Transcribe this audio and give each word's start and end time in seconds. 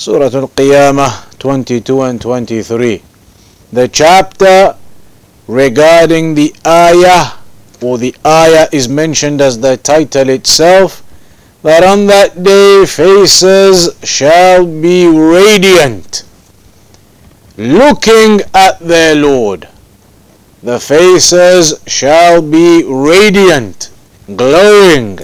Surah 0.00 0.32
Al-Qiyamah 0.32 1.38
22 1.38 2.00
and 2.00 2.18
23. 2.22 3.02
The 3.70 3.86
chapter 3.88 4.74
regarding 5.46 6.34
the 6.34 6.54
ayah 6.66 7.32
or 7.82 7.98
the 7.98 8.14
ayah 8.24 8.66
is 8.72 8.88
mentioned 8.88 9.42
as 9.42 9.60
the 9.60 9.76
title 9.76 10.30
itself 10.30 11.02
that 11.60 11.84
on 11.84 12.06
that 12.06 12.42
day 12.42 12.86
faces 12.86 13.90
shall 14.02 14.64
be 14.64 15.06
radiant 15.06 16.22
looking 17.58 18.40
at 18.54 18.78
their 18.80 19.14
Lord. 19.14 19.68
The 20.62 20.80
faces 20.80 21.78
shall 21.86 22.40
be 22.40 22.84
radiant, 22.84 23.90
glowing, 24.34 25.18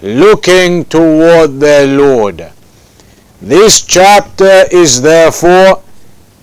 looking 0.00 0.84
toward 0.84 1.58
their 1.58 1.88
Lord. 1.88 2.53
This 3.44 3.84
chapter 3.84 4.64
is 4.72 5.02
therefore 5.02 5.82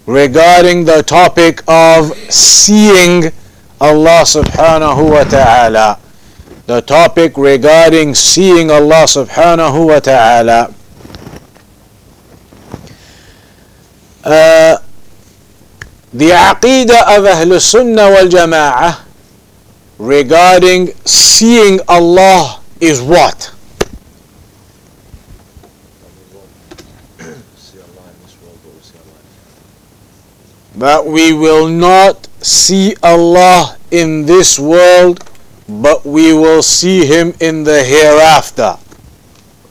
regarding 0.06 0.86
the 0.86 1.02
topic 1.02 1.64
of 1.68 2.14
seeing 2.30 3.34
Allah 3.82 4.22
subhanahu 4.22 5.10
wa 5.10 5.24
ta'ala. 5.24 5.98
The 6.68 6.82
topic 6.82 7.38
regarding 7.38 8.14
seeing 8.14 8.70
Allah 8.70 9.10
subhanahu 9.10 9.88
wa 9.88 9.98
ta'ala. 9.98 10.70
Uh, 14.24 14.78
the 16.14 16.30
aqidah 16.30 17.18
of 17.18 17.26
Ahl 17.26 17.60
Sunnah 17.60 18.14
wal 18.14 18.30
Jama'ah 18.30 19.02
regarding 19.98 20.94
seeing 21.06 21.80
Allah 21.90 22.62
is 22.80 23.02
what? 23.02 23.56
That 30.76 31.06
we 31.06 31.34
will 31.34 31.68
not 31.68 32.28
see 32.42 32.96
Allah 33.04 33.78
in 33.92 34.26
this 34.26 34.58
world, 34.58 35.24
but 35.68 36.06
we 36.06 36.34
will 36.34 36.64
see 36.64 37.06
Him 37.06 37.34
in 37.40 37.64
the 37.64 37.84
hereafter. 37.84 38.78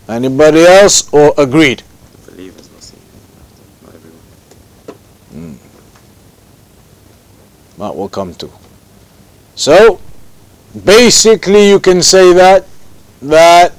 Anybody 0.08 0.66
else 0.66 1.12
or 1.12 1.32
agreed? 1.38 1.82
Believers 2.26 2.68
must 2.74 2.90
see. 2.90 2.98
Not 3.82 3.94
everyone. 3.94 4.18
Hmm. 5.32 5.54
That 7.80 7.96
will 7.96 8.08
come 8.08 8.34
to. 8.34 8.50
So, 9.54 10.00
basically, 10.84 11.68
you 11.68 11.80
can 11.80 12.02
say 12.02 12.32
that 12.34 12.66
that 13.22 13.72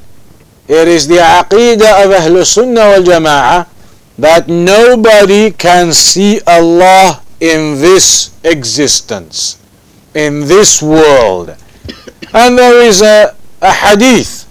it 0.67 0.88
is 0.88 1.08
the 1.08 1.17
aqidah 1.17 2.06
of 2.06 2.11
Ahl 2.13 2.45
Sunnah 2.45 2.95
wal 2.95 3.03
Jama'ah 3.03 3.67
that 4.20 4.48
nobody 4.48 5.50
can 5.50 5.92
see 5.92 6.41
Allah 6.47 7.22
in 7.41 7.81
this 7.81 8.33
existence, 8.45 9.61
in 10.14 10.47
this 10.47 10.83
world. 10.83 11.56
And 12.33 12.59
there 12.59 12.81
is 12.83 13.03
a, 13.03 13.34
a 13.61 13.72
hadith 13.72 14.45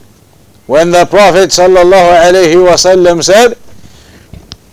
when 0.67 0.91
the 0.91 1.05
Prophet 1.05 1.49
sallallahu 1.49 2.13
alaihi 2.25 2.57
wasallam 2.57 3.23
said, 3.23 3.57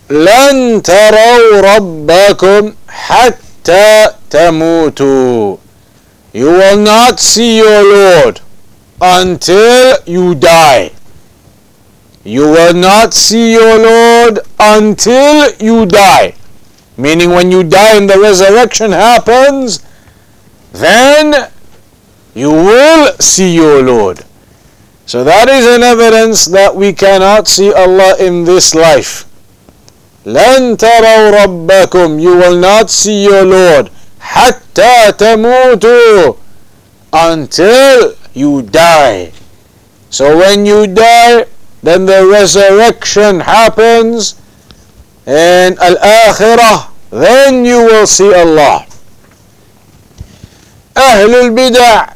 لن 0.09 0.81
تروا 0.81 1.61
ربكم 1.61 2.73
حتى 2.87 4.09
تموتوا. 4.29 5.57
You 6.33 6.45
will 6.45 6.77
not 6.77 7.19
see 7.19 7.57
your 7.57 7.83
Lord 7.83 8.41
until 9.01 9.97
you 10.05 10.35
die. 10.35 10.91
You 12.23 12.43
will 12.47 12.73
not 12.73 13.13
see 13.13 13.51
your 13.53 13.77
Lord 13.79 14.39
until 14.59 15.51
you 15.59 15.85
die. 15.85 16.35
Meaning, 16.95 17.31
when 17.31 17.51
you 17.51 17.63
die 17.63 17.97
and 17.97 18.09
the 18.09 18.19
resurrection 18.19 18.91
happens, 18.91 19.83
then 20.71 21.51
you 22.33 22.49
will 22.49 23.13
see 23.19 23.53
your 23.55 23.81
Lord. 23.83 24.23
So, 25.05 25.23
that 25.23 25.49
is 25.49 25.65
an 25.65 25.83
evidence 25.83 26.45
that 26.45 26.75
we 26.75 26.93
cannot 26.93 27.47
see 27.47 27.73
Allah 27.73 28.15
in 28.19 28.45
this 28.45 28.73
life. 28.73 29.25
لن 30.25 30.77
تروا 30.77 31.29
ربكم 31.43 32.21
You 32.21 32.37
will 32.37 32.55
not 32.55 32.89
see 32.89 33.23
your 33.23 33.43
Lord 33.43 33.89
حتى 34.21 35.11
تموتوا 35.17 36.35
until 37.11 38.13
you 38.33 38.61
die. 38.61 39.31
So 40.09 40.37
when 40.37 40.65
you 40.65 40.87
die, 40.87 41.45
then 41.88 42.04
the 42.04 42.26
resurrection 42.26 43.40
happens 43.40 44.38
and 45.26 45.78
al-akhirah, 45.78 46.90
then 47.08 47.64
you 47.64 47.78
will 47.78 48.06
see 48.06 48.28
Allah. 48.34 48.84
Ahlul 50.94 51.56
Bid'ah, 51.56 52.12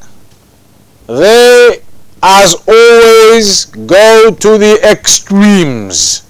they 1.06 1.80
as 2.22 2.54
always 2.68 3.64
go 3.64 4.30
to 4.30 4.58
the 4.58 4.78
extremes. 4.84 6.28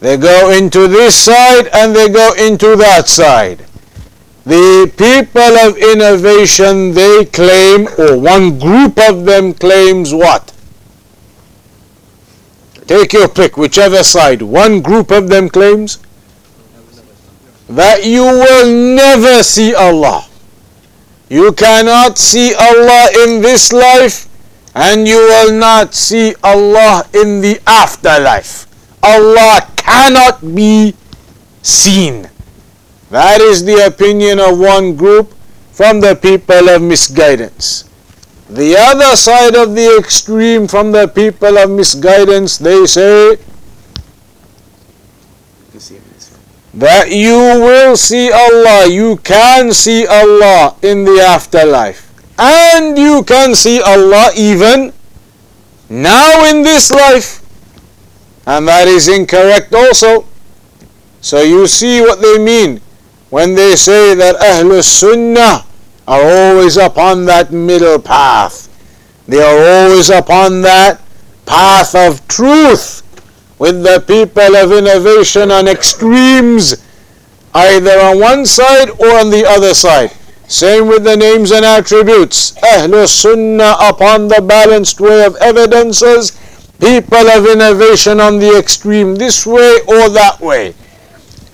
They 0.00 0.16
go 0.16 0.50
into 0.50 0.88
this 0.88 1.14
side 1.14 1.68
and 1.74 1.94
they 1.94 2.08
go 2.08 2.32
into 2.38 2.74
that 2.76 3.06
side. 3.06 3.66
The 4.46 4.90
people 4.96 5.58
of 5.60 5.76
innovation, 5.76 6.94
they 6.94 7.26
claim, 7.26 7.88
or 7.98 8.16
one 8.18 8.58
group 8.58 8.98
of 8.98 9.26
them 9.26 9.52
claims 9.52 10.14
what? 10.14 10.55
Take 12.86 13.12
your 13.12 13.28
pick, 13.28 13.56
whichever 13.56 14.02
side. 14.02 14.42
One 14.42 14.80
group 14.80 15.10
of 15.10 15.28
them 15.28 15.48
claims 15.48 15.98
that 17.68 18.04
you 18.04 18.22
will 18.22 18.94
never 18.94 19.42
see 19.42 19.74
Allah. 19.74 20.24
You 21.28 21.52
cannot 21.52 22.18
see 22.18 22.54
Allah 22.54 23.08
in 23.24 23.42
this 23.42 23.72
life 23.72 24.28
and 24.74 25.08
you 25.08 25.16
will 25.16 25.52
not 25.52 25.94
see 25.94 26.34
Allah 26.44 27.02
in 27.12 27.40
the 27.40 27.58
afterlife. 27.66 28.66
Allah 29.02 29.66
cannot 29.74 30.54
be 30.54 30.94
seen. 31.62 32.30
That 33.10 33.40
is 33.40 33.64
the 33.64 33.86
opinion 33.86 34.38
of 34.38 34.58
one 34.58 34.94
group 34.94 35.34
from 35.72 36.00
the 36.00 36.14
people 36.14 36.68
of 36.68 36.82
misguidance. 36.82 37.85
The 38.48 38.76
other 38.78 39.16
side 39.16 39.56
of 39.56 39.74
the 39.74 39.98
extreme 39.98 40.68
from 40.68 40.92
the 40.92 41.08
people 41.08 41.58
of 41.58 41.70
misguidance, 41.70 42.58
they 42.58 42.86
say 42.86 43.38
that 46.74 47.10
you 47.10 47.34
will 47.58 47.96
see 47.96 48.30
Allah, 48.30 48.86
you 48.86 49.16
can 49.18 49.72
see 49.72 50.06
Allah 50.06 50.76
in 50.82 51.02
the 51.04 51.18
afterlife. 51.26 52.06
And 52.38 52.96
you 52.96 53.24
can 53.24 53.56
see 53.56 53.80
Allah 53.80 54.30
even 54.36 54.92
now 55.88 56.44
in 56.46 56.62
this 56.62 56.92
life. 56.92 57.42
And 58.46 58.68
that 58.68 58.86
is 58.86 59.08
incorrect 59.08 59.74
also. 59.74 60.26
So 61.20 61.42
you 61.42 61.66
see 61.66 62.00
what 62.00 62.22
they 62.22 62.38
mean 62.38 62.80
when 63.30 63.56
they 63.56 63.74
say 63.74 64.14
that 64.14 64.36
Ahlul 64.36 64.84
Sunnah 64.84 65.65
are 66.06 66.22
always 66.22 66.76
upon 66.76 67.24
that 67.26 67.52
middle 67.52 67.98
path. 67.98 68.68
They 69.26 69.42
are 69.42 69.86
always 69.86 70.10
upon 70.10 70.62
that 70.62 71.00
path 71.46 71.94
of 71.94 72.26
truth 72.28 73.02
with 73.58 73.82
the 73.82 74.04
people 74.06 74.54
of 74.56 74.72
innovation 74.72 75.50
on 75.50 75.66
extremes, 75.66 76.84
either 77.54 77.98
on 78.00 78.20
one 78.20 78.46
side 78.46 78.90
or 78.90 79.18
on 79.18 79.30
the 79.30 79.44
other 79.46 79.74
side. 79.74 80.12
Same 80.46 80.86
with 80.86 81.02
the 81.02 81.16
names 81.16 81.50
and 81.50 81.64
attributes. 81.64 82.52
Ahlul 82.62 83.08
Sunnah 83.08 83.76
upon 83.80 84.28
the 84.28 84.40
balanced 84.40 85.00
way 85.00 85.24
of 85.24 85.34
evidences, 85.36 86.38
people 86.78 87.26
of 87.26 87.46
innovation 87.46 88.20
on 88.20 88.38
the 88.38 88.56
extreme, 88.56 89.16
this 89.16 89.44
way 89.44 89.80
or 89.88 90.08
that 90.10 90.38
way. 90.40 90.74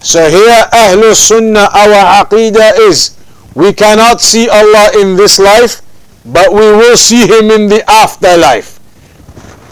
So 0.01 0.29
here, 0.29 0.67
Ahlul 0.75 1.15
Sunnah, 1.15 1.71
our 1.73 2.27
aqidah 2.27 2.79
is 2.81 3.17
we 3.55 3.73
cannot 3.73 4.21
see 4.21 4.49
Allah 4.49 4.91
in 5.01 5.17
this 5.17 5.39
life, 5.39 5.83
but 6.25 6.53
we 6.53 6.61
will 6.61 6.97
see 6.97 7.27
Him 7.27 7.51
in 7.51 7.69
the 7.69 7.89
afterlife. 7.91 8.79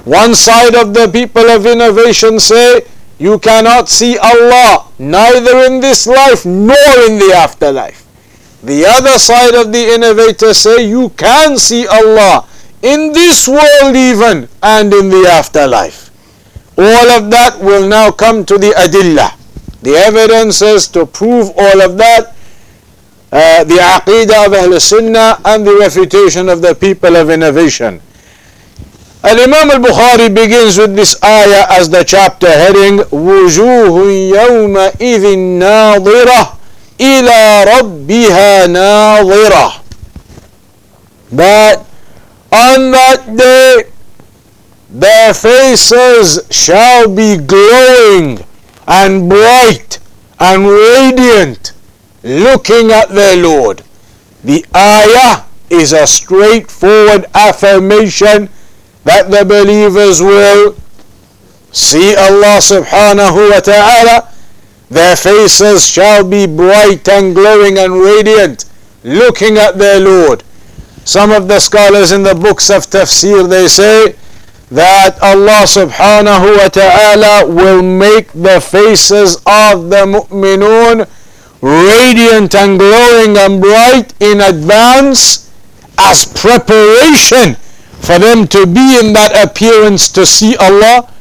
One 0.04 0.34
side 0.34 0.74
of 0.74 0.94
the 0.94 1.08
people 1.08 1.48
of 1.48 1.66
innovation 1.66 2.40
say, 2.40 2.82
you 3.18 3.38
cannot 3.38 3.88
see 3.88 4.16
Allah 4.18 4.86
neither 4.98 5.64
in 5.64 5.80
this 5.80 6.06
life 6.06 6.44
nor 6.46 6.94
in 7.06 7.18
the 7.18 7.32
afterlife. 7.36 8.06
The 8.62 8.84
other 8.86 9.18
side 9.18 9.54
of 9.54 9.72
the 9.72 9.94
innovators 9.94 10.58
say, 10.58 10.88
you 10.88 11.10
can 11.10 11.56
see 11.56 11.86
Allah 11.86 12.46
in 12.82 13.12
this 13.12 13.46
world 13.46 13.96
even 13.96 14.48
and 14.62 14.92
in 14.92 15.08
the 15.10 15.28
afterlife. 15.30 16.10
All 16.76 17.10
of 17.10 17.30
that 17.30 17.60
will 17.60 17.86
now 17.88 18.10
come 18.10 18.44
to 18.46 18.56
the 18.56 18.70
adillah. 18.72 19.36
The 19.82 19.96
evidences 19.96 20.88
to 20.88 21.04
prove 21.06 21.50
all 21.56 21.80
of 21.80 21.96
that 21.98 22.34
uh, 23.31 23.63
the 23.63 23.75
aqidah 23.75 24.45
of 24.47 24.53
Ahl 24.53 24.79
Sunnah 24.79 25.39
and 25.45 25.65
the 25.65 25.75
refutation 25.75 26.49
of 26.49 26.61
the 26.61 26.73
people 26.75 27.15
of 27.15 27.29
innovation. 27.29 28.01
Al-Imam 29.23 29.71
al-Bukhari 29.71 30.29
begins 30.33 30.77
with 30.77 30.95
this 30.95 31.17
ayah 31.23 31.65
as 31.69 31.89
the 31.89 32.03
chapter 32.03 32.47
heading 32.47 32.99
وُجُوهٌ 33.09 33.95
يَوْمَئِذٍ 34.31 35.23
نَاظِرَةٌ 35.59 36.57
إِلَى 36.99 37.65
رَبِّهَا 37.65 38.67
نَاظِرَةٌ 38.67 39.81
That 41.31 41.85
on 42.51 42.91
that 42.91 43.35
day 43.35 43.83
their 44.91 45.33
faces 45.33 46.45
shall 46.51 47.09
be 47.09 47.37
glowing 47.37 48.45
and 48.87 49.27
bright 49.27 49.99
and 50.39 50.67
radiant 50.67 51.73
looking 52.22 52.90
at 52.90 53.08
their 53.08 53.36
Lord. 53.36 53.82
The 54.44 54.64
ayah 54.74 55.44
is 55.68 55.92
a 55.92 56.06
straightforward 56.06 57.26
affirmation 57.34 58.48
that 59.04 59.30
the 59.30 59.44
believers 59.44 60.20
will 60.20 60.76
see 61.72 62.14
Allah 62.16 62.58
subhanahu 62.60 63.50
wa 63.50 63.60
ta'ala. 63.60 64.32
Their 64.90 65.16
faces 65.16 65.86
shall 65.86 66.24
be 66.28 66.46
bright 66.46 67.08
and 67.08 67.34
glowing 67.34 67.78
and 67.78 67.94
radiant 67.94 68.64
looking 69.04 69.56
at 69.56 69.78
their 69.78 70.00
Lord. 70.00 70.42
Some 71.04 71.30
of 71.30 71.48
the 71.48 71.60
scholars 71.60 72.12
in 72.12 72.22
the 72.22 72.34
books 72.34 72.70
of 72.70 72.86
tafsir 72.86 73.48
they 73.48 73.68
say 73.68 74.16
that 74.70 75.18
Allah 75.22 75.66
subhanahu 75.66 76.58
wa 76.58 76.68
ta'ala 76.68 77.46
will 77.46 77.82
make 77.82 78.32
the 78.32 78.60
faces 78.60 79.36
of 79.46 79.90
the 79.90 80.06
mu'minun 80.06 81.08
radiant 81.60 82.54
and 82.54 82.78
glowing 82.78 83.36
and 83.36 83.60
bright 83.60 84.14
in 84.20 84.40
advance 84.40 85.50
as 85.98 86.24
preparation 86.24 87.54
for 88.00 88.18
them 88.18 88.46
to 88.48 88.66
be 88.66 88.98
in 88.98 89.12
that 89.12 89.32
appearance 89.36 90.10
to 90.12 90.24
see 90.24 90.56
Allah. 90.56 91.12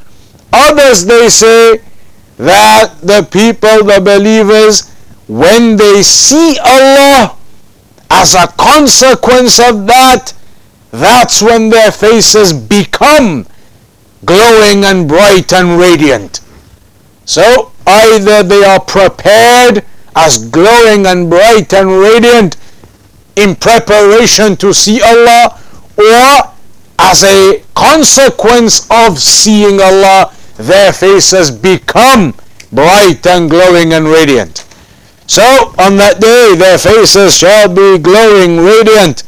Others 0.53 1.05
they 1.05 1.29
say 1.29 1.81
that 2.37 2.95
the 3.01 3.27
people, 3.29 3.83
the 3.83 3.99
believers, 4.03 4.89
when 5.27 5.75
they 5.75 6.01
see 6.01 6.57
Allah, 6.63 7.35
as 8.09 8.33
a 8.33 8.47
consequence 8.57 9.59
of 9.59 9.85
that, 9.87 10.33
that's 10.91 11.41
when 11.41 11.69
their 11.69 11.91
faces 11.91 12.51
become 12.53 13.45
glowing 14.25 14.85
and 14.85 15.07
bright 15.07 15.53
and 15.53 15.79
radiant. 15.79 16.39
So 17.25 17.71
either 17.85 18.41
they 18.41 18.63
are 18.63 18.79
prepared 18.79 19.85
as 20.18 20.38
glowing 20.50 21.06
and 21.06 21.28
bright 21.28 21.72
and 21.72 21.90
radiant 21.90 22.56
in 23.36 23.56
preparation 23.56 24.56
to 24.56 24.72
see 24.72 25.02
Allah 25.02 25.58
or 25.98 26.54
as 26.98 27.24
a 27.24 27.62
consequence 27.74 28.86
of 28.90 29.18
seeing 29.18 29.80
Allah 29.80 30.32
their 30.56 30.92
faces 30.92 31.50
become 31.50 32.34
bright 32.70 33.26
and 33.26 33.50
glowing 33.50 33.92
and 33.92 34.06
radiant. 34.06 34.64
So 35.26 35.42
on 35.78 35.96
that 35.96 36.20
day 36.20 36.54
their 36.56 36.78
faces 36.78 37.36
shall 37.36 37.68
be 37.68 37.98
glowing 37.98 38.58
radiant 38.58 39.24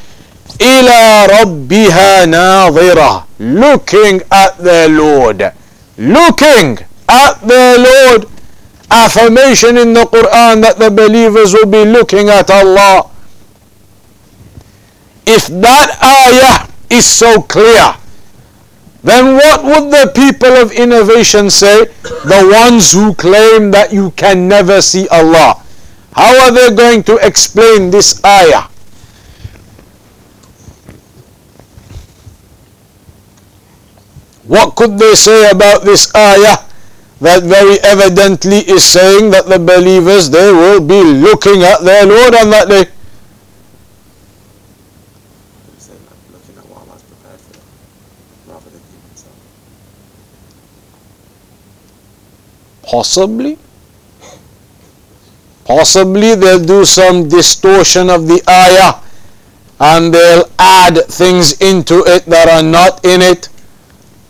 إلى 0.61 1.27
ربها 1.27 2.25
ناظرة 2.27 3.27
looking 3.39 4.23
at 4.33 4.57
their 4.59 4.89
Lord 4.89 5.53
looking 5.99 6.79
at 7.09 7.41
their 7.47 7.79
Lord 7.79 8.27
affirmation 8.92 9.78
in 9.78 9.94
the 9.94 10.04
Quran 10.04 10.62
that 10.62 10.78
the 10.78 10.92
believers 10.92 11.54
will 11.56 11.66
be 11.66 11.86
looking 11.88 12.30
at 12.30 12.52
Allah. 12.52 13.10
If 15.26 15.48
that 15.48 15.90
ayah 16.04 16.68
is 16.92 17.08
so 17.08 17.42
clear, 17.42 17.96
then 19.02 19.36
what 19.40 19.64
would 19.64 19.90
the 19.90 20.12
people 20.14 20.52
of 20.60 20.72
innovation 20.72 21.50
say? 21.50 21.86
The 22.04 22.44
ones 22.52 22.92
who 22.92 23.16
claim 23.16 23.72
that 23.72 23.94
you 23.94 24.12
can 24.12 24.48
never 24.48 24.82
see 24.82 25.08
Allah. 25.08 25.64
How 26.14 26.46
are 26.46 26.52
they 26.52 26.76
going 26.76 27.04
to 27.08 27.16
explain 27.24 27.90
this 27.90 28.20
ayah? 28.26 28.68
What 34.46 34.76
could 34.76 35.00
they 35.00 35.16
say 35.16 35.50
about 35.50 35.88
this 35.88 36.12
ayah 36.14 36.60
that 37.22 37.44
very 37.44 37.80
evidently 37.82 38.58
is 38.68 38.84
saying 38.84 39.30
that 39.30 39.46
the 39.46 39.60
believers 39.60 40.30
they 40.30 40.52
will 40.52 40.82
be 40.82 41.04
looking 41.04 41.62
at 41.62 41.82
their 41.82 42.06
Lord 42.06 42.34
on 42.34 42.50
that 42.50 42.68
day. 42.68 42.86
Possibly. 52.82 53.58
Possibly 55.64 56.36
they'll 56.36 56.60
do 56.60 56.84
some 56.84 57.30
distortion 57.30 58.10
of 58.10 58.28
the 58.28 58.42
ayah 58.50 59.00
and 59.80 60.14
they'll 60.14 60.50
add 60.58 60.98
things 61.06 61.54
into 61.62 62.04
it 62.06 62.26
that 62.26 62.50
are 62.50 62.64
not 62.64 63.06
in 63.06 63.22
it 63.22 63.51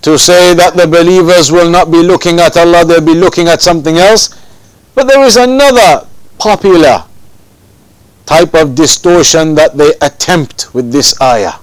to 0.01 0.17
say 0.17 0.53
that 0.53 0.75
the 0.75 0.87
believers 0.87 1.51
will 1.51 1.69
not 1.69 1.91
be 1.91 2.01
looking 2.01 2.39
at 2.39 2.57
Allah, 2.57 2.83
they'll 2.85 3.01
be 3.01 3.13
looking 3.13 3.47
at 3.47 3.61
something 3.61 3.97
else. 3.97 4.35
But 4.95 5.07
there 5.07 5.23
is 5.23 5.37
another 5.37 6.07
popular 6.37 7.05
type 8.25 8.53
of 8.55 8.75
distortion 8.75 9.55
that 9.55 9.77
they 9.77 9.93
attempt 10.01 10.73
with 10.73 10.91
this 10.91 11.19
ayah. 11.21 11.53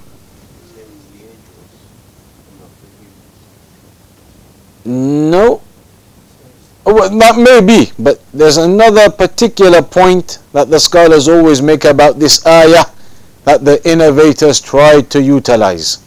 No. 4.85 5.61
Well, 6.85 7.09
that 7.19 7.37
may 7.37 7.61
be, 7.61 7.91
but 7.99 8.21
there's 8.33 8.57
another 8.57 9.09
particular 9.09 9.81
point 9.81 10.39
that 10.53 10.69
the 10.69 10.79
scholars 10.79 11.27
always 11.27 11.61
make 11.61 11.85
about 11.85 12.17
this 12.17 12.45
ayah 12.47 12.85
that 13.43 13.63
the 13.63 13.87
innovators 13.87 14.59
try 14.59 15.01
to 15.01 15.21
utilize. 15.21 15.99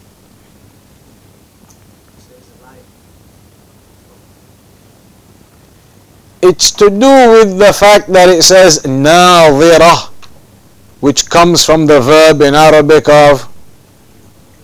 it's 6.42 6.70
to 6.70 6.88
do 6.88 7.30
with 7.32 7.58
the 7.58 7.72
fact 7.72 8.08
that 8.12 8.28
it 8.28 8.42
says 8.42 8.82
ناظرة 8.84 10.10
which 11.00 11.28
comes 11.30 11.64
from 11.64 11.86
the 11.86 12.00
verb 12.00 12.40
in 12.42 12.54
Arabic 12.54 13.08
of 13.08 13.48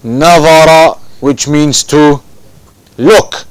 نظر 0.04 0.98
which 1.20 1.48
means 1.48 1.82
to 1.82 2.20
look 2.98 3.44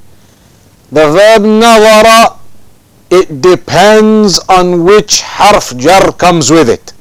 the 0.92 1.08
verb 1.12 1.42
نظر 1.42 2.38
it 3.10 3.42
depends 3.42 4.40
on 4.50 4.84
which 4.86 5.22
harf 5.22 5.76
jar 5.78 6.12
comes 6.14 6.50
with 6.50 6.70
it 6.70 6.94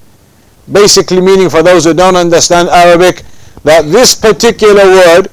basically 0.70 1.20
meaning 1.20 1.48
for 1.48 1.62
those 1.62 1.84
who 1.84 1.94
don't 1.94 2.16
understand 2.16 2.68
Arabic 2.68 3.22
that 3.64 3.82
this 3.86 4.14
particular 4.14 4.84
word 4.84 5.28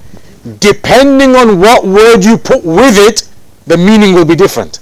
depending 0.60 1.36
on 1.36 1.60
what 1.60 1.86
word 1.86 2.24
you 2.24 2.38
put 2.38 2.64
with 2.64 2.98
it 2.98 3.28
the 3.66 3.78
meaning 3.78 4.14
will 4.14 4.26
be 4.26 4.36
different 4.36 4.80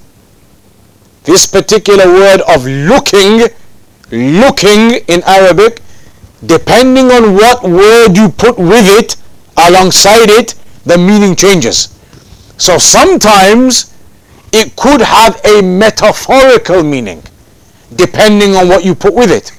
this 1.25 1.47
particular 1.47 2.07
word 2.07 2.41
of 2.49 2.67
looking, 2.67 3.49
looking 4.11 5.05
in 5.09 5.23
Arabic, 5.25 5.81
depending 6.45 7.11
on 7.11 7.35
what 7.35 7.63
word 7.63 8.17
you 8.17 8.29
put 8.29 8.59
with 8.59 8.87
it, 8.89 9.17
alongside 9.57 10.31
it, 10.31 10.55
the 10.85 10.99
meaning 10.99 11.37
changes. 11.37 11.99
So 12.59 12.79
sometimes 12.79 13.95
it 14.53 14.75
could 14.77 15.01
have 15.01 15.41
a 15.45 15.63
metaphorical 15.63 16.83
meaning, 16.83 17.23
depending 17.95 18.57
on 18.57 18.69
what 18.69 18.85
you 18.85 18.95
put 18.95 19.15
with 19.15 19.31
it. 19.31 19.53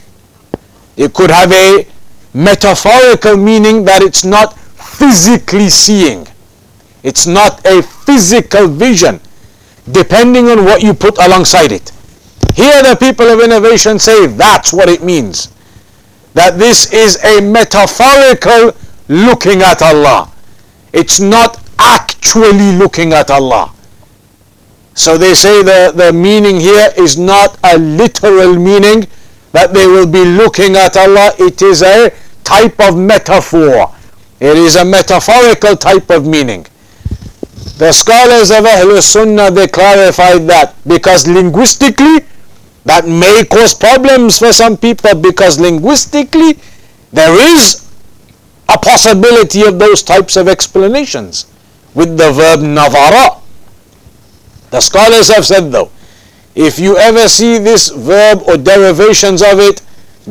It 0.98 1.14
could 1.14 1.32
have 1.32 1.52
a 1.52 1.88
metaphorical 2.34 3.38
meaning 3.38 3.86
that 3.86 4.02
it's 4.02 4.26
not 4.26 4.58
physically 4.60 5.70
seeing. 5.70 6.28
It's 7.04 7.26
not 7.26 7.66
a 7.66 7.82
physical 7.82 8.68
vision 8.68 9.20
depending 9.92 10.48
on 10.50 10.66
what 10.66 10.82
you 10.82 10.94
put 10.94 11.18
alongside 11.18 11.72
it. 11.72 11.92
Here 12.56 12.84
the 12.84 12.96
people 13.00 13.28
of 13.28 13.40
innovation 13.42 14.00
say 14.00 14.28
that's 14.28 14.72
what 14.72 14.90
it 14.90 15.04
means. 15.04 15.52
That 16.34 16.58
this 16.58 16.92
is 16.94 17.24
a 17.24 17.42
metaphorical 17.42 18.76
looking 19.08 19.62
at 19.62 19.82
Allah. 19.82 20.32
It's 20.94 21.20
not 21.20 21.60
actually 21.80 22.76
looking 22.78 23.14
at 23.14 23.30
Allah. 23.30 23.74
So 24.96 25.18
they 25.18 25.34
say 25.34 25.64
the, 25.64 25.92
the 25.96 26.14
meaning 26.14 26.60
here 26.60 26.90
is 26.98 27.18
not 27.18 27.58
a 27.64 27.78
literal 27.78 28.56
meaning 28.56 29.08
that 29.52 29.74
they 29.74 29.88
will 29.88 30.08
be 30.08 30.24
looking 30.24 30.76
at 30.76 30.96
Allah. 30.98 31.32
It 31.40 31.62
is 31.62 31.82
a 31.82 32.12
type 32.44 32.80
of 32.80 32.98
metaphor. 32.98 33.94
It 34.40 34.58
is 34.58 34.76
a 34.76 34.86
metaphorical 34.86 35.76
type 35.76 36.10
of 36.10 36.28
meaning. 36.28 36.66
The 37.78 37.92
scholars 37.92 38.52
of 38.52 38.66
Ahlul 38.66 39.02
Sunnah, 39.02 39.52
they 39.52 39.68
clarified 39.68 40.48
that 40.48 40.76
because 40.88 41.28
linguistically, 41.28 42.26
that 42.86 43.08
may 43.08 43.46
cause 43.46 43.74
problems 43.74 44.38
for 44.40 44.52
some 44.54 44.78
people 44.78 45.16
because 45.16 45.60
linguistically, 45.60 46.60
there 47.12 47.34
is 47.56 47.90
a 48.70 48.78
possibility 48.78 49.64
of 49.64 49.80
those 49.80 50.04
types 50.04 50.36
of 50.36 50.48
explanations. 50.48 51.46
with 51.94 52.18
the 52.18 52.32
verb 52.32 52.60
nazara. 52.62 53.40
The 54.72 54.82
scholars 54.82 55.30
have 55.34 55.46
said 55.46 55.72
though, 55.72 55.92
if 56.56 56.80
you 56.80 56.98
ever 56.98 57.28
see 57.28 57.58
this 57.58 57.90
verb 57.90 58.42
or 58.48 58.58
derivations 58.58 59.42
of 59.42 59.60
it 59.60 59.82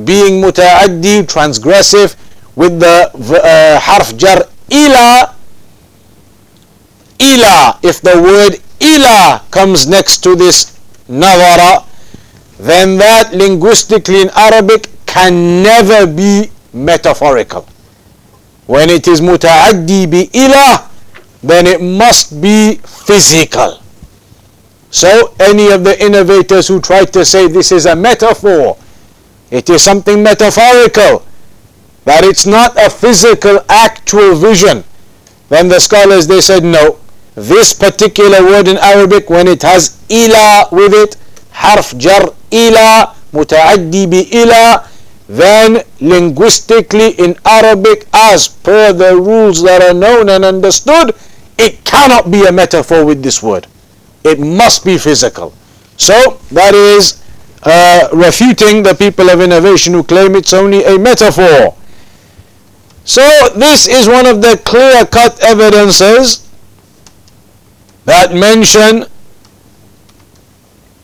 being 0.04 0.42
muta'addi, 0.42 1.22
transgressive, 1.26 2.16
with 2.54 2.80
the 2.80 3.10
uh, 3.14 3.80
harf 3.80 4.16
jar 4.16 4.44
ila, 4.70 5.34
ila, 7.22 7.78
if 7.82 8.00
the 8.00 8.20
word 8.20 8.58
ila 8.82 9.44
comes 9.50 9.86
next 9.86 10.18
to 10.24 10.34
this 10.34 10.78
nazara, 11.08 11.86
then 12.58 12.98
that 12.98 13.32
linguistically 13.32 14.22
in 14.22 14.30
Arabic 14.34 14.88
can 15.06 15.62
never 15.62 16.06
be 16.06 16.50
metaphorical. 16.72 17.66
When 18.66 18.90
it 18.90 19.06
is 19.06 19.20
muta'addi 19.20 20.10
bi 20.10 20.28
ila, 20.34 20.90
then 21.42 21.66
it 21.66 21.80
must 21.80 22.40
be 22.40 22.76
physical. 22.76 23.78
So 24.90 25.34
any 25.40 25.70
of 25.70 25.84
the 25.84 25.96
innovators 26.04 26.68
who 26.68 26.80
tried 26.80 27.12
to 27.14 27.24
say 27.24 27.48
this 27.48 27.72
is 27.72 27.86
a 27.86 27.96
metaphor, 27.96 28.76
it 29.50 29.68
is 29.70 29.82
something 29.82 30.22
metaphorical, 30.22 31.26
that 32.04 32.24
it's 32.24 32.46
not 32.46 32.76
a 32.76 32.90
physical 32.90 33.60
actual 33.68 34.34
vision, 34.34 34.84
then 35.48 35.68
the 35.68 35.78
scholars 35.78 36.26
they 36.26 36.40
said 36.40 36.64
no. 36.64 36.98
This 37.34 37.72
particular 37.72 38.44
word 38.44 38.68
in 38.68 38.76
Arabic 38.76 39.30
when 39.30 39.48
it 39.48 39.62
has 39.62 39.98
ila 40.10 40.68
with 40.70 40.92
it, 40.92 41.16
harf 41.50 41.96
jar 41.96 42.28
ila, 42.52 43.14
mutaaddi 43.32 44.10
bi 44.10 44.28
ila, 44.36 44.88
then 45.28 45.82
linguistically 46.00 47.10
in 47.12 47.36
Arabic 47.46 48.06
as 48.12 48.48
per 48.48 48.92
the 48.92 49.16
rules 49.16 49.62
that 49.62 49.80
are 49.80 49.94
known 49.94 50.28
and 50.28 50.44
understood, 50.44 51.14
it 51.56 51.84
cannot 51.84 52.30
be 52.30 52.44
a 52.44 52.52
metaphor 52.52 53.04
with 53.04 53.22
this 53.22 53.42
word. 53.42 53.66
It 54.24 54.38
must 54.38 54.84
be 54.84 54.98
physical. 54.98 55.54
So 55.96 56.38
that 56.50 56.74
is 56.74 57.22
uh, 57.62 58.08
refuting 58.12 58.82
the 58.82 58.94
people 58.94 59.30
of 59.30 59.40
innovation 59.40 59.94
who 59.94 60.02
claim 60.02 60.36
it's 60.36 60.52
only 60.52 60.84
a 60.84 60.98
metaphor. 60.98 61.76
So 63.04 63.22
this 63.56 63.88
is 63.88 64.06
one 64.06 64.26
of 64.26 64.42
the 64.42 64.60
clear-cut 64.64 65.42
evidences 65.42 66.48
that 68.05 68.33
mention 68.33 69.05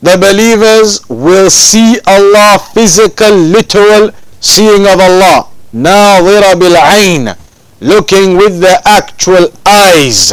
the 0.02 0.16
believers 0.18 1.00
will 1.08 1.50
see 1.50 1.98
Allah 2.06 2.58
physical, 2.72 3.32
literal 3.34 4.10
seeing 4.40 4.86
of 4.86 5.00
Allah. 5.00 5.48
ناظر 5.74 6.54
بالعين 6.54 7.34
looking 7.80 8.36
with 8.36 8.60
the 8.60 8.80
actual 8.86 9.48
eyes. 9.66 10.32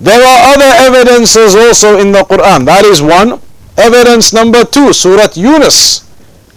There 0.00 0.18
are 0.22 0.54
other 0.54 0.72
evidences 0.90 1.54
also 1.54 1.98
in 1.98 2.12
the 2.12 2.22
Quran. 2.22 2.66
That 2.66 2.84
is 2.84 3.00
one. 3.00 3.40
Evidence 3.76 4.32
number 4.32 4.64
two, 4.64 4.92
Surah 4.92 5.28
Yunus, 5.34 6.06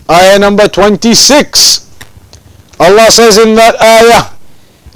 ayah 0.10 0.40
number 0.40 0.68
26. 0.68 1.86
Allah 2.80 3.10
says 3.10 3.38
in 3.38 3.56
that 3.56 3.78
ayah, 3.82 4.34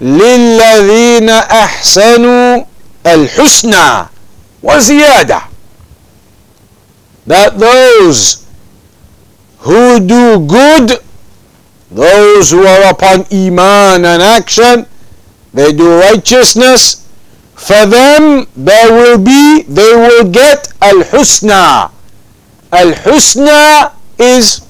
لِلَّذِينَ 0.01 1.29
أَحْسَنُوا 1.29 2.65
al-husna 3.06 4.10
That 7.26 7.58
those 7.58 8.46
who 9.58 10.00
do 10.00 10.46
good, 10.46 10.98
those 11.90 12.50
who 12.50 12.66
are 12.66 12.90
upon 12.90 13.26
iman 13.32 14.04
and 14.04 14.22
action, 14.22 14.86
they 15.54 15.72
do 15.72 16.00
righteousness, 16.00 17.06
for 17.54 17.86
them 17.86 18.46
there 18.56 18.92
will 18.92 19.18
be, 19.18 19.62
they 19.62 19.94
will 19.94 20.30
get 20.30 20.72
al-husna. 20.82 21.90
Al-husna 22.72 23.92
is 24.18 24.66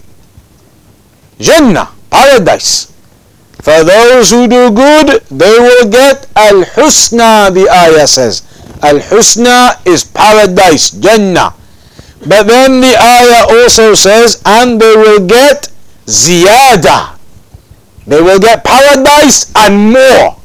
Jannah, 1.39 1.91
paradise. 2.11 2.96
For 3.67 3.83
those 3.83 4.31
who 4.31 4.47
do 4.47 4.71
good, 4.71 5.27
they 5.27 5.59
will 5.59 5.91
get 5.91 6.31
Al-Husna, 6.37 7.51
the 7.51 7.67
ayah 7.67 8.07
says. 8.07 8.47
Al-Husna 8.81 9.85
is 9.85 10.05
paradise, 10.05 10.93
Jannah. 10.93 11.51
But 12.29 12.47
then 12.47 12.81
the 12.81 12.95
ayah 12.95 13.51
also 13.51 13.95
says, 13.95 14.41
and 14.47 14.81
they 14.81 14.95
will 14.95 15.27
get 15.27 15.67
Ziyada. 16.07 17.19
They 18.07 18.23
will 18.23 18.39
get 18.39 18.63
paradise 18.63 19.51
and 19.57 19.91
more. 19.91 20.39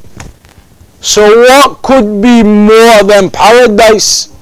So 1.00 1.22
what 1.46 1.84
could 1.84 2.24
be 2.24 2.42
more 2.42 3.04
than 3.06 3.30
paradise? 3.30 4.34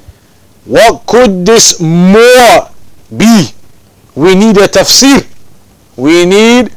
What 0.63 1.05
could 1.05 1.45
this 1.45 1.81
more 1.81 2.71
be? 3.11 3.51
We 4.15 4.35
need 4.35 4.55
a 4.55 4.71
tafsir. 4.71 5.27
We 5.97 6.23
need 6.23 6.67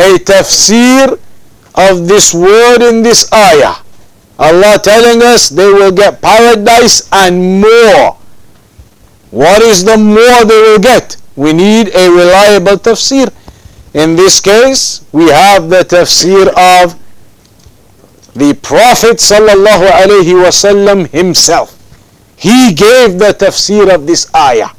a 0.00 0.16
tafsir 0.24 1.20
of 1.74 2.08
this 2.08 2.34
word 2.34 2.82
in 2.82 3.02
this 3.02 3.30
ayah. 3.32 3.76
Allah 4.38 4.80
telling 4.82 5.22
us 5.22 5.48
they 5.48 5.68
will 5.68 5.92
get 5.92 6.22
paradise 6.22 7.08
and 7.12 7.60
more. 7.60 8.16
What 9.30 9.62
is 9.62 9.84
the 9.84 9.96
more 9.96 10.44
they 10.44 10.60
will 10.60 10.78
get? 10.78 11.16
We 11.36 11.52
need 11.52 11.88
a 11.94 12.10
reliable 12.10 12.78
tafsir. 12.80 13.30
In 13.94 14.16
this 14.16 14.40
case, 14.40 15.04
we 15.12 15.28
have 15.28 15.68
the 15.68 15.84
tafsir 15.84 16.48
of 16.56 16.98
the 18.34 18.54
Prophet 18.62 19.20
himself. 21.12 21.76
He 22.36 22.72
gave 22.74 23.18
the 23.18 23.36
tafsir 23.36 23.94
of 23.94 24.06
this 24.06 24.32
ayah. 24.34 24.70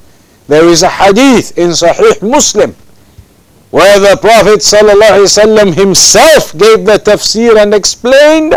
There 0.47 0.65
is 0.67 0.83
a 0.83 0.89
hadith 0.89 1.57
in 1.57 1.69
Sahih 1.69 2.21
Muslim 2.27 2.75
where 3.71 3.99
the 3.99 4.17
Prophet 4.19 4.59
ﷺ 4.59 5.73
himself 5.75 6.51
gave 6.57 6.85
the 6.85 6.99
tafsir 6.99 7.57
and 7.61 7.73
explained 7.73 8.53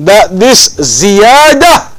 that 0.00 0.38
this 0.38 0.74
ziyada 0.76 1.90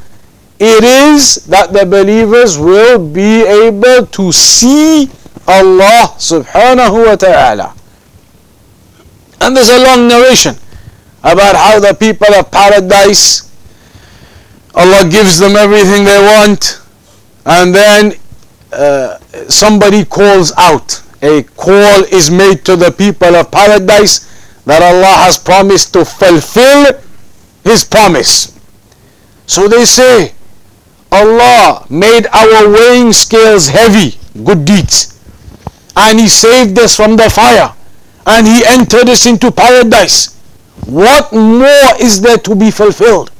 it 0.60 0.84
is 0.84 1.38
that 1.48 1.74
the 1.74 1.86
believers 1.88 2.58
will 2.60 3.00
be 3.00 3.42
able 3.42 4.06
to 4.06 4.32
see 4.32 5.10
Allah 5.48 6.14
subhanahu 6.22 7.08
wa 7.08 7.16
ta'ala. 7.16 7.74
And 9.42 9.58
there's 9.58 9.74
a 9.74 9.82
long 9.84 10.08
narration 10.08 10.54
about 11.24 11.56
how 11.56 11.80
the 11.80 11.98
people 11.98 12.30
of 12.36 12.52
paradise 12.52 13.50
Allah 14.76 15.10
gives 15.10 15.40
them 15.40 15.56
everything 15.58 16.06
they 16.06 16.22
want 16.38 16.80
and 17.46 17.74
then 17.76 18.14
uh, 18.72 19.18
somebody 19.50 20.06
calls 20.06 20.54
out 20.58 21.02
a 21.22 21.44
call 21.44 22.04
is 22.06 22.32
made 22.32 22.66
to 22.66 22.76
the 22.76 22.92
people 22.92 23.36
of 23.36 23.52
paradise 23.52 24.28
that 24.66 24.82
Allah 24.82 25.24
has 25.26 25.38
promised 25.38 25.94
to 25.94 26.06
fulfill 26.06 27.00
His 27.64 27.84
promise. 27.84 28.58
So 29.46 29.68
they 29.68 29.86
say, 29.86 30.34
Allah 31.12 31.86
made 31.90 32.28
our 32.28 32.70
weighing 32.70 33.14
scales 33.14 33.68
heavy, 33.68 34.18
good 34.44 34.66
deeds, 34.66 35.20
and 35.96 36.20
He 36.20 36.28
saved 36.28 36.78
us 36.80 36.96
from 36.96 37.18
the 37.18 37.30
fire, 37.30 37.74
and 38.26 38.48
He 38.48 38.64
entered 38.66 39.10
us 39.10 39.26
into 39.26 39.52
paradise. 39.52 40.38
What 40.86 41.32
more 41.32 41.94
is 42.00 42.22
there 42.22 42.38
to 42.40 42.56
be 42.56 42.72
fulfilled? 42.72 43.32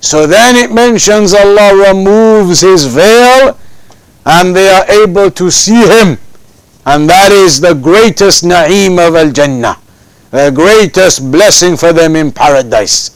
So 0.00 0.26
then 0.26 0.56
it 0.56 0.72
mentions 0.72 1.32
Allah 1.32 1.88
removes 1.88 2.60
His 2.60 2.86
veil 2.86 3.56
and 4.26 4.54
they 4.54 4.68
are 4.68 4.84
able 4.90 5.30
to 5.30 5.50
see 5.50 5.86
Him 5.86 6.18
and 6.85 7.09
that 7.09 7.31
is 7.31 7.59
the 7.59 7.73
greatest 7.73 8.43
na'im 8.43 8.95
of 9.05 9.15
al-Jannah. 9.15 9.77
The 10.31 10.51
greatest 10.51 11.31
blessing 11.31 11.75
for 11.75 11.91
them 11.91 12.15
in 12.15 12.31
paradise. 12.31 13.11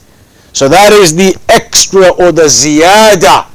So 0.54 0.68
that 0.68 0.92
is 0.92 1.16
the 1.16 1.36
extra 1.48 2.10
or 2.10 2.32
the 2.32 2.44
ziyada 2.52 3.48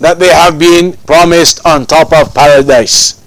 that 0.00 0.18
they 0.18 0.32
have 0.32 0.58
been 0.58 0.94
promised 1.04 1.64
on 1.66 1.84
top 1.84 2.12
of 2.12 2.34
paradise. 2.34 3.20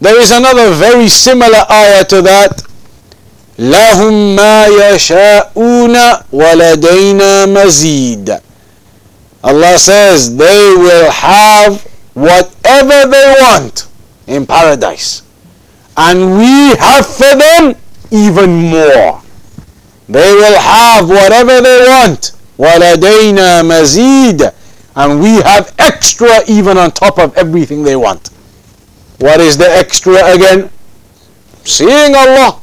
There 0.00 0.20
is 0.20 0.32
another 0.32 0.70
very 0.74 1.08
similar 1.08 1.64
ayah 1.70 2.04
to 2.04 2.20
that. 2.22 2.60
لهم 3.58 4.36
ما 4.36 4.66
يشاءون 4.66 5.96
ولدينا 6.32 7.46
مزيد 7.46 8.40
Allah 9.42 9.78
says 9.78 10.36
they 10.36 10.74
will 10.76 11.10
have 11.10 11.82
whatever 12.14 13.08
they 13.10 13.34
want 13.40 13.88
in 14.26 14.46
paradise. 14.46 15.22
And 15.96 16.38
we 16.38 16.74
have 16.76 17.06
for 17.06 17.34
them 17.36 17.74
even 18.10 18.50
more. 18.70 19.22
They 20.08 20.32
will 20.34 20.58
have 20.58 21.08
whatever 21.08 21.60
they 21.60 21.86
want. 21.88 22.32
وَلَدَيْنَا 22.58 23.62
مَزِيدٌ 23.62 24.54
And 24.96 25.20
we 25.20 25.36
have 25.42 25.74
extra 25.78 26.40
even 26.48 26.78
on 26.78 26.90
top 26.92 27.18
of 27.18 27.36
everything 27.36 27.82
they 27.82 27.96
want. 27.96 28.28
What 29.18 29.40
is 29.40 29.56
the 29.56 29.68
extra 29.68 30.14
again? 30.34 30.70
Seeing 31.64 32.14
Allah. 32.14 32.60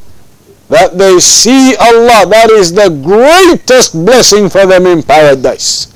that 0.72 0.98
they 0.98 1.20
see 1.20 1.76
Allah. 1.76 2.26
That 2.32 2.50
is 2.50 2.72
the 2.74 2.88
greatest 2.90 3.94
blessing 3.94 4.50
for 4.50 4.66
them 4.66 4.88
in 4.88 5.04
paradise. 5.04 5.92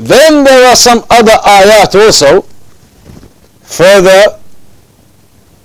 Then 0.00 0.44
there 0.44 0.64
are 0.66 0.76
some 0.76 1.04
other 1.10 1.36
ayat 1.44 1.92
also, 1.92 2.48
further 3.60 4.40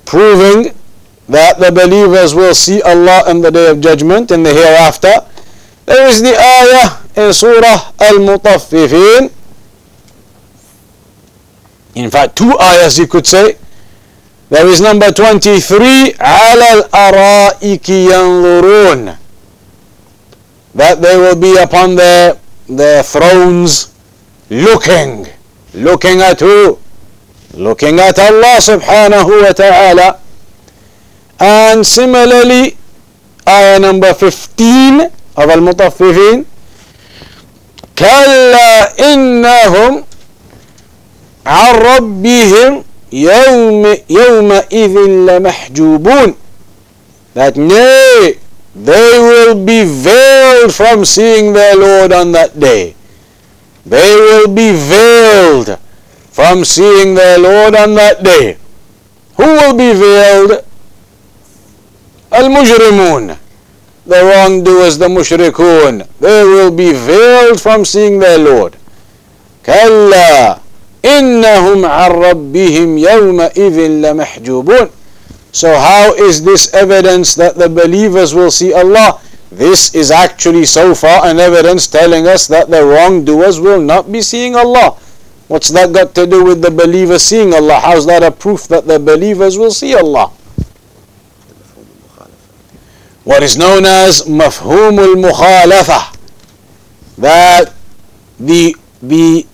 proving 0.04 0.76
that 1.32 1.58
the 1.58 1.72
believers 1.72 2.36
will 2.36 2.54
see 2.54 2.82
Allah 2.84 3.24
on 3.32 3.40
the 3.40 3.50
day 3.50 3.72
of 3.72 3.80
judgment 3.80 4.32
in 4.32 4.44
the 4.44 4.52
hereafter. 4.52 5.24
There 5.86 6.06
is 6.08 6.22
the 6.22 6.36
ayah 6.36 7.00
in 7.16 7.32
Surah 7.32 7.96
Al-Mutaffifin. 7.98 9.32
In 11.96 12.12
fact, 12.12 12.36
two 12.36 12.52
ayahs 12.60 13.00
you 13.00 13.08
could 13.08 13.26
say. 13.26 13.58
There 14.50 14.68
is 14.68 14.82
number 14.82 15.12
23, 15.12 16.20
على 16.20 16.68
الأرائك 16.84 17.88
ينظرون. 17.88 19.18
That 20.76 21.02
they 21.02 21.16
will 21.16 21.40
be 21.40 21.56
upon 21.56 21.96
their, 21.96 22.38
their 22.68 23.02
thrones 23.02 23.89
looking. 24.51 25.27
Looking 25.73 26.21
at 26.21 26.41
who? 26.41 26.79
Looking 27.55 27.99
at 27.99 28.19
Allah 28.19 28.59
subhanahu 28.59 29.47
wa 29.47 29.53
ta'ala. 29.55 30.19
And 31.41 31.87
similarly, 31.87 32.77
ayah 33.49 33.79
number 33.79 34.13
15 34.13 35.09
of 35.39 35.47
Al-Mutaffifin, 35.49 36.45
كلا 38.01 38.97
إنهم 39.13 40.05
عن 41.47 41.75
ربهم 41.75 42.85
يوم 43.13 43.97
يومئذ 44.11 44.95
لمحجوبون 45.29 46.35
that 47.35 47.57
nay 47.57 48.39
they 48.75 49.13
will 49.19 49.55
be 49.65 49.85
veiled 49.85 50.73
from 50.75 51.05
seeing 51.05 51.53
their 51.53 51.77
Lord 51.77 52.13
on 52.13 52.33
that 52.33 52.59
day 52.59 52.95
they 53.90 54.16
will 54.16 54.48
be 54.54 54.72
veiled 54.72 55.80
from 56.32 56.66
seeing 56.66 57.14
their 57.14 57.38
Lord 57.40 57.76
on 57.76 57.94
that 57.96 58.24
day 58.24 58.58
who 59.38 59.46
will 59.46 59.76
be 59.78 59.94
veiled 59.94 60.64
Al-Mujrimun, 62.32 63.38
the 64.06 64.20
wrongdoers, 64.24 64.98
the 64.98 65.08
mushrikun, 65.08 66.06
they 66.20 66.44
will 66.44 66.72
be 66.72 66.92
veiled 66.92 67.62
from 67.62 67.86
seeing 67.86 68.20
their 68.20 68.38
Lord. 68.38 68.76
كلا 69.66 70.60
إنهم 71.06 71.86
عن 71.86 72.12
ربهم 72.12 72.98
يومئذ 72.98 73.78
لمحجوبون 73.88 74.90
So 75.52 75.74
how 75.74 76.14
is 76.14 76.44
this 76.44 76.74
evidence 76.74 77.34
that 77.36 77.56
the 77.56 77.70
believers 77.70 78.36
will 78.36 78.52
see 78.52 78.74
Allah? 78.74 79.22
This 79.51 79.95
is 79.95 80.11
actually 80.11 80.65
so 80.65 80.95
far 80.95 81.27
an 81.27 81.41
evidence 81.41 81.89
telling 81.89 82.27
us 82.27 82.47
that 82.47 82.71
the 82.71 82.85
wrongdoers 82.85 83.59
will 83.59 83.81
not 83.81 84.11
be 84.11 84.23
seeing 84.23 84.55
Allah. 84.55 84.97
What's 85.49 85.69
that 85.71 85.93
got 85.93 86.15
to 86.15 86.27
do 86.27 86.45
with 86.45 86.63
the 86.63 86.71
believer 86.71 87.19
seeing 87.19 87.53
Allah? 87.53 87.81
How's 87.83 88.07
that 88.07 88.23
a 88.23 88.31
proof 88.31 88.69
that 88.69 88.87
the 88.87 89.01
believers 89.01 89.59
will 89.59 89.73
see 89.73 89.95
Allah? 89.97 90.31
What 93.25 93.43
is 93.43 93.59
known 93.59 93.85
as 93.85 94.23
mafhumul 94.23 95.19
mukhalafa, 95.19 96.17
that 97.19 97.75
the 98.39 98.77
the 99.03 99.47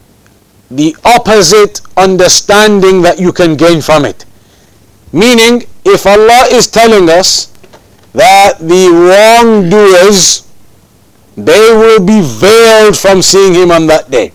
the 0.71 0.97
opposite 1.05 1.81
understanding 1.97 3.03
that 3.03 3.19
you 3.19 3.33
can 3.33 3.57
gain 3.57 3.81
from 3.81 4.05
it. 4.05 4.25
Meaning, 5.13 5.65
if 5.85 6.07
Allah 6.07 6.47
is 6.51 6.67
telling 6.67 7.09
us 7.09 7.47
that 8.17 8.59
the 8.59 8.89
wrongdoers 8.89 10.49
they 11.37 11.69
will 11.77 12.01
be 12.01 12.21
veiled 12.25 12.97
from 12.97 13.21
seeing 13.21 13.53
him 13.53 13.71
on 13.71 13.87
that 13.87 14.11
day 14.11 14.33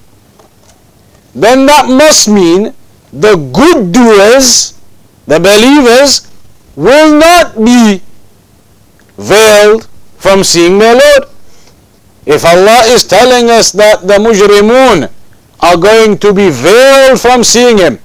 then 1.33 1.65
that 1.65 1.89
must 1.89 2.29
mean 2.29 2.73
the 3.11 3.33
good 3.51 3.91
doers 3.91 4.77
the 5.25 5.39
believers 5.39 6.27
will 6.75 7.17
not 7.19 7.55
be 7.55 8.01
veiled 9.17 9.87
from 10.17 10.43
seeing 10.43 10.77
their 10.77 10.95
Lord. 10.95 11.29
If 12.25 12.45
Allah 12.45 12.85
is 12.89 13.05
telling 13.05 13.49
us 13.49 13.71
that 13.73 14.05
the 14.05 14.17
mujrimun 14.21 15.09
are 15.59 15.77
going 15.77 16.17
to 16.19 16.33
be 16.33 16.49
veiled 16.49 17.19
from 17.19 17.43
seeing 17.43 17.77
Him, 17.77 17.99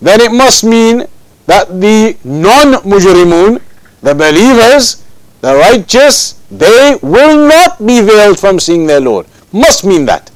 then 0.00 0.20
it 0.20 0.32
must 0.32 0.64
mean 0.64 1.06
that 1.46 1.68
the 1.80 2.16
non-mujrimun, 2.24 3.60
the 4.04 4.14
believers, 4.14 5.02
the 5.40 5.56
righteous, 5.56 6.34
they 6.50 6.98
will 7.02 7.48
not 7.48 7.78
be 7.84 8.02
veiled 8.02 8.38
from 8.38 8.60
seeing 8.60 8.86
their 8.86 9.00
Lord. 9.00 9.26
Must 9.50 9.84
mean 9.84 10.04
that. 10.04 10.30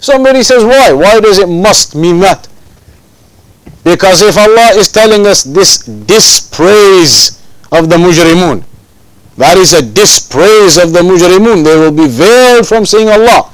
Somebody 0.00 0.42
says, 0.42 0.64
why? 0.64 0.92
Why 0.92 1.20
does 1.20 1.38
it 1.38 1.48
must 1.48 1.94
mean 1.94 2.18
that? 2.20 2.48
Because 3.84 4.22
if 4.22 4.36
Allah 4.36 4.74
is 4.74 4.90
telling 4.90 5.26
us 5.26 5.44
this 5.44 5.78
dispraise 5.86 7.40
of 7.70 7.88
the 7.88 7.96
mujrimun, 7.96 8.64
that 9.36 9.56
is 9.56 9.72
a 9.72 9.80
dispraise 9.80 10.76
of 10.76 10.92
the 10.92 11.00
mujrimun. 11.00 11.64
They 11.64 11.76
will 11.76 11.92
be 11.92 12.08
veiled 12.08 12.66
from 12.66 12.84
seeing 12.84 13.08
Allah. 13.08 13.52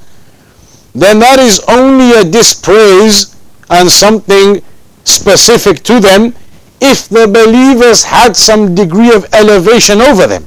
Then 0.94 1.18
that 1.20 1.38
is 1.38 1.60
only 1.68 2.18
a 2.18 2.24
dispraise 2.24 3.36
and 3.68 3.90
something 3.90 4.62
specific 5.04 5.84
to 5.84 6.00
them 6.00 6.34
if 6.80 7.08
the 7.08 7.26
believers 7.26 8.04
had 8.04 8.36
some 8.36 8.74
degree 8.74 9.12
of 9.12 9.26
elevation 9.32 10.00
over 10.00 10.26
them. 10.26 10.46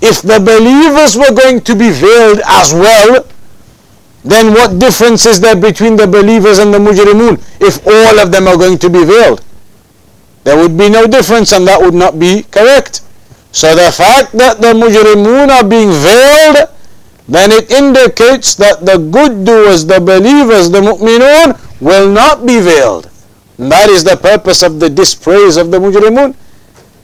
If 0.00 0.22
the 0.22 0.38
believers 0.38 1.16
were 1.16 1.34
going 1.34 1.60
to 1.62 1.74
be 1.74 1.90
veiled 1.90 2.40
as 2.46 2.72
well, 2.72 3.26
then 4.24 4.52
what 4.52 4.78
difference 4.78 5.26
is 5.26 5.40
there 5.40 5.56
between 5.56 5.96
the 5.96 6.06
believers 6.06 6.58
and 6.58 6.72
the 6.72 6.78
mujrimun 6.78 7.42
if 7.60 7.84
all 7.86 8.18
of 8.18 8.30
them 8.30 8.46
are 8.46 8.56
going 8.56 8.78
to 8.78 8.90
be 8.90 9.04
veiled? 9.04 9.42
There 10.44 10.56
would 10.56 10.78
be 10.78 10.88
no 10.88 11.06
difference 11.06 11.52
and 11.52 11.66
that 11.66 11.80
would 11.80 11.94
not 11.94 12.18
be 12.18 12.44
correct. 12.44 13.02
So 13.52 13.74
the 13.74 13.90
fact 13.90 14.32
that 14.32 14.60
the 14.60 14.72
mujrimun 14.74 15.48
are 15.48 15.64
being 15.64 15.90
veiled, 15.90 16.68
then 17.28 17.52
it 17.52 17.70
indicates 17.70 18.54
that 18.56 18.86
the 18.86 18.98
good 18.98 19.44
doers, 19.44 19.84
the 19.84 20.00
believers, 20.00 20.70
the 20.70 20.80
mu'minun 20.80 21.58
will 21.80 22.08
not 22.10 22.46
be 22.46 22.60
veiled. 22.60 23.10
And 23.58 23.72
that 23.72 23.90
is 23.90 24.04
the 24.04 24.16
purpose 24.16 24.62
of 24.62 24.78
the 24.78 24.88
dispraise 24.88 25.56
of 25.56 25.70
the 25.70 25.78
mujrimun. 25.78 26.34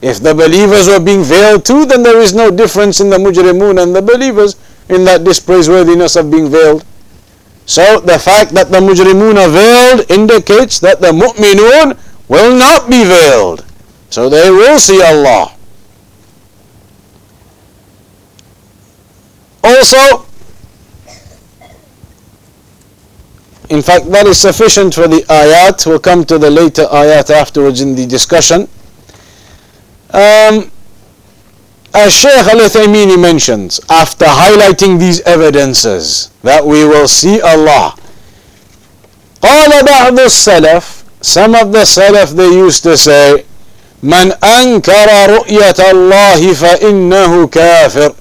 If 0.01 0.19
the 0.21 0.33
believers 0.33 0.87
were 0.87 0.99
being 0.99 1.23
veiled 1.23 1.65
too, 1.65 1.85
then 1.85 2.03
there 2.03 2.19
is 2.19 2.33
no 2.33 2.51
difference 2.51 2.99
in 3.01 3.09
the 3.09 3.17
mujrimun 3.17 3.81
and 3.81 3.95
the 3.95 4.01
believers 4.01 4.55
in 4.89 5.03
that 5.05 5.21
dispraiseworthiness 5.21 6.19
of 6.19 6.31
being 6.31 6.49
veiled. 6.49 6.85
So 7.65 7.99
the 7.99 8.19
fact 8.19 8.51
that 8.51 8.69
the 8.71 8.79
mujrimun 8.79 9.35
are 9.35 9.49
veiled 9.49 10.09
indicates 10.11 10.79
that 10.79 11.01
the 11.01 11.11
mu'minun 11.11 11.97
will 12.27 12.55
not 12.55 12.89
be 12.89 13.03
veiled. 13.03 13.65
So 14.09 14.29
they 14.29 14.49
will 14.49 14.77
see 14.79 15.01
Allah. 15.01 15.51
Also, 19.63 20.25
in 23.70 23.82
fact, 23.82 24.10
that 24.10 24.26
is 24.26 24.38
sufficient 24.40 24.94
for 24.94 25.06
the 25.06 25.22
ayat. 25.28 25.86
We'll 25.86 26.00
come 26.00 26.24
to 26.24 26.38
the 26.38 26.50
later 26.50 26.86
ayat 26.86 27.30
afterwards 27.30 27.80
in 27.80 27.94
the 27.94 28.04
discussion. 28.06 28.62
Um, 30.12 30.72
as 31.94 32.12
Shaykh 32.14 32.46
al 32.46 33.18
mentions, 33.18 33.80
after 33.88 34.24
highlighting 34.26 34.98
these 34.98 35.20
evidences 35.22 36.30
that 36.42 36.64
we 36.66 36.84
will 36.84 37.06
see 37.08 37.40
Allah, 37.40 37.94
قال 39.42 39.82
بعض 39.84 40.18
السلف 40.20 41.00
some 41.22 41.54
of 41.54 41.72
the 41.72 41.84
Salaf 41.84 42.34
they 42.36 42.48
used 42.48 42.82
to 42.82 42.96
say 42.96 43.44
من 44.02 44.32
أنكر 44.44 45.30
رؤية 45.30 45.90
الله 45.90 46.52
فإنه 46.54 47.46
كافر 47.46 48.14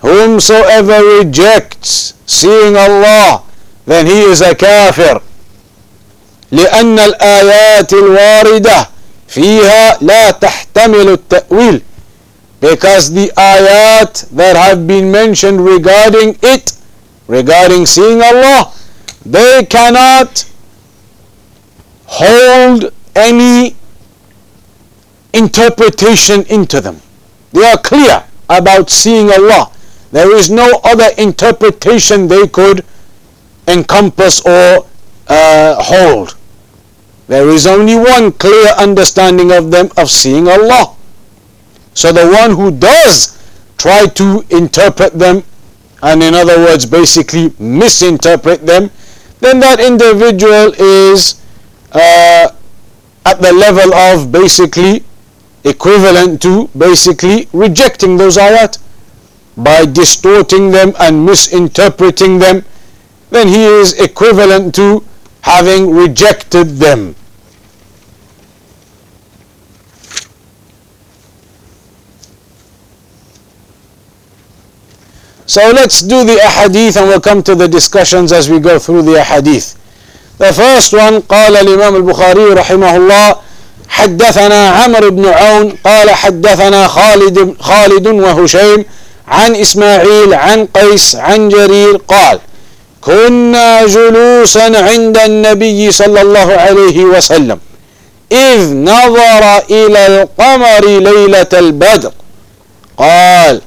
Whomsoever 0.00 1.02
rejects 1.18 2.14
seeing 2.24 2.76
Allah, 2.76 3.42
then 3.85 4.05
he 4.05 4.21
is 4.21 4.41
a 4.41 4.55
kafir. 4.55 5.21
لأن 6.51 6.99
الآيات 6.99 7.93
الواردة 7.93 8.89
فيها 9.27 9.97
لا 10.01 10.31
تحتمل 10.31 11.09
التأويل 11.09 11.81
because 12.61 13.11
the 13.11 13.29
ayat 13.35 14.29
that 14.31 14.55
have 14.55 14.87
been 14.87 15.11
mentioned 15.11 15.59
regarding 15.65 16.37
it, 16.41 16.71
regarding 17.27 17.85
seeing 17.85 18.21
Allah, 18.21 18.71
they 19.25 19.65
cannot 19.65 20.45
hold 22.05 22.93
any 23.15 23.75
interpretation 25.33 26.43
into 26.43 26.79
them. 26.79 27.01
They 27.51 27.65
are 27.65 27.77
clear 27.77 28.23
about 28.49 28.89
seeing 28.89 29.29
Allah. 29.29 29.69
There 30.13 30.33
is 30.33 30.49
no 30.49 30.79
other 30.85 31.09
interpretation 31.17 32.29
they 32.29 32.47
could 32.47 32.85
encompass 33.67 34.41
or 34.45 34.85
uh, 35.27 35.75
hold. 35.79 36.35
There 37.27 37.49
is 37.49 37.65
only 37.65 37.95
one 37.95 38.31
clear 38.33 38.67
understanding 38.77 39.51
of 39.51 39.71
them 39.71 39.89
of 39.97 40.09
seeing 40.09 40.47
Allah. 40.47 40.95
So 41.93 42.11
the 42.11 42.27
one 42.27 42.51
who 42.51 42.71
does 42.71 43.39
try 43.77 44.05
to 44.05 44.43
interpret 44.49 45.13
them, 45.13 45.43
and 46.01 46.21
in 46.21 46.33
other 46.33 46.57
words, 46.57 46.85
basically 46.85 47.53
misinterpret 47.59 48.65
them, 48.65 48.91
then 49.39 49.59
that 49.59 49.79
individual 49.79 50.73
is 50.77 51.41
uh, 51.91 52.49
at 53.25 53.41
the 53.41 53.53
level 53.53 53.93
of 53.93 54.31
basically 54.31 55.03
equivalent 55.63 56.41
to 56.41 56.67
basically 56.77 57.47
rejecting 57.53 58.17
those 58.17 58.37
ayat 58.37 58.77
by 59.55 59.85
distorting 59.85 60.71
them 60.71 60.93
and 60.99 61.25
misinterpreting 61.25 62.39
them, 62.39 62.65
then 63.33 63.47
he 63.47 63.63
is 63.65 63.93
equivalent 63.99 64.75
to 64.75 65.03
having 65.41 65.89
rejected 65.89 66.77
them. 66.77 67.15
So 75.47 75.61
let's 75.71 76.01
do 76.01 76.23
the 76.23 76.37
ahadith 76.45 76.95
and 76.95 77.07
we'll 77.09 77.19
come 77.19 77.41
to 77.43 77.55
the 77.55 77.67
discussions 77.67 78.31
as 78.31 78.51
we 78.51 78.59
go 78.59 78.77
through 78.77 79.01
the 79.01 79.17
ahadith. 79.17 79.77
The 80.37 80.53
first 80.53 80.93
one 80.93 81.21
قال 81.21 81.57
الإمام 81.57 81.95
البخاري 81.95 82.53
رحمه 82.53 82.95
الله 82.95 83.35
حدثنا 83.89 84.69
عمرو 84.69 85.09
بن 85.11 85.25
عون 85.25 85.77
قال 85.83 86.09
حدثنا 86.09 86.87
خالد 86.87 87.55
خالد 87.59 88.07
وهشيم 88.07 88.85
عن 89.27 89.55
إسماعيل 89.55 90.33
عن 90.33 90.65
قيس 90.65 91.15
عن 91.15 91.49
جرير 91.49 91.97
قال 91.97 92.39
كنا 93.05 93.85
جلوسا 93.85 94.67
عند 94.89 95.17
النبي 95.17 95.91
صلى 95.91 96.21
الله 96.21 96.53
عليه 96.53 96.97
وسلم. 97.03 97.59
إذ 98.31 98.73
نظر 98.73 99.43
إلى 99.69 100.01
القمر 100.07 100.85
ليلة 100.85 101.47
البدر. 101.53 102.11
قال 102.97 103.61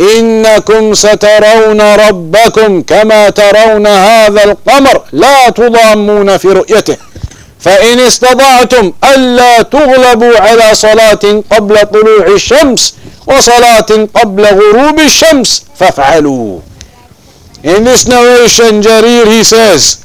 إنكم 0.00 0.94
سترون 0.94 1.80
ربكم 1.94 2.82
كما 2.82 3.28
ترون 3.28 3.86
هذا 3.86 4.44
القمر 4.44 5.02
لا 5.12 5.48
تضامون 5.48 6.36
في 6.36 6.48
رؤيته. 6.48 6.96
فإن 7.60 7.98
استطعتم 8.00 8.92
ألا 9.14 9.62
تغلبوا 9.62 10.38
على 10.38 10.74
صلاة 10.74 11.42
قبل 11.52 11.86
طلوع 11.86 12.26
الشمس 12.26 12.94
وصلاة 13.26 14.08
قبل 14.14 14.44
غروب 14.46 15.00
الشمس 15.00 15.64
فافعلوا. 15.78 16.58
In 17.62 17.84
this 17.84 18.06
narration, 18.06 18.80
Jarir, 18.82 19.26
he 19.26 19.42
says, 19.42 20.04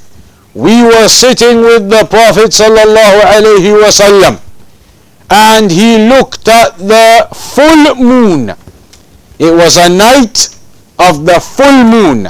we 0.54 0.84
were 0.84 1.08
sitting 1.08 1.62
with 1.62 1.90
the 1.90 2.06
Prophet 2.10 2.50
sallallahu 2.52 3.22
alaihi 3.22 3.74
wasallam 3.82 4.40
and 5.30 5.72
he 5.72 5.98
looked 6.10 6.48
at 6.48 6.78
the 6.78 7.28
full 7.34 7.96
moon 7.96 8.54
It 9.40 9.52
was 9.54 9.78
a 9.78 9.90
night 9.90 10.50
of 11.00 11.26
the 11.26 11.40
full 11.40 11.84
moon. 11.84 12.30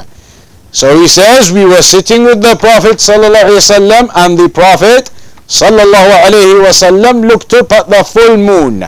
So 0.72 0.98
he 0.98 1.06
says, 1.06 1.52
we 1.52 1.64
were 1.64 1.82
sitting 1.82 2.24
with 2.24 2.40
the 2.42 2.56
Prophet 2.56 2.96
ﷺ 2.96 4.10
and 4.16 4.38
the 4.38 4.48
Prophet 4.48 5.10
ﷺ 5.46 7.28
looked 7.28 7.54
up 7.54 7.70
at 7.70 7.88
the 7.88 8.02
full 8.02 8.36
moon. 8.36 8.82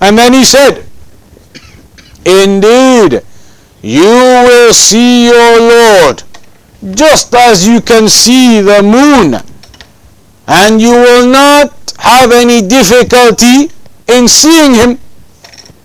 And 0.00 0.18
then 0.18 0.34
he 0.34 0.44
said, 0.44 0.84
Indeed, 2.26 3.22
you 3.82 4.02
will 4.02 4.72
see 4.72 5.26
your 5.26 5.60
Lord 5.60 6.22
just 6.94 7.34
as 7.34 7.66
you 7.66 7.80
can 7.80 8.08
see 8.08 8.60
the 8.60 8.82
moon. 8.82 9.40
And 10.46 10.80
you 10.80 10.90
will 10.92 11.26
not 11.26 11.94
have 11.98 12.32
any 12.32 12.60
difficulty 12.66 13.70
in 14.08 14.28
seeing 14.28 14.74
him. 14.74 14.98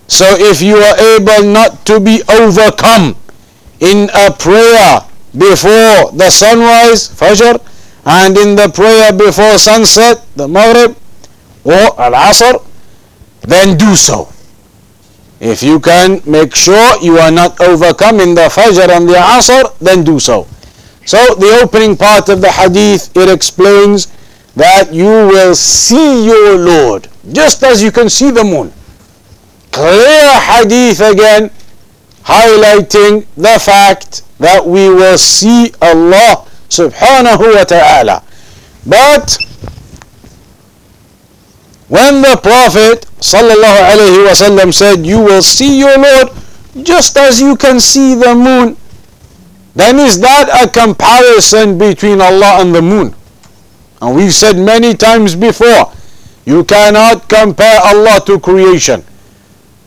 So 0.08 0.24
if 0.38 0.62
you 0.62 0.76
are 0.76 0.98
able 1.16 1.52
not 1.52 1.84
to 1.86 2.00
be 2.00 2.22
overcome 2.28 3.16
in 3.80 4.08
a 4.14 4.30
prayer 4.32 5.00
before 5.36 6.12
the 6.12 6.30
sunrise, 6.30 7.08
Fajr, 7.08 7.60
and 8.06 8.36
in 8.38 8.56
the 8.56 8.68
prayer 8.68 9.12
before 9.12 9.58
sunset, 9.58 10.24
the 10.36 10.48
Maghrib, 10.48 10.96
or 11.64 12.00
Al-Asr, 12.00 12.64
then 13.42 13.76
do 13.76 13.94
so. 13.96 14.28
If 15.40 15.62
you 15.62 15.80
can 15.80 16.20
make 16.26 16.54
sure 16.54 17.02
you 17.02 17.18
are 17.18 17.30
not 17.30 17.60
overcome 17.60 18.20
in 18.20 18.34
the 18.34 18.48
Fajr 18.48 18.88
and 18.88 19.08
the 19.08 19.14
Asr, 19.14 19.76
then 19.78 20.04
do 20.04 20.18
so. 20.18 20.46
So 21.04 21.18
the 21.34 21.60
opening 21.62 21.96
part 21.96 22.28
of 22.28 22.40
the 22.40 22.50
hadith, 22.50 23.16
it 23.16 23.28
explains 23.28 24.06
that 24.56 24.92
you 24.92 25.04
will 25.04 25.54
see 25.54 26.26
your 26.26 26.56
Lord, 26.58 27.08
just 27.32 27.62
as 27.62 27.82
you 27.82 27.92
can 27.92 28.08
see 28.08 28.30
the 28.30 28.42
moon 28.42 28.72
clear 29.76 30.40
hadith 30.40 31.00
again 31.00 31.50
highlighting 32.24 33.26
the 33.36 33.60
fact 33.60 34.22
that 34.38 34.64
we 34.64 34.88
will 34.88 35.18
see 35.18 35.70
Allah 35.82 36.48
subhanahu 36.72 37.44
wa 37.54 37.64
ta'ala. 37.64 38.24
But 38.86 39.36
when 41.88 42.22
the 42.22 42.38
Prophet 42.42 43.06
wasallam 43.20 44.74
said, 44.74 45.06
You 45.06 45.20
will 45.20 45.42
see 45.42 45.78
your 45.78 45.98
Lord 45.98 46.28
just 46.82 47.16
as 47.16 47.40
you 47.40 47.56
can 47.56 47.80
see 47.80 48.14
the 48.14 48.34
moon, 48.34 48.76
then 49.74 49.98
is 49.98 50.20
that 50.20 50.48
a 50.64 50.68
comparison 50.68 51.78
between 51.78 52.20
Allah 52.20 52.60
and 52.60 52.74
the 52.74 52.82
moon? 52.82 53.14
And 54.00 54.16
we've 54.16 54.34
said 54.34 54.56
many 54.56 54.94
times 54.94 55.34
before, 55.34 55.92
you 56.44 56.64
cannot 56.64 57.28
compare 57.28 57.80
Allah 57.82 58.20
to 58.26 58.38
creation. 58.40 59.04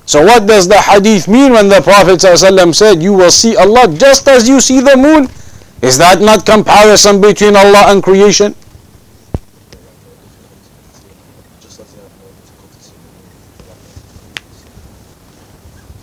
So 0.05 0.25
what 0.25 0.47
does 0.47 0.67
the 0.67 0.81
hadith 0.81 1.27
mean 1.27 1.53
when 1.53 1.69
the 1.69 1.81
Prophet 1.81 2.19
ﷺ 2.19 2.73
said, 2.75 3.01
you 3.01 3.13
will 3.13 3.29
see 3.29 3.55
Allah 3.55 3.87
just 3.93 4.27
as 4.27 4.49
you 4.49 4.59
see 4.59 4.81
the 4.81 4.97
moon? 4.97 5.29
Is 5.81 5.97
that 5.99 6.19
not 6.19 6.45
comparison 6.45 7.21
between 7.21 7.55
Allah 7.55 7.85
and 7.93 8.03
creation? 8.03 8.55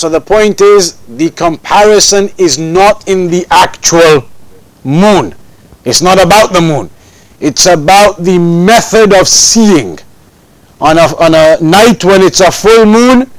So 0.00 0.08
the 0.08 0.20
point 0.20 0.60
is, 0.60 0.94
the 1.08 1.30
comparison 1.30 2.30
is 2.38 2.58
not 2.58 3.06
in 3.06 3.28
the 3.28 3.46
actual 3.50 4.24
moon. 4.82 5.34
It's 5.84 6.00
not 6.00 6.18
about 6.18 6.52
the 6.52 6.60
moon. 6.60 6.90
It's 7.38 7.66
about 7.66 8.18
the 8.24 8.38
method 8.38 9.12
of 9.12 9.28
seeing. 9.28 9.98
On 10.80 10.96
a, 10.96 11.06
on 11.20 11.34
a 11.34 11.58
night 11.60 12.02
when 12.02 12.22
it's 12.22 12.40
a 12.40 12.50
full 12.50 12.86
moon, 12.86 13.30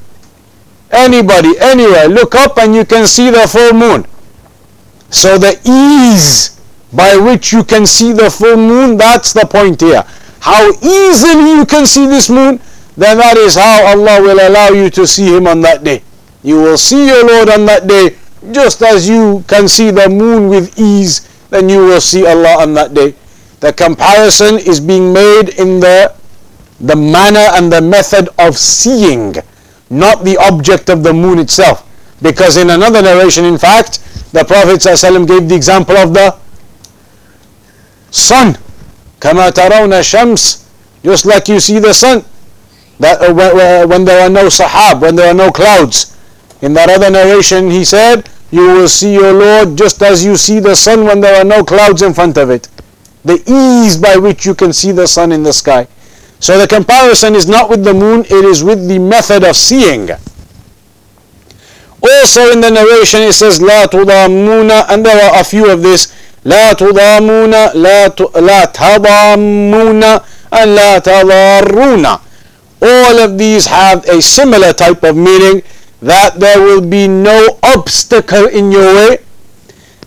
Anybody, 0.92 1.58
anywhere, 1.60 2.08
look 2.10 2.36
up 2.36 2.58
and 2.58 2.76
you 2.76 2.86
can 2.86 3.08
see 3.08 3.30
the 3.30 3.48
full 3.48 3.74
moon. 3.74 4.06
So 5.10 5.38
the 5.38 5.58
ease 5.64 6.60
by 6.94 7.16
which 7.16 7.54
you 7.54 7.64
can 7.64 7.86
see 7.86 8.12
the 8.12 8.30
full 8.30 8.58
moon, 8.58 8.98
that's 8.98 9.32
the 9.32 9.46
point 9.46 9.80
here. 9.80 10.04
How 10.42 10.70
easily 10.82 11.52
you 11.52 11.66
can 11.66 11.86
see 11.86 12.08
this 12.08 12.30
moon, 12.30 12.60
then 12.98 13.18
that 13.18 13.38
is 13.38 13.56
how 13.56 13.86
Allah 13.88 14.22
will 14.22 14.48
allow 14.48 14.70
you 14.70 14.90
to 14.90 15.08
see 15.08 15.34
Him 15.34 15.48
on 15.48 15.62
that 15.62 15.84
day. 15.84 16.04
You 16.43 16.61
will 16.63 16.79
see 16.79 17.07
your 17.09 17.27
Lord 17.27 17.49
on 17.49 17.67
that 17.67 17.87
day, 17.87 18.17
just 18.53 18.83
as 18.83 19.09
you 19.09 19.45
can 19.49 19.67
see 19.69 19.91
the 19.91 20.09
moon 20.09 20.49
with 20.49 20.79
ease, 20.79 21.29
then 21.51 21.69
you 21.69 21.79
will 21.87 22.01
see 22.01 22.27
Allah 22.27 22.63
on 22.63 22.75
that 22.75 22.95
day. 22.95 23.15
The 23.61 23.73
comparison 23.73 24.59
is 24.59 24.79
being 24.81 25.13
made 25.13 25.51
in 25.59 25.81
the, 25.81 26.15
the 26.81 26.95
manner 26.97 27.49
and 27.55 27.73
the 27.73 27.81
method 27.81 28.29
of 28.39 28.57
seeing 28.57 29.35
not 29.91 30.25
the 30.25 30.37
object 30.39 30.91
of 30.91 31.03
the 31.03 31.13
moon 31.13 31.39
itself. 31.39 31.83
Because 32.23 32.57
in 32.57 32.71
another 32.71 33.03
narration, 33.03 33.45
in 33.45 33.59
fact, 33.59 33.99
the 34.33 34.45
Prophet 34.45 34.81
ﷺ 34.81 35.27
gave 35.27 35.49
the 35.49 35.55
example 35.55 35.97
of 35.97 36.13
the 36.15 36.37
sun. 38.11 38.57
كما 39.21 39.51
ترون 39.51 39.93
الشمس 39.93 40.59
just 41.05 41.25
like 41.25 41.49
you 41.49 41.59
see 41.61 41.79
the 41.79 41.93
sun 41.95 42.25
that 43.01 43.21
uh, 43.23 43.87
when 43.87 44.05
there 44.05 44.21
are 44.23 44.29
no 44.31 44.47
sahab 44.49 45.01
when 45.01 45.17
there 45.17 45.29
are 45.31 45.35
no 45.35 45.51
clouds 45.51 46.17
in 46.63 46.73
that 46.73 46.89
other 46.89 47.11
narration 47.11 47.71
he 47.71 47.85
said 47.85 48.29
you 48.51 48.63
will 48.63 48.89
see 48.89 49.13
your 49.13 49.33
lord 49.33 49.77
just 49.77 50.03
as 50.03 50.25
you 50.25 50.37
see 50.37 50.61
the 50.61 50.75
sun 50.75 51.05
when 51.05 51.21
there 51.21 51.37
are 51.41 51.45
no 51.45 51.63
clouds 51.65 52.03
in 52.03 52.15
front 52.15 52.37
of 52.39 52.51
it 52.51 52.69
the 53.27 53.43
ease 53.47 53.97
by 53.97 54.17
which 54.17 54.47
you 54.47 54.55
can 54.55 54.73
see 54.73 54.93
the 54.93 55.07
sun 55.07 55.33
in 55.33 55.43
the 55.43 55.53
sky. 55.53 55.87
So 56.39 56.59
the 56.59 56.69
comparison 56.69 57.35
is 57.35 57.49
not 57.49 57.69
with 57.69 57.83
the 57.83 57.93
moon, 57.93 58.21
it 58.21 58.45
is 58.45 58.63
with 58.63 58.87
the 58.89 58.99
method 58.99 59.43
of 59.43 59.57
seeing. 59.57 60.09
Also 62.03 62.53
in 62.53 62.61
the 62.61 62.71
narration 62.71 63.23
it 63.23 63.33
says 63.33 63.59
لا 63.59 63.87
تضامون 63.87 64.71
and 64.89 65.05
there 65.05 65.31
are 65.31 65.41
a 65.41 65.45
few 65.45 65.69
of 65.71 65.83
this 65.83 66.13
لا 66.45 66.73
تضامون 66.73 67.51
لا 67.51 67.75
لا 68.37 68.65
تضامون 68.67 70.03
and 70.53 70.75
لا 70.77 70.99
تضارون 70.99 72.21
all 72.83 73.19
of 73.19 73.39
these 73.39 73.67
have 73.67 74.05
a 74.07 74.21
similar 74.23 74.73
type 74.73 75.03
of 75.03 75.17
meaning 75.17 75.63
that 76.02 76.40
there 76.40 76.62
will 76.62 76.82
be 76.82 77.08
no 77.08 77.60
obstacle 77.64 78.48
in 78.48 78.72
your 78.72 78.94
way 78.96 79.18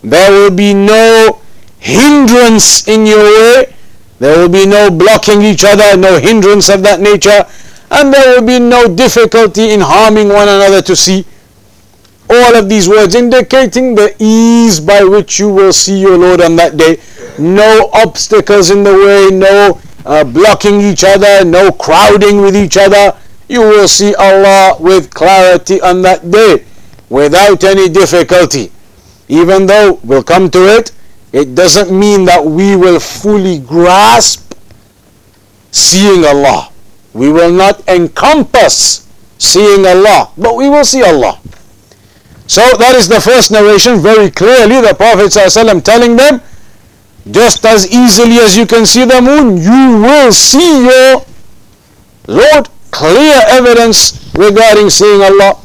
there 0.02 0.30
will 0.30 0.54
be 0.54 0.74
no 0.74 1.40
hindrance 1.78 2.86
in 2.88 3.06
your 3.06 3.22
way 3.22 3.74
there 4.18 4.38
will 4.38 4.48
be 4.48 4.66
no 4.66 4.90
blocking 4.90 5.42
each 5.42 5.64
other 5.64 5.96
no 5.96 6.18
hindrance 6.18 6.68
of 6.68 6.82
that 6.82 7.00
nature 7.00 7.44
and 7.90 8.12
there 8.12 8.34
will 8.34 8.46
be 8.46 8.58
no 8.58 8.92
difficulty 8.94 9.70
in 9.70 9.80
harming 9.80 10.28
one 10.28 10.48
another 10.48 10.82
to 10.82 10.96
see 10.96 11.24
all 12.28 12.56
of 12.56 12.68
these 12.68 12.88
words 12.88 13.14
indicating 13.14 13.94
the 13.94 14.14
ease 14.18 14.80
by 14.80 15.04
which 15.04 15.38
you 15.38 15.48
will 15.52 15.72
see 15.72 16.00
your 16.00 16.16
Lord 16.16 16.40
on 16.40 16.56
that 16.56 16.76
day. 16.76 16.98
No 17.38 17.90
obstacles 17.92 18.70
in 18.70 18.82
the 18.82 18.94
way, 18.94 19.36
no 19.36 19.80
uh, 20.06 20.24
blocking 20.24 20.80
each 20.80 21.04
other, 21.04 21.44
no 21.44 21.70
crowding 21.70 22.40
with 22.40 22.56
each 22.56 22.76
other. 22.76 23.16
You 23.48 23.60
will 23.60 23.88
see 23.88 24.14
Allah 24.14 24.76
with 24.80 25.12
clarity 25.12 25.80
on 25.80 26.02
that 26.02 26.30
day 26.30 26.64
without 27.08 27.62
any 27.64 27.88
difficulty. 27.88 28.72
Even 29.28 29.66
though 29.66 30.00
we'll 30.02 30.22
come 30.22 30.50
to 30.50 30.76
it, 30.76 30.92
it 31.32 31.54
doesn't 31.54 31.90
mean 31.90 32.24
that 32.26 32.44
we 32.44 32.76
will 32.76 33.00
fully 33.00 33.58
grasp 33.58 34.54
seeing 35.70 36.24
Allah. 36.24 36.70
We 37.12 37.30
will 37.30 37.52
not 37.52 37.86
encompass 37.88 39.08
seeing 39.38 39.86
Allah, 39.86 40.30
but 40.38 40.56
we 40.56 40.68
will 40.68 40.84
see 40.84 41.02
Allah. 41.02 41.40
So 42.46 42.60
that 42.78 42.94
is 42.94 43.08
the 43.08 43.20
first 43.20 43.50
narration 43.50 43.98
very 44.00 44.30
clearly 44.30 44.80
the 44.80 44.94
Prophet 44.94 45.32
ﷺ 45.32 45.82
telling 45.82 46.16
them 46.16 46.40
just 47.30 47.64
as 47.64 47.90
easily 47.90 48.36
as 48.36 48.56
you 48.56 48.66
can 48.66 48.84
see 48.84 49.04
the 49.04 49.20
moon 49.22 49.56
you 49.56 50.02
will 50.02 50.30
see 50.30 50.84
your 50.84 51.24
Lord 52.28 52.68
clear 52.94 53.38
evidence 53.58 54.14
regarding 54.34 54.88
seeing 54.90 55.22
Allah. 55.22 55.58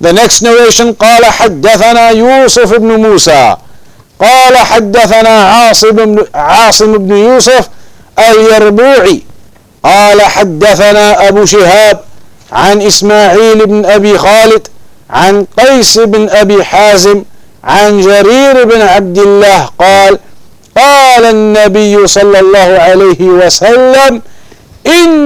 The 0.00 0.12
next 0.12 0.42
narration 0.44 0.92
قال 0.94 1.24
حدثنا 1.24 2.10
يوسف 2.10 2.74
بن 2.74 3.00
موسى. 3.00 3.56
قال 4.20 4.54
حدثنا 4.56 5.34
عاصم 5.44 5.90
بن 5.90 6.26
عاصم 6.34 6.98
بن 6.98 7.16
يوسف 7.16 7.68
اليربوعي. 8.18 9.22
قال 9.84 10.22
حدثنا 10.22 11.28
أبو 11.28 11.44
شهاب 11.44 12.00
عن 12.52 12.82
إسماعيل 12.82 13.66
بن 13.66 13.86
أبي 13.86 14.18
خالد 14.18 14.68
عن 15.10 15.46
قيس 15.58 15.98
بن 15.98 16.28
أبي 16.30 16.64
حازم 16.64 17.24
عن 17.64 18.00
جرير 18.00 18.64
بن 18.64 18.80
عبد 18.80 19.18
الله 19.18 19.70
قال 19.78 20.18
قال 20.76 21.24
النبي 21.24 22.06
صلى 22.06 22.40
الله 22.40 22.70
عليه 22.78 23.20
وسلم 23.20 24.22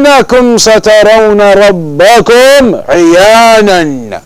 إنكم 0.03 0.57
سترون 0.57 1.41
ربكم 1.41 2.81
عيانا 2.89 4.21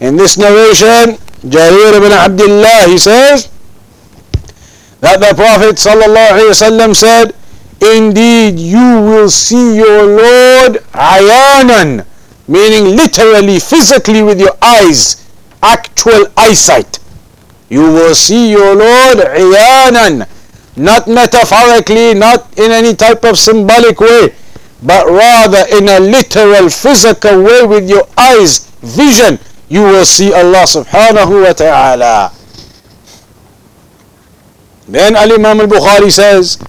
In 0.00 0.16
this 0.16 0.38
narration, 0.38 1.18
Jarir 1.42 1.94
ibn 1.98 2.12
Abdullah, 2.12 2.86
he 2.86 2.98
says 2.98 3.48
that 5.00 5.18
the 5.18 5.34
Prophet 5.34 5.74
sallallahu 5.74 6.38
alaihi 6.38 6.54
wasallam 6.54 6.94
said, 6.94 7.34
Indeed, 7.82 8.58
you 8.58 9.02
will 9.02 9.30
see 9.30 9.76
your 9.76 10.06
Lord 10.06 10.82
ayanan, 10.94 12.06
meaning 12.46 12.96
literally, 12.96 13.58
physically 13.58 14.22
with 14.22 14.40
your 14.40 14.54
eyes, 14.62 15.26
actual 15.62 16.26
eyesight. 16.36 16.98
You 17.68 17.82
will 17.82 18.14
see 18.14 18.50
your 18.50 18.74
Lord 18.74 19.18
iyanan, 19.18 20.26
not 20.76 21.06
metaphorically, 21.06 22.14
not 22.14 22.58
in 22.58 22.72
any 22.72 22.94
type 22.94 23.24
of 23.24 23.38
symbolic 23.38 24.00
way, 24.00 24.34
But 24.83 25.07
rather 25.07 25.63
in 25.71 25.87
a 25.87 25.99
literal, 25.99 26.69
physical 26.69 27.41
way 27.43 27.63
with 27.65 27.89
your 27.89 28.07
eyes, 28.17 28.67
vision, 28.81 29.39
you 29.69 29.81
will 29.81 30.05
see 30.05 30.33
Allah 30.33 30.67
subhanahu 30.67 31.43
wa 31.47 31.53
ta'ala. 31.53 32.31
Then 34.87 35.15
Al-Imam 35.15 35.61
al-Bukhari 35.61 36.11
says, 36.11 36.59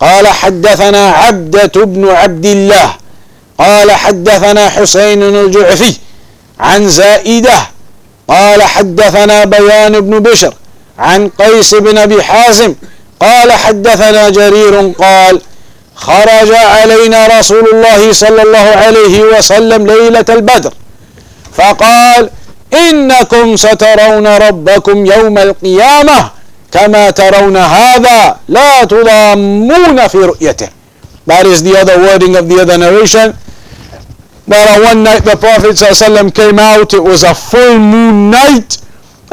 قال 0.00 0.26
حدثنا 0.26 1.10
عبدة 1.10 1.84
بن 1.84 2.08
عبد 2.08 2.46
الله 2.46 2.94
قال 3.58 3.92
حدثنا 3.92 4.68
حسين 4.68 5.22
الجعفي 5.22 5.94
عن 6.60 6.88
زائدة 6.88 7.58
قال 8.28 8.62
حدثنا 8.62 9.44
بيان 9.44 10.00
بن 10.00 10.18
بشر 10.18 10.54
عن 10.98 11.28
قيس 11.28 11.74
بن 11.74 11.98
أبي 11.98 12.22
حازم 12.22 12.74
قال 13.20 13.52
حدثنا 13.52 14.28
جرير 14.28 14.92
قال 14.98 15.40
خرج 15.96 16.50
علينا 16.52 17.26
رسول 17.38 17.64
الله 17.72 18.12
صلى 18.12 18.42
الله 18.42 18.58
عليه 18.84 19.20
وسلم 19.38 19.86
ليلة 19.86 20.24
البدر 20.28 20.72
فقال 21.52 22.30
إنكم 22.90 23.56
سترون 23.56 24.26
ربكم 24.26 25.06
يوم 25.06 25.38
القيامة 25.38 26.30
كما 26.72 27.10
ترون 27.10 27.56
هذا 27.56 28.36
لا 28.48 28.84
تضامون 28.84 30.08
في 30.08 30.18
رؤيته 30.18 30.68
That 31.26 31.46
is 31.46 31.62
the 31.62 31.74
other 31.78 31.96
wording 31.98 32.36
of 32.36 32.48
the 32.50 32.60
other 32.60 32.76
narration 32.76 33.32
that 34.46 34.78
one 34.82 35.02
night 35.02 35.24
the 35.24 35.36
Prophet 35.36 35.72
ﷺ 35.72 36.34
came 36.34 36.58
out, 36.58 36.92
it 36.92 37.02
was 37.02 37.22
a 37.22 37.34
full 37.34 37.78
moon 37.78 38.30
night, 38.30 38.76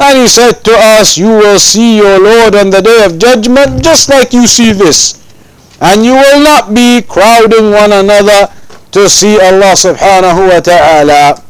and 0.00 0.18
he 0.18 0.26
said 0.26 0.64
to 0.64 0.72
us, 0.72 1.18
You 1.18 1.28
will 1.28 1.58
see 1.58 1.98
your 1.98 2.18
Lord 2.18 2.54
on 2.54 2.70
the 2.70 2.80
day 2.80 3.04
of 3.04 3.18
judgment 3.18 3.84
just 3.84 4.08
like 4.08 4.32
you 4.32 4.46
see 4.46 4.72
this. 4.72 5.21
And 5.81 6.03
you 6.03 6.13
will 6.13 6.41
not 6.43 6.73
be 6.73 7.01
crowding 7.01 7.71
one 7.71 7.91
another 7.91 8.51
to 8.91 9.09
see 9.09 9.39
Allah 9.39 9.77
subhanahu 9.77 10.49
wa 10.49 10.59
ta'ala. 10.59 11.43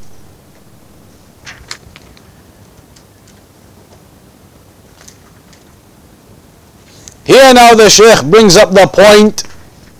Here 7.24 7.54
now 7.54 7.74
the 7.74 7.90
Shaykh 7.90 8.26
brings 8.26 8.56
up 8.56 8.72
the 8.72 8.88
point 8.88 9.44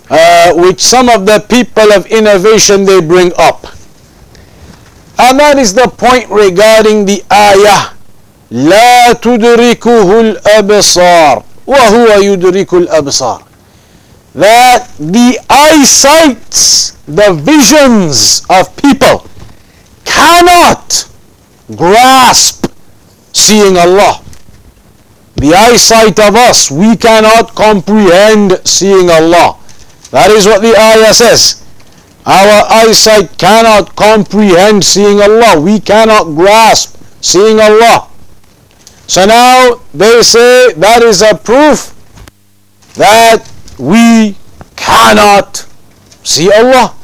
uh, 0.10 0.54
which 0.56 0.82
some 0.82 1.10
of 1.10 1.26
the 1.26 1.44
people 1.50 1.92
of 1.92 2.06
innovation 2.08 2.86
they 2.86 3.02
bring 3.02 3.32
up. 3.38 3.68
And 5.20 5.40
that 5.40 5.58
is 5.58 5.74
the 5.74 5.88
point 5.88 6.30
regarding 6.30 7.06
the 7.06 7.24
ayah. 7.32 7.94
لا 8.52 9.14
تدركه 9.14 10.20
الأبصار 10.20 11.44
وهو 11.68 12.08
يدرك 12.22 12.74
الأبصار 12.74 13.44
that 14.35 14.89
the 14.99 15.39
eyesights, 15.51 16.93
the 17.07 17.35
visions 17.35 18.45
of 18.49 18.75
people 18.77 19.29
cannot 20.05 21.09
grasp 21.77 22.67
seeing 23.33 23.77
Allah. 23.77 24.23
The 25.37 25.55
eyesight 25.55 26.19
of 26.21 26.37
us, 26.37 26.71
we 26.71 26.97
cannot 26.97 27.55
comprehend 27.55 28.61
seeing 28.65 29.11
Allah. 29.11 29.59
That 30.11 30.31
is 30.31 30.47
what 30.47 30.63
the 30.63 30.77
ayah 30.77 31.13
says. 31.13 31.65
Our 32.25 32.65
eyesight 32.71 33.37
cannot 33.39 33.97
comprehend 33.97 34.85
seeing 34.85 35.21
Allah. 35.21 35.61
We 35.61 35.81
cannot 35.81 36.37
grasp 36.37 36.97
seeing 37.21 37.59
Allah. 37.59 38.09
So 39.07 39.27
now 39.27 39.81
they 39.93 40.23
say 40.23 40.73
that 40.75 41.03
is 41.03 41.21
a 41.21 41.35
proof 41.35 41.93
that 42.95 43.52
we 43.83 44.37
cannot 44.79 45.67
see 46.23 46.47
Allah. 46.55 46.95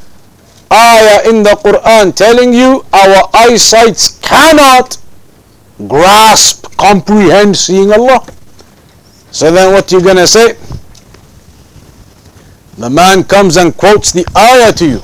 Ayah 0.70 1.26
in 1.28 1.42
the 1.42 1.58
Quran 1.58 2.14
telling 2.14 2.54
you 2.54 2.86
our 2.94 3.26
eyesights 3.34 4.20
cannot 4.22 4.94
grasp, 5.90 6.70
comprehend 6.76 7.56
seeing 7.56 7.90
Allah. 7.90 8.22
So 9.32 9.50
then 9.50 9.72
what 9.74 9.90
you 9.90 10.00
gonna 10.00 10.26
say? 10.28 10.54
The 12.78 12.88
man 12.90 13.24
comes 13.24 13.56
and 13.56 13.74
quotes 13.76 14.12
the 14.12 14.22
ayah 14.38 14.70
to 14.78 14.86
you. 14.86 15.00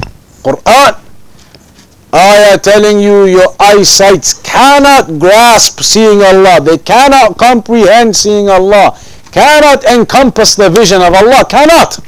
Quran. 0.47 0.95
Ayah 2.15 2.59
telling 2.63 3.01
you 3.01 3.27
your 3.27 3.51
eyesights 3.59 4.35
cannot 4.47 5.19
grasp 5.19 5.81
seeing 5.83 6.23
Allah. 6.23 6.61
They 6.63 6.79
cannot 6.79 7.37
comprehend 7.37 8.15
seeing 8.15 8.49
Allah. 8.49 8.95
Cannot 9.35 9.85
encompass 9.85 10.55
the 10.55 10.71
vision 10.71 11.03
of 11.03 11.13
Allah. 11.13 11.45
Cannot. 11.51 11.99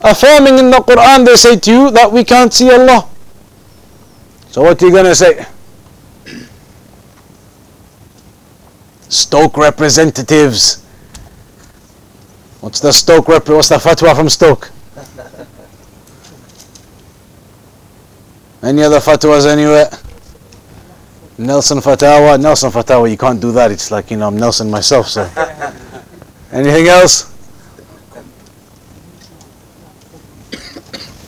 Affirming 0.00 0.58
in 0.58 0.70
the 0.70 0.78
Quran 0.78 1.26
they 1.26 1.34
say 1.34 1.56
to 1.56 1.70
you 1.70 1.90
that 1.90 2.10
we 2.10 2.22
can't 2.24 2.52
see 2.52 2.70
Allah. 2.70 3.08
So 4.50 4.62
what 4.62 4.80
are 4.80 4.86
you 4.86 4.92
going 4.92 5.04
to 5.04 5.14
say? 5.14 5.44
Stoke 9.08 9.56
representatives 9.56 10.84
What's 12.64 12.80
the 12.80 12.92
Stoke 12.92 13.28
rep? 13.28 13.46
What's 13.46 13.68
the 13.68 13.76
fatwa 13.76 14.16
from 14.16 14.30
Stoke? 14.30 14.70
Any 18.62 18.82
other 18.82 19.00
fatwas 19.00 19.44
anywhere? 19.46 19.90
Nelson 21.36 21.78
Fatawa. 21.78 22.40
Nelson 22.40 22.70
Fatawa, 22.70 23.10
you 23.10 23.16
can't 23.16 23.40
do 23.40 23.50
that. 23.52 23.70
It's 23.70 23.90
like, 23.90 24.10
you 24.10 24.16
know, 24.16 24.28
I'm 24.28 24.36
Nelson 24.36 24.70
myself, 24.70 25.08
so. 25.08 25.22
Anything 26.52 26.86
else? 26.86 27.32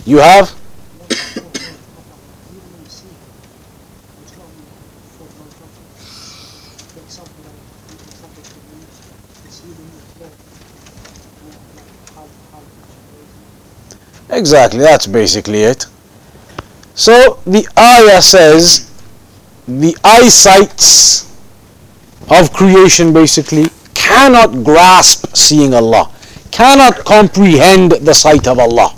You 0.05 0.19
have? 0.19 0.55
Exactly, 14.29 14.81
that's 14.81 15.07
basically 15.07 15.63
it. 15.63 15.87
So 16.95 17.41
the 17.47 17.67
ayah 17.79 18.21
says 18.21 18.91
the 19.69 19.97
eyesights 20.05 21.25
of 22.31 22.53
creation 22.53 23.13
basically 23.13 23.67
cannot 23.95 24.65
grasp 24.65 25.35
seeing 25.37 25.75
Allah, 25.75 26.11
cannot 26.51 27.05
comprehend 27.05 27.93
the 27.93 28.15
sight 28.15 28.47
of 28.47 28.59
Allah. 28.59 28.95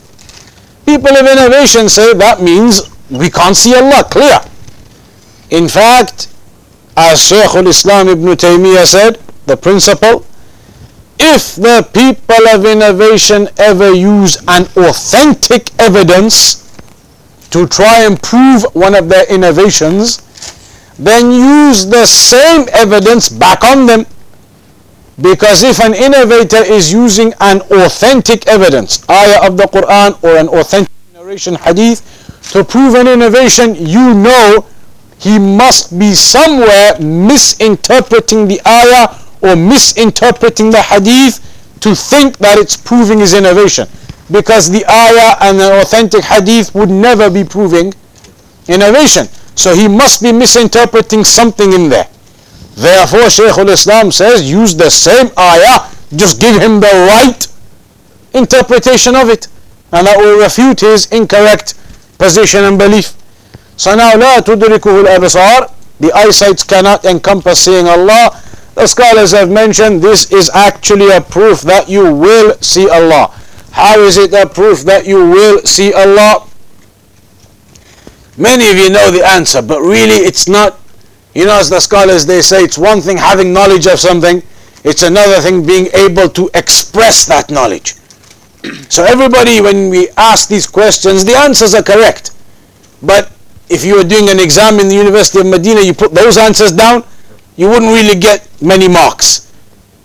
People 0.84 1.16
of 1.16 1.26
innovation 1.26 1.88
say 1.88 2.14
that 2.14 2.42
means 2.42 2.90
we 3.10 3.30
can't 3.30 3.56
see 3.56 3.74
Allah 3.74 4.04
clear. 4.10 4.40
In 5.50 5.68
fact, 5.68 6.28
as 6.96 7.20
Shaykh 7.22 7.54
al-Islam 7.54 8.08
ibn 8.08 8.26
Taymiyyah 8.28 8.86
said, 8.86 9.18
the 9.46 9.56
principle, 9.56 10.26
if 11.18 11.56
the 11.56 11.88
people 11.92 12.48
of 12.54 12.64
innovation 12.64 13.48
ever 13.56 13.92
use 13.92 14.36
an 14.46 14.64
authentic 14.76 15.70
evidence 15.80 16.64
to 17.50 17.66
try 17.66 18.04
and 18.04 18.22
prove 18.22 18.64
one 18.74 18.94
of 18.94 19.08
their 19.08 19.26
innovations, 19.32 20.27
then 20.98 21.30
use 21.30 21.86
the 21.86 22.06
same 22.06 22.68
evidence 22.72 23.28
back 23.28 23.62
on 23.64 23.86
them. 23.86 24.06
Because 25.20 25.62
if 25.62 25.80
an 25.80 25.94
innovator 25.94 26.62
is 26.62 26.92
using 26.92 27.32
an 27.40 27.60
authentic 27.70 28.46
evidence, 28.46 29.08
ayah 29.10 29.46
of 29.46 29.56
the 29.56 29.64
Quran 29.64 30.22
or 30.22 30.36
an 30.36 30.48
authentic 30.48 30.92
narration 31.12 31.54
hadith, 31.56 32.02
to 32.52 32.64
prove 32.64 32.94
an 32.94 33.06
innovation, 33.08 33.74
you 33.74 34.14
know 34.14 34.66
he 35.18 35.38
must 35.38 35.98
be 35.98 36.14
somewhere 36.14 36.98
misinterpreting 37.00 38.46
the 38.46 38.60
ayah 38.66 39.18
or 39.42 39.56
misinterpreting 39.56 40.70
the 40.70 40.80
hadith 40.80 41.40
to 41.80 41.94
think 41.94 42.38
that 42.38 42.58
it's 42.58 42.76
proving 42.76 43.18
his 43.18 43.34
innovation. 43.34 43.86
Because 44.30 44.70
the 44.70 44.84
ayah 44.88 45.36
and 45.40 45.58
the 45.58 45.80
authentic 45.80 46.24
hadith 46.24 46.74
would 46.74 46.90
never 46.90 47.30
be 47.30 47.44
proving 47.44 47.92
innovation. 48.68 49.26
So 49.57 49.75
he 49.75 49.87
must 49.87 50.21
be 50.21 50.31
misinterpreting 50.31 51.23
something 51.23 51.73
in 51.73 51.89
there. 51.89 52.07
Therefore, 52.75 53.29
Shaykh 53.29 53.57
al-Islam 53.57 54.11
says, 54.11 54.49
use 54.49 54.75
the 54.75 54.89
same 54.89 55.29
ayah, 55.37 55.89
just 56.15 56.41
give 56.41 56.59
him 56.61 56.79
the 56.79 56.91
right 57.09 57.47
interpretation 58.33 59.15
of 59.15 59.29
it. 59.29 59.47
And 59.91 60.07
that 60.07 60.17
will 60.17 60.41
refute 60.41 60.79
his 60.79 61.05
incorrect 61.11 61.75
position 62.17 62.63
and 62.63 62.79
belief. 62.79 63.13
So 63.77 63.95
now, 63.95 64.13
لا 64.13 64.39
تدركه 64.39 65.01
الأبصار 65.01 65.69
The 65.99 66.11
eyesight 66.13 66.67
cannot 66.67 67.05
encompass 67.05 67.59
seeing 67.59 67.87
Allah. 67.87 68.41
The 68.75 68.87
scholars 68.87 69.31
have 69.31 69.49
mentioned 69.49 70.01
this 70.01 70.31
is 70.31 70.49
actually 70.53 71.11
a 71.11 71.21
proof 71.21 71.61
that 71.61 71.87
you 71.87 72.13
will 72.13 72.55
see 72.59 72.89
Allah. 72.89 73.31
How 73.71 73.99
is 73.99 74.17
it 74.17 74.33
a 74.33 74.49
proof 74.49 74.81
that 74.83 75.05
you 75.05 75.29
will 75.29 75.61
see 75.61 75.93
Allah? 75.93 76.46
Many 78.37 78.69
of 78.71 78.77
you 78.77 78.89
know 78.89 79.11
the 79.11 79.25
answer, 79.25 79.61
but 79.61 79.81
really 79.81 80.25
it's 80.25 80.47
not 80.47 80.79
you 81.33 81.45
know, 81.45 81.59
as 81.59 81.69
the 81.69 81.79
scholars 81.79 82.25
they 82.25 82.41
say, 82.41 82.63
it's 82.63 82.77
one 82.77 83.01
thing 83.01 83.17
having 83.17 83.53
knowledge 83.53 83.87
of 83.87 83.99
something, 83.99 84.43
it's 84.83 85.01
another 85.01 85.39
thing 85.41 85.65
being 85.65 85.87
able 85.93 86.29
to 86.29 86.49
express 86.53 87.25
that 87.25 87.49
knowledge. 87.49 87.95
so 88.89 89.03
everybody, 89.03 89.59
when 89.59 89.89
we 89.89 90.09
ask 90.17 90.47
these 90.47 90.67
questions, 90.67 91.25
the 91.25 91.35
answers 91.35 91.73
are 91.73 91.81
correct. 91.81 92.31
But 93.01 93.31
if 93.69 93.83
you 93.83 93.95
were 93.95 94.03
doing 94.03 94.29
an 94.29 94.39
exam 94.39 94.79
in 94.79 94.87
the 94.87 94.95
University 94.95 95.39
of 95.39 95.47
Medina, 95.47 95.81
you 95.81 95.93
put 95.93 96.13
those 96.13 96.37
answers 96.37 96.71
down, 96.71 97.03
you 97.55 97.67
wouldn't 97.67 97.91
really 97.91 98.19
get 98.19 98.47
many 98.61 98.87
marks 98.87 99.51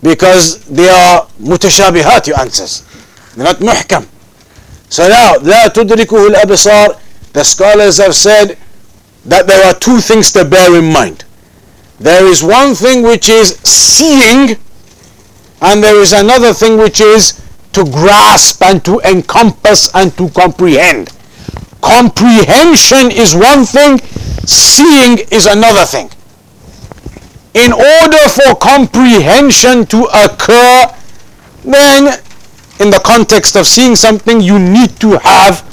because 0.02 0.64
they 0.64 0.88
are 0.88 1.26
mutashabihat, 1.40 2.26
your 2.26 2.40
answers. 2.40 2.84
They're 3.36 3.44
not 3.44 3.56
muhkam. 3.56 4.06
So 4.88 5.08
now, 5.08 5.34
لا 5.42 5.66
تدركه 5.68 6.26
الأبصار, 6.26 6.96
the 7.33 7.43
scholars 7.43 7.97
have 7.97 8.15
said 8.15 8.57
that 9.25 9.47
there 9.47 9.65
are 9.65 9.73
two 9.73 9.99
things 9.99 10.31
to 10.31 10.45
bear 10.45 10.75
in 10.77 10.91
mind. 10.91 11.25
There 11.99 12.25
is 12.25 12.43
one 12.43 12.75
thing 12.75 13.03
which 13.03 13.29
is 13.29 13.57
seeing, 13.59 14.57
and 15.61 15.83
there 15.83 15.99
is 15.99 16.13
another 16.13 16.53
thing 16.53 16.77
which 16.77 17.01
is 17.01 17.41
to 17.73 17.83
grasp 17.85 18.61
and 18.61 18.83
to 18.85 18.99
encompass 19.01 19.93
and 19.95 20.15
to 20.17 20.29
comprehend. 20.29 21.11
Comprehension 21.81 23.11
is 23.11 23.35
one 23.35 23.65
thing, 23.65 23.99
seeing 24.45 25.19
is 25.31 25.45
another 25.45 25.85
thing. 25.85 26.09
In 27.53 27.71
order 27.71 28.29
for 28.29 28.55
comprehension 28.55 29.85
to 29.87 30.03
occur, 30.13 30.85
then 31.63 32.19
in 32.79 32.89
the 32.89 33.01
context 33.05 33.55
of 33.55 33.65
seeing 33.65 33.95
something, 33.95 34.41
you 34.41 34.59
need 34.59 34.99
to 34.99 35.17
have 35.19 35.72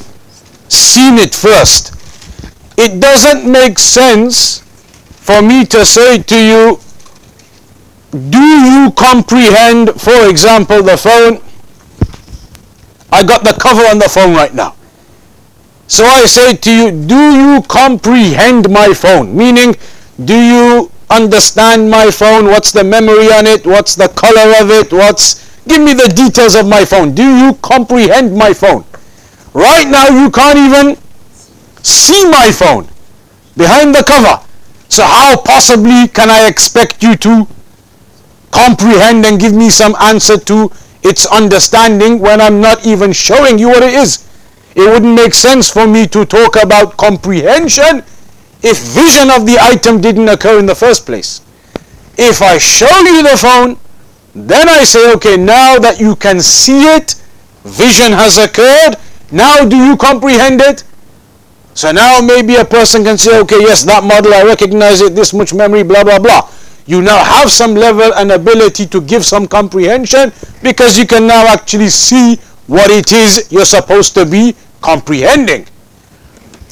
seen 0.73 1.19
it 1.19 1.35
first 1.35 1.95
it 2.81 2.99
doesn't 2.99 3.51
make 3.51 3.79
sense 3.79 4.61
for 5.21 5.43
me 5.43 5.67
to 5.67 5.85
say 5.85 6.23
to 6.23 6.35
you, 6.35 6.81
do 8.31 8.41
you 8.41 8.91
comprehend, 8.93 10.01
for 10.01 10.29
example, 10.29 10.83
the 10.83 10.97
phone? 10.97 11.43
I 13.13 13.23
got 13.23 13.45
the 13.45 13.53
cover 13.61 13.83
on 13.83 13.99
the 13.99 14.09
phone 14.09 14.35
right 14.35 14.55
now. 14.55 14.77
So 15.89 16.05
I 16.07 16.25
say 16.25 16.57
to 16.57 16.73
you, 16.73 17.07
do 17.07 17.21
you 17.33 17.63
comprehend 17.69 18.71
my 18.71 18.95
phone? 18.95 19.37
Meaning, 19.37 19.77
do 20.25 20.35
you 20.35 20.91
understand 21.11 21.91
my 21.91 22.11
phone? 22.11 22.47
What's 22.47 22.73
the 22.73 22.83
memory 22.83 23.31
on 23.31 23.47
it? 23.47 23.67
What's 23.67 23.95
the 23.95 24.09
color 24.09 24.55
of 24.63 24.71
it? 24.71 24.91
What's 24.91 25.63
give 25.67 25.83
me 25.83 25.93
the 25.93 26.09
details 26.09 26.55
of 26.55 26.67
my 26.67 26.85
phone. 26.85 27.15
Do 27.15 27.23
you 27.23 27.55
comprehend 27.55 28.35
my 28.35 28.55
phone? 28.55 28.85
Right 29.53 29.89
now 29.89 30.07
you 30.09 30.31
can't 30.31 30.59
even 30.59 30.97
see 31.83 32.25
my 32.31 32.51
phone 32.53 32.89
behind 33.57 33.95
the 33.95 34.05
cover. 34.05 34.45
So 34.89 35.05
how 35.05 35.41
possibly 35.41 36.09
can 36.09 36.31
I 36.31 36.47
expect 36.49 37.03
you 37.03 37.17
to 37.17 37.47
comprehend 38.51 39.25
and 39.25 39.41
give 39.41 39.55
me 39.55 39.71
some 39.71 39.95
answer 40.01 40.37
to 40.37 40.71
its 41.03 41.27
understanding 41.27 42.19
when 42.19 42.41
I'm 42.41 42.61
not 42.61 42.87
even 42.87 43.13
showing 43.13 43.59
you 43.59 43.69
what 43.69 43.83
it 43.83 43.95
is? 43.95 44.27
It 44.75 44.89
wouldn't 44.89 45.15
make 45.15 45.35
sense 45.35 45.71
for 45.71 45.87
me 45.87 46.07
to 46.09 46.25
talk 46.25 46.57
about 46.63 46.97
comprehension 46.97 48.05
if 48.63 48.79
vision 48.95 49.31
of 49.31 49.47
the 49.47 49.59
item 49.61 50.01
didn't 50.01 50.29
occur 50.29 50.59
in 50.59 50.67
the 50.67 50.75
first 50.75 51.07
place. 51.07 51.41
If 52.17 52.43
I 52.43 52.59
show 52.59 53.01
you 53.01 53.23
the 53.23 53.37
phone, 53.37 53.79
then 54.35 54.69
I 54.69 54.85
say, 54.85 55.13
okay, 55.15 55.37
now 55.37 55.79
that 55.79 55.99
you 55.99 56.15
can 56.15 56.41
see 56.41 56.85
it, 56.85 57.15
vision 57.65 58.13
has 58.13 58.39
occurred, 58.39 58.97
now 59.31 59.65
do 59.65 59.77
you 59.77 59.97
comprehend 59.97 60.61
it? 60.61 60.85
So 61.75 61.93
now 61.93 62.21
maybe 62.21 62.57
a 62.57 62.65
person 62.65 63.05
can 63.05 63.17
say, 63.17 63.39
okay, 63.41 63.61
yes, 63.61 63.85
that 63.85 64.03
model, 64.03 64.35
I 64.35 64.43
recognize 64.43 65.01
it, 65.01 65.15
this 65.15 65.33
much 65.33 65.55
memory, 65.55 65.83
blah, 65.83 66.05
blah, 66.05 66.19
blah. 66.19 66.51
You 66.87 67.01
now 67.03 67.23
have 67.23 67.51
some 67.51 67.75
level 67.75 68.13
and 68.15 68.33
ability 68.33 68.87
to 68.87 69.01
give 69.01 69.25
some 69.25 69.47
comprehension 69.47 70.33
because 70.63 70.99
you 70.99 71.07
can 71.07 71.27
now 71.27 71.47
actually 71.47 71.89
see 71.89 72.37
what 72.67 72.91
it 72.91 73.13
is 73.13 73.51
you're 73.53 73.65
supposed 73.65 74.15
to 74.15 74.27
be 74.27 74.57
comprehending. 74.81 75.67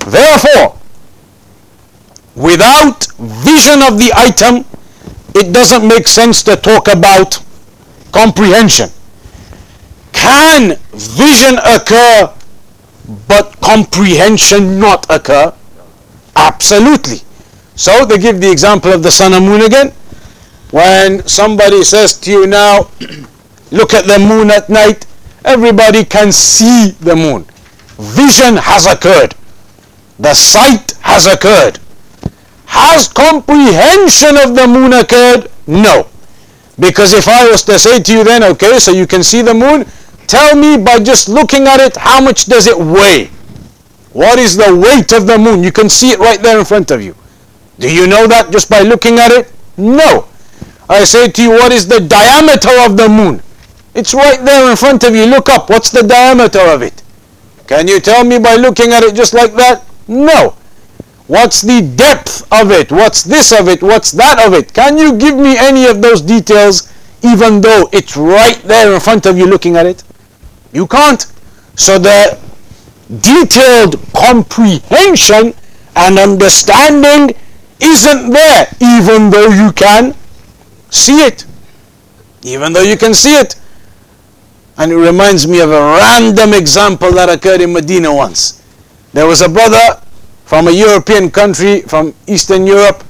Therefore, 0.07 0.79
without 2.35 3.07
vision 3.19 3.83
of 3.83 3.99
the 3.99 4.11
item, 4.15 4.65
it 5.35 5.53
doesn't 5.53 5.87
make 5.87 6.09
sense 6.09 6.43
to 6.45 6.57
talk 6.57 6.89
about 6.89 7.39
comprehension. 8.13 8.89
Can 10.13 10.77
vision 10.93 11.59
occur 11.65 12.35
but 13.27 13.59
comprehension 13.61 14.79
not 14.79 15.07
occur? 15.09 15.53
Absolutely. 16.37 17.19
So 17.75 18.05
they 18.05 18.19
give 18.19 18.41
the 18.41 18.51
example 18.51 18.93
of 18.93 19.03
the 19.03 19.11
sun 19.11 19.33
and 19.33 19.47
moon 19.47 19.63
again. 19.63 19.93
When 20.71 21.27
somebody 21.27 21.83
says 21.85 22.19
to 22.21 22.31
you 22.31 22.47
now, 22.47 22.91
look 23.71 23.95
at 23.95 24.05
the 24.05 24.19
moon 24.19 24.51
at 24.51 24.69
night, 24.69 25.07
everybody 25.45 26.05
can 26.05 26.33
see 26.33 26.91
the 27.01 27.17
moon. 27.17 27.47
Vision 27.97 28.57
has 28.57 28.87
occurred. 28.87 29.35
The 30.19 30.35
sight 30.35 30.93
has 31.01 31.27
occurred. 31.27 31.79
Has 32.67 33.09
comprehension 33.09 34.37
of 34.37 34.55
the 34.55 34.67
moon 34.69 34.93
occurred? 34.93 35.51
No. 35.67 36.09
Because 36.79 37.13
if 37.13 37.27
I 37.27 37.49
was 37.49 37.63
to 37.65 37.79
say 37.79 38.01
to 38.01 38.13
you 38.13 38.25
then, 38.25 38.45
okay, 38.45 38.79
so 38.79 38.93
you 38.93 39.07
can 39.07 39.23
see 39.23 39.43
the 39.43 39.55
moon, 39.55 39.87
tell 40.29 40.55
me 40.55 40.77
by 40.77 41.01
just 41.01 41.29
looking 41.29 41.67
at 41.67 41.81
it, 41.81 41.97
how 41.97 42.21
much 42.21 42.47
does 42.47 42.67
it 42.67 42.79
weigh? 42.79 43.31
What 44.13 44.39
is 44.39 44.57
the 44.57 44.75
weight 44.75 45.13
of 45.13 45.27
the 45.27 45.39
moon? 45.39 45.63
You 45.63 45.73
can 45.73 45.89
see 45.89 46.11
it 46.11 46.19
right 46.19 46.41
there 46.41 46.59
in 46.59 46.65
front 46.65 46.91
of 46.91 47.03
you. 47.03 47.15
Do 47.79 47.93
you 47.93 48.07
know 48.07 48.27
that 48.27 48.51
just 48.51 48.71
by 48.71 48.81
looking 48.81 49.19
at 49.19 49.31
it? 49.31 49.53
No. 49.77 50.29
I 50.89 51.05
say 51.05 51.29
to 51.29 51.43
you, 51.43 51.51
what 51.51 51.73
is 51.73 51.87
the 51.87 52.01
diameter 52.01 52.73
of 52.81 52.97
the 52.97 53.09
moon? 53.09 53.43
It's 53.95 54.15
right 54.15 54.41
there 54.45 54.71
in 54.71 54.77
front 54.77 55.05
of 55.05 55.15
you. 55.15 55.27
Look 55.27 55.49
up. 55.49 55.71
What's 55.71 55.91
the 55.91 56.03
diameter 56.03 56.61
of 56.61 56.83
it? 56.83 57.03
Can 57.67 57.87
you 57.87 58.01
tell 58.01 58.25
me 58.25 58.39
by 58.39 58.57
looking 58.57 58.93
at 58.93 59.03
it 59.03 59.15
just 59.15 59.35
like 59.35 59.53
that? 59.55 59.85
No. 60.09 60.55
What's 61.27 61.61
the 61.61 61.83
depth 61.95 62.51
of 62.51 62.71
it? 62.71 62.91
What's 62.91 63.23
this 63.23 63.53
of 63.53 63.69
it? 63.69 63.83
What's 63.83 64.13
that 64.13 64.45
of 64.47 64.55
it? 64.55 64.73
Can 64.73 64.97
you 64.97 65.19
give 65.19 65.37
me 65.37 65.59
any 65.59 65.87
of 65.87 66.01
those 66.01 66.23
details 66.23 66.91
even 67.23 67.61
though 67.61 67.89
it's 67.93 68.17
right 68.17 68.57
there 68.63 68.95
in 68.95 69.01
front 69.01 69.27
of 69.27 69.37
you 69.37 69.47
looking 69.47 69.77
at 69.77 69.85
it? 69.85 70.03
You 70.73 70.87
can't. 70.87 71.25
So 71.77 71.99
the 71.99 72.39
detailed 73.21 73.97
comprehension 74.13 75.55
and 75.97 76.19
understanding 76.19 77.35
isn't 77.81 78.31
there 78.31 78.67
even 78.81 79.31
though 79.31 79.49
you 79.49 79.73
can 79.73 80.15
see 80.91 81.25
it. 81.25 81.45
Even 82.43 82.73
though 82.73 82.83
you 82.83 82.97
can 82.97 83.15
see 83.15 83.37
it. 83.37 83.57
And 84.77 84.93
it 84.93 84.97
reminds 84.97 85.47
me 85.49 85.61
of 85.61 85.71
a 85.71 85.81
random 85.81 86.55
example 86.55 87.13
that 87.13 87.29
occurred 87.29 87.61
in 87.61 87.73
Medina 87.73 88.15
once. 88.15 88.63
There 89.13 89.27
was 89.27 89.41
a 89.41 89.49
brother 89.49 90.01
from 90.45 90.69
a 90.69 90.71
European 90.71 91.31
country, 91.31 91.83
from 91.83 92.15
Eastern 92.27 92.67
Europe. 92.67 93.05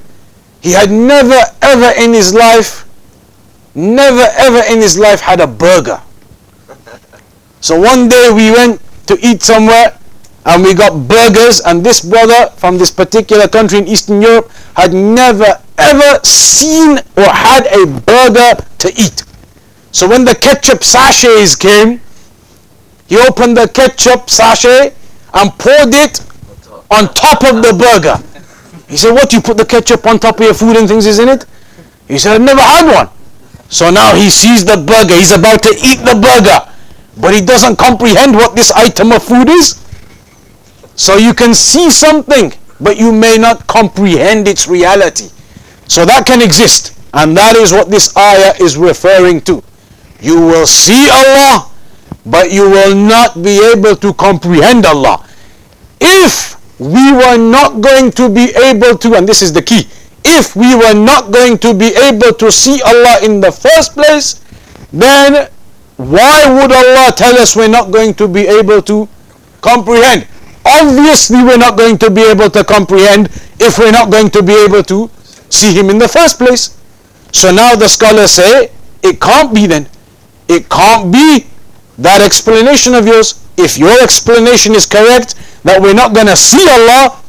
He 0.61 0.71
had 0.71 0.91
never 0.91 1.39
ever 1.61 1.91
in 2.01 2.13
his 2.13 2.33
life, 2.33 2.89
never 3.75 4.27
ever 4.37 4.61
in 4.71 4.79
his 4.79 4.97
life 4.97 5.21
had 5.21 5.39
a 5.39 5.47
burger. 5.47 6.01
So 7.61 7.79
one 7.79 8.07
day 8.07 8.29
we 8.33 8.51
went 8.51 8.81
to 9.07 9.17
eat 9.21 9.41
somewhere 9.41 9.97
and 10.45 10.63
we 10.63 10.73
got 10.73 11.07
burgers 11.07 11.61
and 11.61 11.85
this 11.85 12.01
brother 12.01 12.49
from 12.57 12.77
this 12.77 12.91
particular 12.91 13.47
country 13.47 13.79
in 13.79 13.87
Eastern 13.87 14.21
Europe 14.21 14.49
had 14.75 14.93
never 14.93 15.59
ever 15.77 16.19
seen 16.23 16.97
or 17.17 17.23
had 17.23 17.67
a 17.67 17.85
burger 17.85 18.61
to 18.79 18.87
eat. 18.95 19.23
So 19.91 20.07
when 20.07 20.25
the 20.25 20.35
ketchup 20.35 20.83
sachets 20.83 21.55
came, 21.55 22.01
he 23.07 23.17
opened 23.17 23.57
the 23.57 23.67
ketchup 23.67 24.29
sachet 24.29 24.93
and 25.33 25.51
poured 25.57 25.93
it 25.93 26.21
on 26.91 27.13
top 27.13 27.43
of 27.43 27.61
the 27.63 27.73
burger. 27.73 28.17
He 28.87 28.97
said, 28.97 29.11
what, 29.13 29.31
you 29.33 29.41
put 29.41 29.57
the 29.57 29.65
ketchup 29.65 30.05
on 30.07 30.19
top 30.19 30.39
of 30.39 30.45
your 30.45 30.53
food 30.53 30.75
and 30.77 30.87
things 30.87 31.05
is 31.05 31.19
in 31.19 31.29
it? 31.29 31.45
He 32.07 32.17
said, 32.17 32.35
I've 32.35 32.41
never 32.41 32.61
had 32.61 32.91
one. 32.91 33.09
So 33.69 33.91
now 33.91 34.15
he 34.15 34.29
sees 34.29 34.65
the 34.65 34.77
burger. 34.77 35.13
He's 35.13 35.31
about 35.31 35.61
to 35.63 35.69
eat 35.69 35.99
the 35.99 36.17
burger. 36.17 36.68
But 37.19 37.33
he 37.33 37.41
doesn't 37.41 37.77
comprehend 37.77 38.33
what 38.33 38.55
this 38.55 38.71
item 38.71 39.11
of 39.11 39.23
food 39.23 39.49
is. 39.49 39.75
So 40.95 41.17
you 41.17 41.33
can 41.33 41.53
see 41.53 41.89
something, 41.89 42.53
but 42.79 42.97
you 42.97 43.11
may 43.11 43.37
not 43.37 43.67
comprehend 43.67 44.47
its 44.47 44.67
reality. 44.67 45.29
So 45.87 46.05
that 46.05 46.25
can 46.25 46.41
exist. 46.41 46.97
And 47.13 47.35
that 47.35 47.55
is 47.55 47.71
what 47.71 47.89
this 47.89 48.15
ayah 48.15 48.53
is 48.59 48.77
referring 48.77 49.41
to. 49.41 49.63
You 50.21 50.39
will 50.39 50.67
see 50.67 51.09
Allah, 51.09 51.71
but 52.25 52.51
you 52.51 52.69
will 52.69 52.95
not 52.95 53.41
be 53.41 53.59
able 53.73 53.95
to 53.95 54.13
comprehend 54.13 54.85
Allah. 54.85 55.25
If 55.99 56.55
we 56.79 57.11
were 57.11 57.37
not 57.37 57.81
going 57.81 58.11
to 58.11 58.29
be 58.29 58.51
able 58.55 58.97
to, 58.97 59.15
and 59.15 59.27
this 59.27 59.41
is 59.41 59.51
the 59.51 59.61
key, 59.61 59.87
if 60.23 60.55
we 60.55 60.75
were 60.75 60.93
not 60.93 61.31
going 61.31 61.57
to 61.59 61.73
be 61.73 61.95
able 61.95 62.33
to 62.33 62.51
see 62.51 62.81
Allah 62.83 63.19
in 63.23 63.41
the 63.41 63.51
first 63.51 63.93
place, 63.93 64.43
then 64.91 65.49
why 65.99 66.47
would 66.47 66.71
Allah 66.71 67.11
tell 67.11 67.37
us 67.37 67.57
we're 67.57 67.67
not 67.67 67.91
going 67.91 68.13
to 68.13 68.27
be 68.29 68.47
able 68.47 68.81
to 68.83 69.09
comprehend? 69.59 70.25
Obviously, 70.63 71.43
we're 71.43 71.57
not 71.57 71.77
going 71.77 71.97
to 71.97 72.09
be 72.09 72.21
able 72.21 72.49
to 72.51 72.63
comprehend 72.63 73.27
if 73.59 73.77
we're 73.77 73.91
not 73.91 74.09
going 74.09 74.29
to 74.29 74.41
be 74.41 74.53
able 74.63 74.81
to 74.83 75.11
see 75.49 75.73
Him 75.73 75.89
in 75.89 75.97
the 75.97 76.07
first 76.07 76.37
place. 76.37 76.79
So 77.33 77.51
now 77.51 77.75
the 77.75 77.89
scholars 77.89 78.31
say 78.31 78.71
it 79.03 79.19
can't 79.19 79.53
be 79.53 79.67
then. 79.67 79.89
It 80.47 80.69
can't 80.69 81.11
be 81.11 81.47
that 81.97 82.21
explanation 82.21 82.93
of 82.93 83.05
yours. 83.05 83.45
If 83.57 83.77
your 83.77 84.01
explanation 84.01 84.75
is 84.75 84.85
correct, 84.85 85.35
that 85.65 85.81
we're 85.81 85.93
not 85.93 86.13
going 86.13 86.27
to 86.27 86.37
see 86.37 86.65
Allah, 86.69 87.21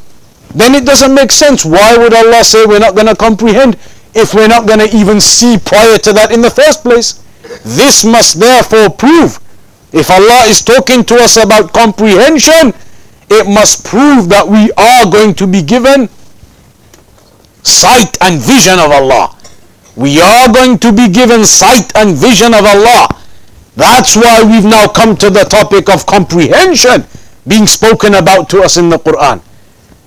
then 0.54 0.76
it 0.76 0.86
doesn't 0.86 1.12
make 1.12 1.32
sense. 1.32 1.64
Why 1.64 1.98
would 1.98 2.14
Allah 2.14 2.44
say 2.44 2.66
we're 2.66 2.78
not 2.78 2.94
going 2.94 3.08
to 3.08 3.16
comprehend 3.16 3.76
if 4.14 4.32
we're 4.32 4.46
not 4.46 4.68
going 4.68 4.78
to 4.78 4.96
even 4.96 5.20
see 5.20 5.58
prior 5.58 5.98
to 5.98 6.12
that 6.12 6.30
in 6.30 6.40
the 6.40 6.50
first 6.50 6.84
place? 6.84 7.20
This 7.64 8.04
must 8.04 8.38
therefore 8.40 8.90
prove 8.90 9.38
if 9.92 10.10
Allah 10.10 10.44
is 10.46 10.62
talking 10.62 11.04
to 11.04 11.16
us 11.16 11.36
about 11.36 11.72
comprehension, 11.72 12.72
it 13.28 13.46
must 13.46 13.84
prove 13.84 14.28
that 14.28 14.46
we 14.46 14.70
are 14.76 15.10
going 15.10 15.34
to 15.34 15.46
be 15.46 15.62
given 15.62 16.08
sight 17.62 18.16
and 18.20 18.40
vision 18.40 18.78
of 18.78 18.90
Allah 18.90 19.36
we 20.00 20.18
are 20.18 20.50
going 20.50 20.78
to 20.78 20.92
be 20.92 21.08
given 21.08 21.44
sight 21.44 21.92
and 21.94 22.16
vision 22.16 22.54
of 22.54 22.64
Allah. 22.64 23.08
That's 23.76 24.16
why 24.16 24.42
we've 24.42 24.64
now 24.64 24.88
come 24.88 25.14
to 25.16 25.28
the 25.28 25.44
topic 25.44 25.90
of 25.90 26.06
comprehension 26.06 27.04
being 27.46 27.66
spoken 27.66 28.14
about 28.14 28.48
to 28.50 28.62
us 28.62 28.78
in 28.78 28.88
the 28.88 28.96
Quran. 28.98 29.42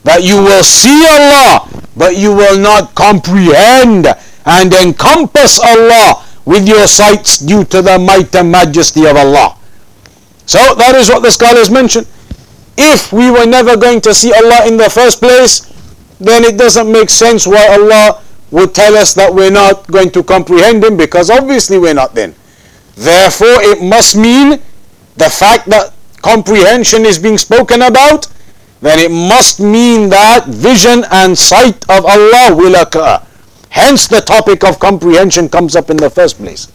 That 0.03 0.23
you 0.23 0.37
will 0.37 0.63
see 0.63 1.05
Allah, 1.07 1.69
but 1.95 2.17
you 2.17 2.33
will 2.33 2.57
not 2.57 2.95
comprehend 2.95 4.07
and 4.45 4.73
encompass 4.73 5.59
Allah 5.59 6.25
with 6.45 6.67
your 6.67 6.87
sights 6.87 7.39
due 7.39 7.63
to 7.65 7.81
the 7.81 7.97
might 7.97 8.35
and 8.35 8.51
majesty 8.51 9.05
of 9.05 9.15
Allah. 9.15 9.57
So 10.45 10.59
that 10.75 10.95
is 10.95 11.09
what 11.09 11.23
the 11.23 11.31
scholars 11.31 11.71
mention. 11.71 12.05
If 12.77 13.13
we 13.13 13.31
were 13.31 13.45
never 13.45 13.77
going 13.77 14.01
to 14.01 14.13
see 14.13 14.33
Allah 14.33 14.67
in 14.67 14.77
the 14.77 14.89
first 14.89 15.19
place, 15.19 15.71
then 16.19 16.43
it 16.43 16.57
doesn't 16.57 16.91
make 16.91 17.09
sense 17.09 17.47
why 17.47 17.67
Allah 17.67 18.21
would 18.51 18.75
tell 18.75 18.95
us 18.95 19.13
that 19.15 19.33
we're 19.33 19.51
not 19.51 19.87
going 19.87 20.11
to 20.11 20.23
comprehend 20.23 20.83
him 20.83 20.97
because 20.97 21.29
obviously 21.29 21.77
we're 21.77 21.93
not 21.93 22.13
then. 22.13 22.35
Therefore, 22.95 23.57
it 23.61 23.81
must 23.81 24.15
mean 24.15 24.61
the 25.17 25.29
fact 25.29 25.65
that 25.69 25.93
comprehension 26.21 27.05
is 27.05 27.17
being 27.17 27.37
spoken 27.37 27.81
about, 27.81 28.27
then 28.81 28.99
it 28.99 29.11
must 29.11 29.59
mean 29.59 30.09
that 30.09 30.45
vision 30.47 31.05
and 31.11 31.37
sight 31.37 31.83
of 31.89 32.05
Allah 32.05 32.55
will 32.55 32.75
occur. 32.75 33.19
Hence, 33.73 34.05
the 34.05 34.21
topic 34.21 34.63
of 34.63 34.77
comprehension 34.77 35.49
comes 35.49 35.75
up 35.75 35.89
in 35.89 35.97
the 35.97 36.07
first 36.07 36.37
place. 36.37 36.71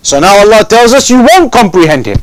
So 0.00 0.20
now 0.20 0.38
Allah 0.38 0.64
tells 0.64 0.94
us 0.94 1.10
you 1.10 1.20
won't 1.20 1.52
comprehend 1.52 2.06
Him. 2.06 2.16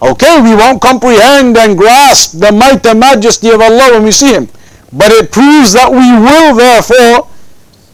Okay, 0.00 0.40
we 0.40 0.54
won't 0.54 0.80
comprehend 0.80 1.58
and 1.58 1.76
grasp 1.76 2.38
the 2.38 2.52
might 2.52 2.86
and 2.86 3.00
majesty 3.00 3.50
of 3.50 3.60
Allah 3.60 3.90
when 3.94 4.04
we 4.04 4.12
see 4.12 4.32
Him. 4.32 4.46
But 4.92 5.10
it 5.10 5.32
proves 5.32 5.72
that 5.72 5.90
we 5.90 5.98
will 6.14 6.54
therefore 6.54 7.28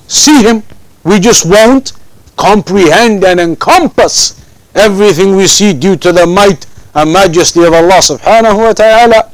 see 0.09 0.43
Him. 0.43 0.63
We 1.05 1.19
just 1.19 1.47
won't 1.49 1.93
comprehend 2.37 3.25
and 3.25 3.41
encompass 3.41 4.45
everything 4.75 5.37
we 5.37 5.47
see 5.47 5.73
due 5.73 5.97
to 6.05 6.13
the 6.13 6.27
might 6.27 6.67
and 6.95 7.15
majesty 7.15 7.65
of 7.65 7.73
Allah 7.73 8.05
subhanahu 8.05 8.59
wa 8.59 8.73
ta'ala. 8.75 9.33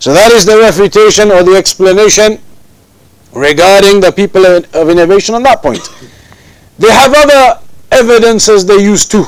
So 0.00 0.12
that 0.14 0.32
is 0.32 0.44
the 0.44 0.58
refutation 0.58 1.30
or 1.30 1.44
the 1.44 1.54
explanation 1.54 2.40
regarding 3.32 4.00
the 4.00 4.12
people 4.12 4.44
of 4.46 4.90
innovation 4.90 5.34
on 5.34 5.42
that 5.44 5.62
point. 5.62 5.88
They 6.78 6.90
have 6.90 7.12
other 7.14 7.60
evidences 7.90 8.64
they 8.66 8.78
use 8.82 9.06
too. 9.06 9.24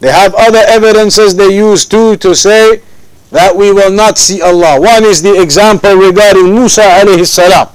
They 0.00 0.10
have 0.12 0.34
other 0.34 0.62
evidences 0.66 1.34
they 1.36 1.54
use 1.56 1.84
too 1.86 2.16
to 2.18 2.34
say 2.34 2.82
that 3.30 3.54
we 3.56 3.72
will 3.72 3.90
not 3.90 4.18
see 4.18 4.42
Allah. 4.42 4.80
One 4.80 5.04
is 5.04 5.22
the 5.22 5.40
example 5.40 5.94
regarding 5.94 6.54
Musa 6.54 6.82
alayhi 6.82 7.26
salam. 7.26 7.68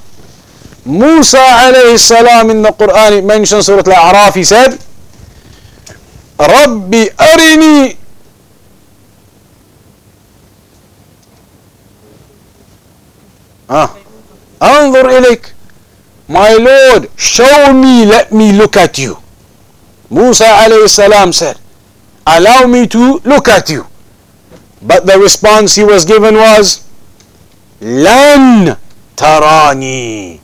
Musa 0.86 1.38
alayhi 1.38 1.98
salam 2.00 2.50
in 2.50 2.62
the 2.62 2.70
Quran, 2.70 3.20
it 3.20 3.26
mentions 3.26 3.66
Surah 3.66 3.84
Al-A'raf, 3.86 4.36
he 4.36 4.44
said, 4.44 4.78
Rabbi 6.40 7.06
arini 7.18 7.98
Ah. 13.74 13.96
Anzur 14.62 15.10
ilayk. 15.10 15.52
My 16.28 16.54
Lord, 16.54 17.10
show 17.18 17.74
me, 17.74 18.06
let 18.06 18.32
me 18.32 18.54
look 18.54 18.78
at 18.78 18.98
you. 18.98 19.18
Musa 20.10 20.46
alayhi 20.46 20.88
salam 20.88 21.34
said, 21.34 21.60
allow 22.26 22.68
me 22.68 22.88
to 22.88 23.20
look 23.26 23.50
at 23.50 23.70
you. 23.70 23.88
But 24.82 25.06
the 25.06 25.20
response 25.20 25.76
he 25.76 25.84
was 25.84 26.06
given 26.06 26.36
was, 26.36 26.88
Lan 27.82 28.78
tarani. 29.16 30.40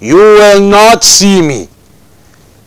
You 0.00 0.16
will 0.16 0.60
not 0.60 1.02
see 1.02 1.40
me. 1.40 1.68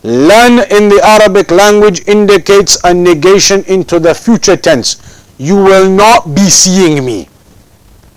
Lan 0.02 0.58
in 0.70 0.88
the 0.88 1.00
Arabic 1.02 1.50
language 1.50 2.06
indicates 2.08 2.76
a 2.82 2.92
negation 2.92 3.62
into 3.64 4.00
the 4.00 4.14
future 4.14 4.56
tense. 4.56 4.96
You 5.38 5.56
will 5.56 5.88
not 5.88 6.34
be 6.34 6.50
seeing 6.50 7.04
me. 7.06 7.28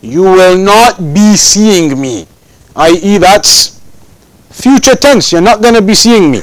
You 0.01 0.23
will 0.23 0.57
not 0.57 1.13
be 1.13 1.35
seeing 1.35 2.01
me. 2.01 2.27
I.e. 2.75 3.17
that's 3.17 3.81
future 4.49 4.95
tense. 4.95 5.31
You're 5.31 5.41
not 5.41 5.61
going 5.61 5.75
to 5.75 5.81
be 5.81 5.93
seeing 5.93 6.31
me. 6.31 6.41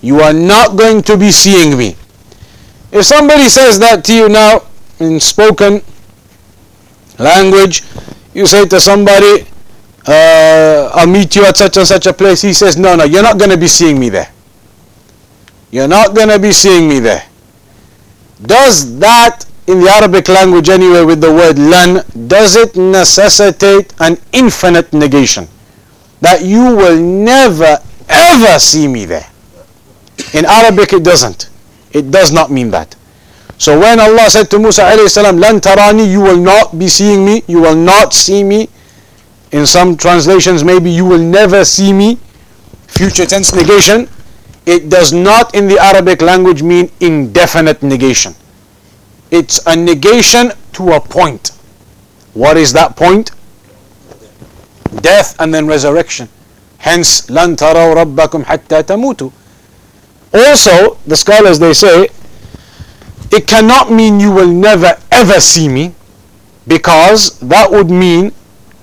You 0.00 0.20
are 0.20 0.32
not 0.32 0.76
going 0.76 1.02
to 1.04 1.16
be 1.16 1.30
seeing 1.30 1.78
me. 1.78 1.96
If 2.90 3.04
somebody 3.06 3.48
says 3.48 3.78
that 3.78 4.04
to 4.06 4.14
you 4.14 4.28
now 4.28 4.62
in 4.98 5.20
spoken 5.20 5.82
language, 7.18 7.82
you 8.34 8.46
say 8.46 8.66
to 8.66 8.80
somebody, 8.80 9.46
uh, 10.06 10.90
I'll 10.94 11.06
meet 11.06 11.36
you 11.36 11.44
at 11.44 11.56
such 11.56 11.76
and 11.76 11.86
such 11.86 12.06
a 12.06 12.12
place. 12.12 12.42
He 12.42 12.52
says, 12.52 12.76
No, 12.76 12.96
no, 12.96 13.04
you're 13.04 13.22
not 13.22 13.38
going 13.38 13.50
to 13.50 13.56
be 13.56 13.68
seeing 13.68 13.98
me 13.98 14.08
there. 14.08 14.30
You're 15.70 15.88
not 15.88 16.14
going 16.14 16.28
to 16.28 16.38
be 16.38 16.52
seeing 16.52 16.88
me 16.88 16.98
there. 16.98 17.24
Does 18.42 18.98
that, 18.98 19.46
in 19.66 19.80
the 19.80 19.88
Arabic 19.88 20.28
language 20.28 20.68
anyway, 20.68 21.04
with 21.04 21.20
the 21.20 21.32
word 21.32 21.58
lan, 21.58 22.02
does 22.26 22.56
it 22.56 22.76
necessitate 22.76 23.94
an 24.00 24.18
infinite 24.32 24.92
negation? 24.92 25.46
That 26.20 26.42
you 26.44 26.74
will 26.76 26.98
never, 26.98 27.78
ever 28.08 28.58
see 28.58 28.88
me 28.88 29.04
there. 29.04 29.28
In 30.34 30.44
Arabic, 30.44 30.92
it 30.92 31.04
doesn't. 31.04 31.48
It 31.92 32.10
does 32.10 32.32
not 32.32 32.50
mean 32.50 32.70
that. 32.70 32.96
So 33.58 33.78
when 33.78 34.00
Allah 34.00 34.28
said 34.28 34.50
to 34.50 34.58
Musa 34.58 34.82
alayhi 34.82 35.08
salam, 35.08 35.38
Lan 35.38 35.60
tarani, 35.60 36.10
you 36.10 36.20
will 36.20 36.38
not 36.38 36.76
be 36.78 36.88
seeing 36.88 37.24
me, 37.24 37.42
you 37.46 37.60
will 37.60 37.76
not 37.76 38.12
see 38.12 38.42
me. 38.42 38.68
In 39.52 39.66
some 39.66 39.96
translations, 39.96 40.64
maybe 40.64 40.90
you 40.90 41.04
will 41.04 41.22
never 41.22 41.64
see 41.64 41.92
me. 41.92 42.18
Future 42.88 43.26
tense 43.26 43.54
negation. 43.54 44.08
It 44.66 44.88
does 44.88 45.12
not 45.12 45.54
in 45.54 45.68
the 45.68 45.78
Arabic 45.78 46.22
language 46.22 46.62
mean 46.62 46.90
indefinite 47.00 47.82
negation. 47.82 48.34
It's 49.32 49.66
a 49.66 49.74
negation 49.74 50.52
to 50.74 50.92
a 50.92 51.00
point. 51.00 51.52
What 52.34 52.58
is 52.58 52.74
that 52.74 52.96
point? 52.96 53.30
Death 55.00 55.34
and 55.40 55.54
then 55.54 55.66
resurrection. 55.66 56.28
Hence, 56.76 57.30
lan 57.30 57.56
taraw 57.56 57.96
rabbakum 57.96 58.44
hatta 58.44 58.84
tamutu. 58.84 59.32
Also, 60.34 60.98
the 61.06 61.16
scholars 61.16 61.58
they 61.58 61.72
say, 61.72 62.08
it 63.32 63.48
cannot 63.48 63.90
mean 63.90 64.20
you 64.20 64.30
will 64.30 64.52
never 64.52 65.00
ever 65.10 65.40
see 65.40 65.66
me 65.68 65.94
because 66.68 67.38
that 67.40 67.70
would 67.70 67.90
mean 67.90 68.32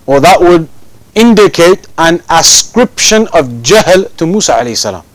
or 0.08 0.20
that 0.20 0.42
would 0.42 0.68
indicate 1.14 1.88
an 2.00 2.24
ascription 2.30 3.28
of 3.34 3.62
jahl 3.62 4.10
to 4.18 4.26
Musa 4.26 4.54
alayhi 4.54 4.78
salam. 4.78 5.06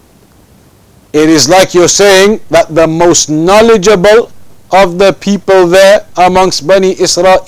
It 1.13 1.29
is 1.29 1.49
like 1.49 1.75
you're 1.75 1.89
saying 1.91 2.41
that 2.51 2.75
the 2.75 2.87
most 2.87 3.29
knowledgeable 3.31 4.31
of 4.75 4.99
the 4.99 5.13
people 5.13 5.67
there 5.67 6.07
amongst 6.17 6.67
Bani 6.67 6.99
Israel, 7.01 7.43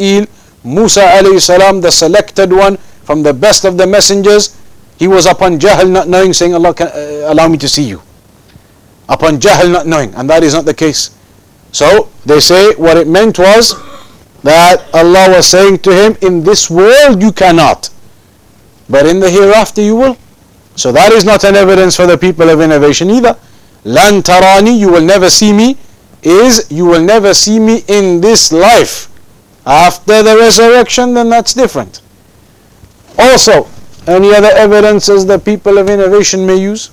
Musa 0.63 1.03
alayhi 1.03 1.41
salam, 1.41 1.81
the 1.81 1.91
selected 1.91 2.53
one 2.53 2.77
from 3.05 3.23
the 3.23 3.35
best 3.35 3.65
of 3.65 3.77
the 3.77 3.87
messengers, 3.87 4.57
he 4.99 5.07
was 5.09 5.27
upon 5.27 5.59
jahl 5.59 5.89
not 5.91 6.09
knowing, 6.09 6.33
saying, 6.33 6.55
Allah 6.55 6.75
can, 6.75 6.89
uh, 6.89 7.33
allow 7.33 7.49
me 7.49 7.59
to 7.59 7.69
see 7.69 7.85
you. 7.85 8.03
Upon 9.09 9.39
jahl 9.39 9.71
not 9.71 9.87
knowing 9.87 10.15
and 10.15 10.29
that 10.31 10.43
is 10.43 10.55
not 10.55 10.65
the 10.65 10.75
case. 10.75 11.11
So 11.73 12.11
they 12.25 12.41
say 12.41 12.75
what 12.75 12.97
it 12.97 13.07
meant 13.07 13.39
was 13.39 13.75
that 14.43 14.87
Allah 14.95 15.37
was 15.37 15.47
saying 15.47 15.79
to 15.81 15.93
him 15.93 16.17
in 16.23 16.43
this 16.43 16.71
world 16.71 17.21
you 17.23 17.33
cannot 17.33 17.91
but 18.89 19.07
in 19.07 19.21
the 19.21 19.31
hereafter 19.31 19.83
you 19.83 19.97
will. 19.97 20.17
So 20.77 20.93
that 20.93 21.13
is 21.13 21.25
not 21.25 21.45
an 21.45 21.55
evidence 21.57 21.97
for 21.97 22.07
the 22.07 22.19
people 22.19 22.49
of 22.51 22.61
innovation 22.61 23.11
either. 23.11 23.37
Lan 23.85 24.23
tarani 24.23 24.79
you 24.79 24.91
will 24.91 25.03
never 25.05 25.31
see 25.31 25.53
me 25.53 25.77
is 26.23 26.67
you 26.71 26.85
will 26.85 27.03
never 27.03 27.35
see 27.35 27.59
me 27.59 27.83
in 27.89 28.21
this 28.21 28.53
life 28.53 29.09
after 29.65 30.23
the 30.23 30.37
resurrection 30.37 31.15
then 31.15 31.29
that's 31.29 31.55
different 31.55 32.01
also 33.19 33.69
any 34.07 34.33
other 34.35 34.51
evidences 34.55 35.27
the 35.27 35.39
people 35.39 35.79
of 35.79 35.89
innovation 35.89 36.47
may 36.47 36.57
use 36.57 36.91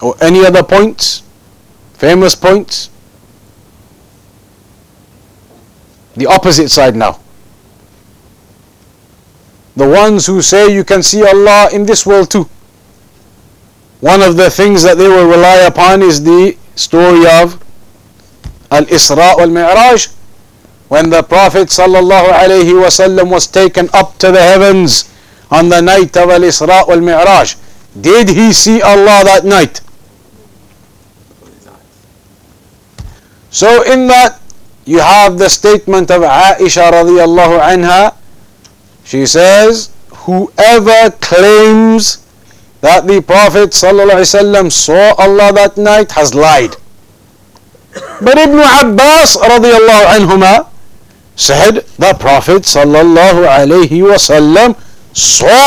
Or 0.00 0.14
any 0.20 0.44
other 0.46 0.62
points? 0.62 1.22
Famous 1.94 2.34
points? 2.34 2.90
The 6.14 6.26
opposite 6.26 6.68
side 6.70 6.94
now. 6.96 7.20
The 9.76 9.88
ones 9.88 10.26
who 10.26 10.42
say 10.42 10.72
you 10.72 10.84
can 10.84 11.02
see 11.02 11.22
Allah 11.22 11.68
in 11.72 11.86
this 11.86 12.04
world 12.06 12.30
too. 12.30 12.48
One 14.00 14.22
of 14.22 14.36
the 14.36 14.50
things 14.50 14.82
that 14.84 14.98
they 14.98 15.08
will 15.08 15.28
rely 15.28 15.56
upon 15.66 16.02
is 16.02 16.22
the 16.22 16.56
story 16.76 17.26
of 17.26 17.62
Al-Isra 18.70 19.36
wal-Mi'raj 19.38 20.06
when 20.88 21.10
the 21.10 21.22
Prophet 21.22 21.68
wasallam 21.68 23.30
was 23.30 23.46
taken 23.46 23.88
up 23.92 24.16
to 24.18 24.30
the 24.30 24.40
heavens 24.40 25.12
on 25.50 25.68
the 25.68 25.80
night 25.80 26.16
of 26.16 26.30
Al-Isra 26.30 26.86
wal-Mi'raj. 26.86 27.56
Did 28.00 28.28
he 28.28 28.52
see 28.52 28.80
Allah 28.80 29.22
that 29.24 29.44
night? 29.44 29.80
So 33.50 33.82
in 33.82 34.06
that 34.06 34.40
you 34.84 35.00
have 35.00 35.36
the 35.36 35.48
statement 35.50 36.10
of 36.10 36.22
Aisha 36.22 36.88
radiallahu 36.92 37.60
anha. 37.60 38.14
She 39.04 39.26
says, 39.26 39.90
whoever 40.24 41.10
claims 41.20 42.24
that 42.80 43.06
the 43.06 43.20
Prophet 43.20 43.74
saw 43.74 43.88
Allah 43.90 45.52
that 45.52 45.76
night 45.76 46.12
has 46.12 46.34
lied. 46.34 46.76
But 48.20 48.38
Ibn 48.38 48.58
Abbas 48.58 49.36
radiallahu 49.36 50.68
said 51.36 51.84
the 51.98 52.14
Prophet 52.18 52.64
saw 52.64 52.80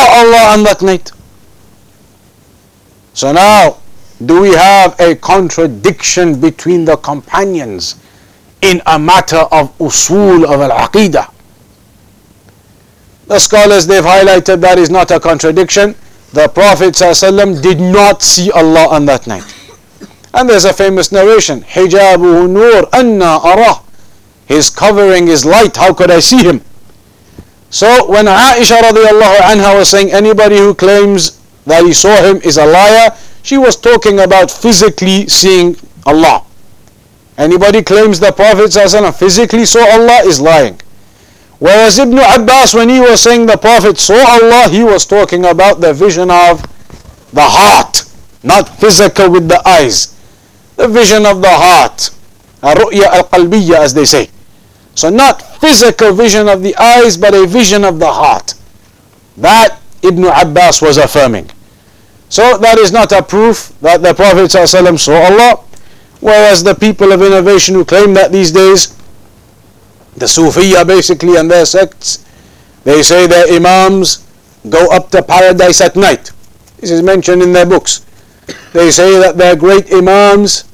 Allah 0.09 0.53
on 0.53 0.63
that 0.63 0.81
night. 0.81 1.11
So 3.13 3.31
now 3.33 3.77
do 4.25 4.41
we 4.41 4.53
have 4.53 4.99
a 4.99 5.15
contradiction 5.15 6.39
between 6.39 6.85
the 6.85 6.95
companions 6.97 7.95
in 8.61 8.81
a 8.85 8.99
matter 8.99 9.43
of 9.51 9.75
usul 9.79 10.45
of 10.45 10.61
al-aqidah? 10.61 11.29
The 13.27 13.39
scholars 13.39 13.87
they've 13.87 14.03
highlighted 14.03 14.61
that 14.61 14.77
is 14.77 14.89
not 14.89 15.09
a 15.11 15.19
contradiction. 15.19 15.95
The 16.33 16.47
Prophet 16.47 16.93
ﷺ 16.93 17.61
did 17.61 17.79
not 17.79 18.21
see 18.21 18.51
Allah 18.51 18.87
on 18.89 19.05
that 19.05 19.27
night. 19.27 19.43
And 20.33 20.49
there's 20.49 20.63
a 20.63 20.71
famous 20.71 21.11
narration, 21.11 21.61
Hijabuhu 21.61 22.49
nur 22.49 22.87
anna 22.95 23.39
arah. 23.39 23.83
His 24.45 24.69
covering 24.69 25.27
is 25.27 25.45
light, 25.45 25.75
how 25.75 25.93
could 25.93 26.09
I 26.09 26.19
see 26.19 26.43
him? 26.43 26.61
So 27.69 28.09
when 28.09 28.25
Aisha 28.25 28.79
radiallahu 28.79 29.39
anha 29.39 29.77
was 29.77 29.89
saying 29.89 30.11
anybody 30.11 30.57
who 30.57 30.73
claims 30.73 31.39
that 31.65 31.83
he 31.85 31.93
saw 31.93 32.15
him 32.21 32.37
is 32.43 32.57
a 32.57 32.65
liar, 32.65 33.15
she 33.43 33.57
was 33.57 33.75
talking 33.75 34.19
about 34.19 34.51
physically 34.51 35.27
seeing 35.27 35.75
Allah. 36.05 36.43
Anybody 37.37 37.81
claims 37.81 38.19
the 38.19 38.31
Prophet 38.31 38.71
physically 39.15 39.65
saw 39.65 39.79
Allah 39.79 40.21
is 40.25 40.39
lying. 40.39 40.79
Whereas 41.61 41.99
Ibn 41.99 42.17
Abbas, 42.17 42.73
when 42.73 42.89
he 42.89 42.99
was 42.99 43.21
saying 43.21 43.45
the 43.45 43.55
Prophet 43.55 43.99
saw 43.99 44.17
Allah, 44.17 44.67
he 44.67 44.83
was 44.83 45.05
talking 45.05 45.45
about 45.45 45.79
the 45.79 45.93
vision 45.93 46.31
of 46.31 46.65
the 47.29 47.45
heart, 47.45 48.01
not 48.41 48.67
physical 48.81 49.29
with 49.29 49.47
the 49.47 49.61
eyes. 49.61 50.17
The 50.75 50.87
vision 50.87 51.23
of 51.27 51.43
the 51.43 51.53
heart. 51.53 52.09
Ar-ru'ya 52.63 53.05
al-qalbiyya 53.13 53.77
as 53.77 53.93
they 53.93 54.05
say. 54.05 54.31
So 54.95 55.11
not 55.11 55.43
physical 55.61 56.13
vision 56.13 56.49
of 56.49 56.63
the 56.63 56.75
eyes, 56.77 57.15
but 57.15 57.35
a 57.35 57.45
vision 57.45 57.85
of 57.85 57.99
the 57.99 58.11
heart. 58.11 58.55
That 59.37 59.77
Ibn 60.01 60.25
Abbas 60.33 60.81
was 60.81 60.97
affirming. 60.97 61.51
So 62.29 62.57
that 62.57 62.79
is 62.79 62.91
not 62.91 63.11
a 63.11 63.21
proof 63.21 63.71
that 63.81 64.01
the 64.01 64.15
Prophet 64.15 64.49
saw 64.49 65.13
Allah. 65.13 65.63
Whereas 66.21 66.63
the 66.63 66.73
people 66.73 67.11
of 67.11 67.21
innovation 67.21 67.75
who 67.75 67.85
claim 67.85 68.15
that 68.15 68.31
these 68.31 68.51
days, 68.51 68.97
the 70.15 70.25
Sufiya 70.25 70.85
basically 70.85 71.37
and 71.37 71.49
their 71.49 71.65
sects, 71.65 72.25
they 72.83 73.01
say 73.01 73.27
their 73.27 73.47
Imams 73.53 74.27
go 74.69 74.87
up 74.91 75.09
to 75.11 75.23
paradise 75.23 75.81
at 75.81 75.95
night. 75.95 76.31
This 76.77 76.91
is 76.91 77.01
mentioned 77.01 77.41
in 77.41 77.53
their 77.53 77.65
books. 77.65 78.05
They 78.73 78.91
say 78.91 79.19
that 79.19 79.37
their 79.37 79.55
great 79.55 79.91
Imams, 79.93 80.65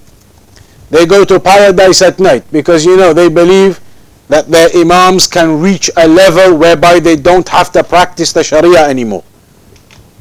they 0.90 1.06
go 1.06 1.26
to 1.26 1.40
paradise 1.40 2.02
at 2.02 2.20
night 2.20 2.50
because 2.52 2.86
you 2.86 2.98
know 2.98 3.14
they 3.14 3.30
believe 3.30 3.80
that 4.30 4.50
their 4.50 4.70
Imams 4.76 5.28
can 5.28 5.60
reach 5.62 5.90
a 5.98 6.08
level 6.08 6.58
whereby 6.58 7.00
they 7.00 7.16
don't 7.16 7.48
have 7.50 7.72
to 7.72 7.84
practice 7.84 8.34
the 8.34 8.44
Sharia 8.44 8.88
anymore. 8.88 9.24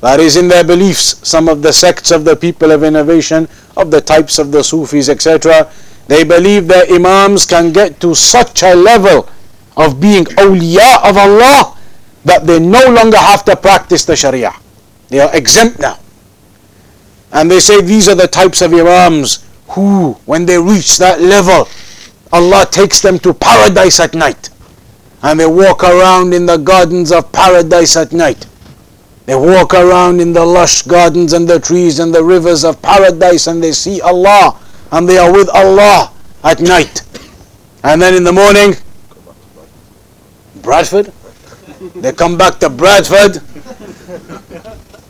That 0.01 0.21
is 0.21 0.37
in 0.37 0.49
their 0.49 0.63
beliefs. 0.63 1.27
Some 1.27 1.49
of 1.49 1.63
the 1.63 1.73
sects 1.73 2.11
of 2.11 2.25
the 2.25 2.37
people 2.37 2.71
of 2.71 2.85
innovation, 2.85 3.49
of 3.77 3.91
the 3.91 4.01
types 4.01 4.39
of 4.39 4.53
the 4.53 4.63
Sufis, 4.63 5.09
etc., 5.09 5.71
they 6.09 6.25
believe 6.25 6.69
their 6.69 6.87
Imams 6.93 7.47
can 7.47 7.73
get 7.73 8.01
to 8.01 8.15
such 8.15 8.63
a 8.63 8.75
level 8.75 9.29
of 9.77 10.01
being 10.01 10.25
awliya 10.25 11.03
of 11.09 11.17
Allah 11.17 11.77
that 12.25 12.47
they 12.47 12.59
no 12.59 12.83
longer 12.91 13.19
have 13.19 13.45
to 13.45 13.57
practice 13.57 14.05
the 14.05 14.17
Sharia. 14.17 14.53
They 15.09 15.21
are 15.21 15.35
exempt 15.35 15.79
now. 15.79 15.99
And 17.33 17.51
they 17.51 17.61
say 17.61 17.83
these 17.83 18.09
are 18.09 18.15
the 18.15 18.29
types 18.29 18.63
of 18.63 18.73
Imams 18.73 19.45
who, 19.69 20.13
when 20.27 20.47
they 20.47 20.59
reach 20.59 20.99
that 20.99 21.21
level, 21.21 21.69
Allah 22.33 22.67
takes 22.71 23.01
them 23.01 23.19
to 23.21 23.35
paradise 23.35 24.01
at 24.01 24.15
night. 24.15 24.51
And 25.23 25.41
they 25.41 25.47
walk 25.47 25.83
around 25.85 26.33
in 26.35 26.47
the 26.47 26.57
gardens 26.57 27.11
of 27.13 27.33
paradise 27.33 27.97
at 27.97 28.13
night. 28.13 28.47
They 29.27 29.35
walk 29.35 29.75
around 29.75 30.21
in 30.21 30.33
the 30.33 30.45
lush 30.45 30.83
gardens 30.83 31.33
and 31.33 31.49
the 31.49 31.59
trees 31.59 31.99
and 31.99 32.15
the 32.15 32.23
rivers 32.23 32.65
of 32.65 32.81
paradise 32.81 33.49
and 33.49 33.63
they 33.63 33.73
see 33.73 34.01
Allah 34.01 34.59
and 34.97 35.07
they 35.07 35.19
are 35.19 35.31
with 35.31 35.51
Allah 35.51 36.11
at 36.43 36.61
night. 36.61 37.03
And 37.85 38.01
then 38.01 38.15
in 38.15 38.25
the 38.25 38.33
morning, 38.33 38.75
Bradford. 40.63 41.13
They 41.95 42.13
come 42.13 42.39
back 42.39 42.59
to 42.61 42.71
Bradford. 42.71 43.35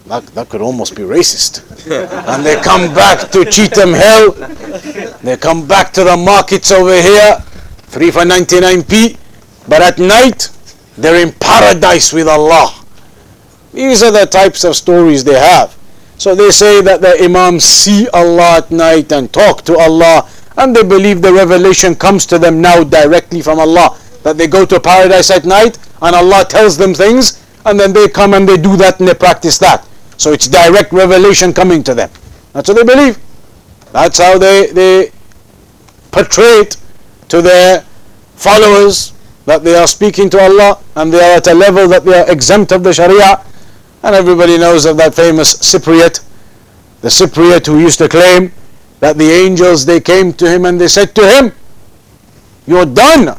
That, 0.06 0.26
that 0.34 0.48
could 0.48 0.60
almost 0.60 0.96
be 0.96 1.02
racist. 1.02 1.62
And 2.28 2.44
they 2.44 2.56
come 2.60 2.92
back 2.94 3.30
to 3.30 3.38
Cheetham 3.44 3.94
Hill. 3.94 4.32
They 5.22 5.36
come 5.36 5.68
back 5.68 5.92
to 5.92 6.02
the 6.02 6.16
markets 6.16 6.72
over 6.72 7.00
here, 7.00 7.38
3 7.86 8.10
for 8.10 8.22
99p. 8.22 9.16
But 9.68 9.82
at 9.82 9.98
night, 9.98 10.50
they're 10.98 11.22
in 11.24 11.32
paradise 11.32 12.12
with 12.12 12.26
Allah. 12.26 12.74
These 13.72 14.02
are 14.02 14.10
the 14.10 14.26
types 14.26 14.64
of 14.64 14.74
stories 14.74 15.22
they 15.22 15.38
have. 15.38 15.76
So 16.18 16.34
they 16.34 16.50
say 16.50 16.80
that 16.82 17.00
the 17.00 17.22
Imams 17.22 17.64
see 17.64 18.08
Allah 18.08 18.58
at 18.58 18.70
night 18.70 19.12
and 19.12 19.32
talk 19.32 19.62
to 19.62 19.76
Allah, 19.76 20.28
and 20.56 20.74
they 20.74 20.82
believe 20.82 21.20
the 21.20 21.32
revelation 21.32 21.94
comes 21.94 22.24
to 22.26 22.38
them 22.38 22.60
now 22.60 22.82
directly 22.82 23.42
from 23.42 23.58
Allah. 23.58 23.98
That 24.22 24.38
they 24.38 24.46
go 24.46 24.64
to 24.64 24.80
paradise 24.80 25.30
at 25.30 25.44
night 25.44 25.78
and 26.02 26.16
Allah 26.16 26.44
tells 26.48 26.76
them 26.76 26.94
things, 26.94 27.44
and 27.64 27.78
then 27.78 27.92
they 27.92 28.08
come 28.08 28.34
and 28.34 28.48
they 28.48 28.56
do 28.56 28.76
that 28.76 28.98
and 28.98 29.08
they 29.08 29.14
practice 29.14 29.58
that. 29.58 29.86
So 30.16 30.32
it's 30.32 30.48
direct 30.48 30.92
revelation 30.92 31.52
coming 31.52 31.82
to 31.84 31.94
them. 31.94 32.10
That's 32.52 32.68
what 32.68 32.76
they 32.76 32.84
believe. 32.94 33.18
That's 33.92 34.18
how 34.18 34.38
they, 34.38 34.72
they 34.72 35.10
portray 36.10 36.64
it 36.64 36.76
to 37.28 37.42
their 37.42 37.80
followers 38.36 39.12
that 39.44 39.62
they 39.62 39.74
are 39.76 39.86
speaking 39.86 40.28
to 40.30 40.40
Allah 40.40 40.82
and 40.96 41.12
they 41.12 41.20
are 41.20 41.36
at 41.36 41.46
a 41.46 41.54
level 41.54 41.88
that 41.88 42.04
they 42.04 42.18
are 42.18 42.30
exempt 42.30 42.72
of 42.72 42.82
the 42.82 42.92
Sharia. 42.92 43.44
And 44.05 44.15
everybody 44.15 44.57
knows 44.57 44.85
of 44.85 44.97
that 44.97 45.13
famous 45.13 45.53
Cypriot, 45.55 46.23
the 47.01 47.09
Cypriot 47.09 47.67
who 47.67 47.79
used 47.79 47.99
to 47.99 48.09
claim 48.09 48.51
that 48.99 49.17
the 49.17 49.29
angels 49.29 49.85
they 49.85 49.99
came 49.99 50.33
to 50.33 50.49
him 50.49 50.65
and 50.65 50.79
they 50.79 50.87
said 50.87 51.13
to 51.15 51.27
him, 51.27 51.51
You're 52.65 52.85
done. 52.85 53.37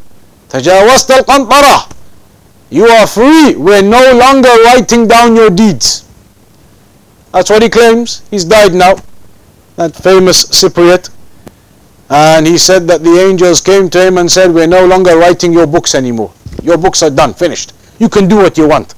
تجاوزت 0.51 1.11
القنطرة. 1.11 1.93
You 2.71 2.87
are 2.87 3.07
free. 3.07 3.55
We're 3.57 3.83
no 3.83 4.13
longer 4.17 4.51
writing 4.65 5.07
down 5.07 5.37
your 5.37 5.51
deeds. 5.51 6.05
That's 7.33 7.51
what 7.51 7.63
he 7.63 7.69
claims. 7.69 8.23
He's 8.31 8.45
died 8.45 8.75
now. 8.75 8.97
That 9.77 9.97
famous 9.97 10.45
Cypriot. 10.47 11.11
And 12.11 12.47
he 12.47 12.59
said 12.59 12.87
that 12.89 13.03
the 13.03 13.19
angels 13.21 13.61
came 13.61 13.89
to 13.91 14.07
him 14.07 14.19
and 14.19 14.31
said, 14.31 14.53
We're 14.53 14.67
no 14.67 14.85
longer 14.85 15.17
writing 15.17 15.53
your 15.53 15.67
books 15.67 15.95
anymore. 15.95 16.33
Your 16.63 16.77
books 16.77 17.03
are 17.03 17.11
done, 17.11 17.33
finished. 17.35 17.73
You 17.99 18.09
can 18.09 18.29
do 18.29 18.37
what 18.37 18.59
you 18.59 18.69
want. 18.69 18.95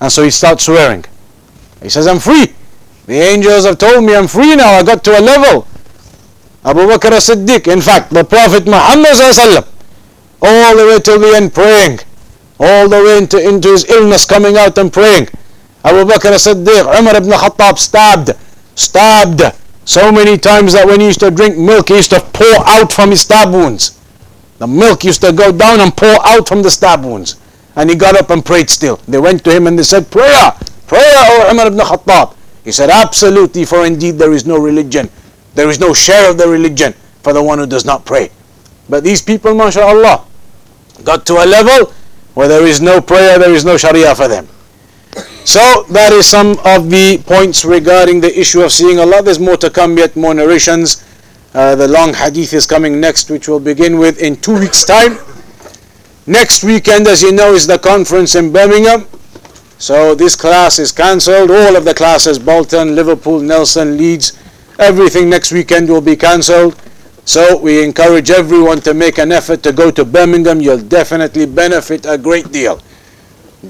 And 0.00 0.12
so 0.12 0.22
he 0.22 0.30
starts 0.30 0.64
swearing. 0.64 1.04
He 1.82 1.88
says, 1.88 2.06
I'm 2.06 2.18
free. 2.18 2.54
The 3.06 3.14
angels 3.14 3.64
have 3.64 3.78
told 3.78 4.04
me 4.04 4.14
I'm 4.14 4.28
free 4.28 4.56
now. 4.56 4.72
I 4.72 4.82
got 4.82 5.04
to 5.04 5.18
a 5.18 5.20
level. 5.20 5.66
Abu 6.64 6.80
Bakr 6.80 7.12
as-Siddiq, 7.12 7.72
in 7.72 7.80
fact, 7.80 8.10
the 8.10 8.24
Prophet 8.24 8.66
Muhammad 8.66 9.14
all 10.42 10.76
the 10.76 10.86
way 10.86 10.98
till 10.98 11.20
the 11.20 11.36
end 11.36 11.54
praying. 11.54 12.00
All 12.58 12.88
the 12.88 13.02
way 13.02 13.18
into, 13.18 13.38
into 13.38 13.68
his 13.68 13.88
illness 13.88 14.24
coming 14.24 14.56
out 14.56 14.76
and 14.78 14.92
praying. 14.92 15.28
Abu 15.84 16.10
Bakr 16.10 16.32
as-Siddiq, 16.32 16.98
Umar 16.98 17.16
ibn 17.16 17.30
Khattab 17.30 17.78
stabbed, 17.78 18.30
stabbed 18.74 19.42
so 19.86 20.10
many 20.10 20.36
times 20.36 20.72
that 20.72 20.84
when 20.84 20.98
he 20.98 21.06
used 21.06 21.20
to 21.20 21.30
drink 21.30 21.56
milk, 21.56 21.88
he 21.88 21.96
used 21.96 22.10
to 22.10 22.20
pour 22.20 22.66
out 22.66 22.92
from 22.92 23.10
his 23.10 23.20
stab 23.20 23.52
wounds. 23.52 24.00
The 24.58 24.66
milk 24.66 25.04
used 25.04 25.20
to 25.20 25.32
go 25.32 25.52
down 25.52 25.78
and 25.78 25.96
pour 25.96 26.26
out 26.26 26.48
from 26.48 26.62
the 26.62 26.70
stab 26.70 27.04
wounds. 27.04 27.36
And 27.76 27.90
he 27.90 27.96
got 27.96 28.16
up 28.16 28.30
and 28.30 28.44
prayed 28.44 28.70
still. 28.70 28.96
They 29.06 29.18
went 29.18 29.44
to 29.44 29.54
him 29.54 29.66
and 29.66 29.78
they 29.78 29.82
said, 29.82 30.10
Prayer, 30.10 30.52
prayer, 30.86 31.14
O 31.16 31.48
Umar 31.50 31.66
ibn 31.66 31.78
Khattab. 31.78 32.34
He 32.64 32.72
said, 32.72 32.90
Absolutely, 32.90 33.64
for 33.64 33.84
indeed 33.86 34.12
there 34.12 34.32
is 34.32 34.46
no 34.46 34.58
religion. 34.58 35.10
There 35.54 35.68
is 35.68 35.78
no 35.78 35.92
share 35.92 36.30
of 36.30 36.38
the 36.38 36.48
religion 36.48 36.94
for 37.22 37.32
the 37.32 37.42
one 37.42 37.58
who 37.58 37.66
does 37.66 37.84
not 37.84 38.04
pray. 38.04 38.30
But 38.88 39.04
these 39.04 39.20
people, 39.20 39.54
mashallah, 39.54 40.24
got 41.04 41.26
to 41.26 41.34
a 41.34 41.46
level 41.46 41.92
where 42.34 42.48
there 42.48 42.66
is 42.66 42.80
no 42.80 43.00
prayer, 43.00 43.38
there 43.38 43.52
is 43.52 43.64
no 43.64 43.76
sharia 43.76 44.14
for 44.14 44.28
them. 44.28 44.48
So 45.44 45.84
that 45.90 46.12
is 46.12 46.26
some 46.26 46.58
of 46.64 46.90
the 46.90 47.18
points 47.24 47.64
regarding 47.64 48.20
the 48.20 48.38
issue 48.38 48.62
of 48.62 48.72
seeing 48.72 48.98
Allah. 48.98 49.22
There's 49.22 49.38
more 49.38 49.56
to 49.58 49.70
come 49.70 49.96
yet, 49.96 50.16
more 50.16 50.34
narrations. 50.34 51.04
Uh, 51.54 51.74
the 51.74 51.88
long 51.88 52.12
hadith 52.12 52.52
is 52.52 52.66
coming 52.66 53.00
next, 53.00 53.30
which 53.30 53.48
we'll 53.48 53.60
begin 53.60 53.98
with 53.98 54.20
in 54.20 54.36
two 54.36 54.58
weeks' 54.58 54.84
time. 54.84 55.18
Next 56.28 56.64
weekend, 56.64 57.06
as 57.06 57.22
you 57.22 57.30
know, 57.30 57.54
is 57.54 57.68
the 57.68 57.78
conference 57.78 58.34
in 58.34 58.52
Birmingham. 58.52 59.06
So 59.78 60.14
this 60.16 60.34
class 60.34 60.80
is 60.80 60.90
cancelled. 60.90 61.52
All 61.52 61.76
of 61.76 61.84
the 61.84 61.94
classes, 61.94 62.38
Bolton, 62.38 62.96
Liverpool, 62.96 63.38
Nelson, 63.38 63.96
Leeds, 63.96 64.36
everything 64.78 65.30
next 65.30 65.52
weekend 65.52 65.88
will 65.88 66.00
be 66.00 66.16
cancelled. 66.16 66.74
So 67.24 67.56
we 67.58 67.84
encourage 67.84 68.30
everyone 68.30 68.80
to 68.82 68.94
make 68.94 69.18
an 69.18 69.30
effort 69.30 69.62
to 69.64 69.72
go 69.72 69.92
to 69.92 70.04
Birmingham. 70.04 70.60
You'll 70.60 70.82
definitely 70.82 71.46
benefit 71.46 72.06
a 72.06 72.18
great 72.18 72.50
deal. 72.50 72.80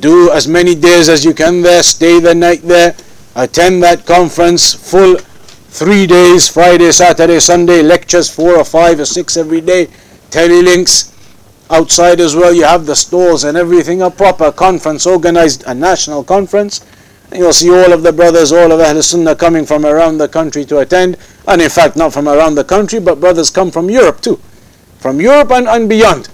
Do 0.01 0.31
as 0.31 0.49
many 0.49 0.75
days 0.75 1.11
as 1.11 1.25
you 1.25 1.35
can 1.35 1.61
there, 1.61 1.83
stay 1.83 2.21
the 2.21 2.35
night 2.35 2.63
there, 2.63 2.97
attend 3.35 3.83
that 3.83 4.07
conference 4.07 4.73
full 4.73 5.17
three 5.19 6.07
days, 6.07 6.49
Friday, 6.49 6.91
Saturday, 6.93 7.41
Sunday, 7.41 7.83
lectures 7.83 8.31
four 8.31 8.57
or 8.57 8.65
five 8.65 9.01
or 9.01 9.05
six 9.05 9.37
every 9.37 9.61
day, 9.61 9.89
telelinks. 10.31 11.13
Outside 11.69 12.21
as 12.21 12.37
well, 12.37 12.55
you 12.55 12.65
have 12.65 12.87
the 12.87 12.95
stalls 12.95 13.45
and 13.45 13.57
everything, 13.57 14.03
a 14.03 14.11
proper 14.11 14.53
conference, 14.53 15.07
organized, 15.07 15.65
a 15.67 15.75
national 15.75 16.23
conference. 16.23 16.85
And 17.31 17.41
you'll 17.41 17.53
see 17.53 17.71
all 17.71 17.93
of 17.93 18.05
the 18.05 18.13
brothers, 18.13 18.53
all 18.53 18.71
of 18.71 18.79
Ahl 18.79 19.03
Sunnah 19.03 19.35
coming 19.35 19.67
from 19.67 19.85
around 19.85 20.19
the 20.19 20.29
country 20.29 20.65
to 20.67 20.79
attend. 20.79 21.17
And 21.49 21.61
in 21.61 21.69
fact, 21.69 21.97
not 21.97 22.13
from 22.13 22.29
around 22.29 22.55
the 22.55 22.65
country, 22.65 23.01
but 23.01 23.19
brothers 23.19 23.51
come 23.51 23.73
from 23.73 23.91
Europe 23.91 24.21
too. 24.21 24.41
From 24.99 25.21
Europe 25.21 25.51
and, 25.51 25.67
and 25.67 25.89
beyond. 25.89 26.29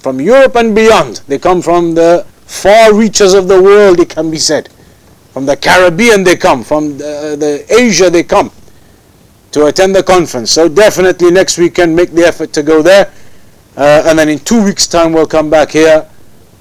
From 0.00 0.20
Europe 0.20 0.56
and 0.56 0.74
beyond. 0.74 1.22
They 1.28 1.38
come 1.38 1.62
from 1.62 1.94
the 1.94 2.26
far 2.44 2.94
reaches 2.94 3.32
of 3.32 3.48
the 3.48 3.62
world, 3.62 4.00
it 4.00 4.10
can 4.10 4.30
be 4.30 4.38
said. 4.38 4.68
From 5.32 5.46
the 5.46 5.56
Caribbean 5.56 6.24
they 6.24 6.36
come, 6.36 6.62
from 6.62 6.98
the, 6.98 7.32
uh, 7.32 7.36
the 7.36 7.64
Asia 7.74 8.10
they 8.10 8.22
come 8.22 8.50
to 9.52 9.66
attend 9.66 9.96
the 9.96 10.02
conference. 10.02 10.50
So 10.50 10.68
definitely 10.68 11.30
next 11.30 11.56
weekend 11.56 11.96
make 11.96 12.10
the 12.12 12.24
effort 12.24 12.52
to 12.52 12.62
go 12.62 12.82
there. 12.82 13.10
Uh, 13.76 14.02
and 14.06 14.18
then 14.18 14.28
in 14.28 14.38
two 14.38 14.62
weeks' 14.62 14.86
time 14.86 15.12
we'll 15.12 15.26
come 15.26 15.48
back 15.48 15.70
here 15.70 16.06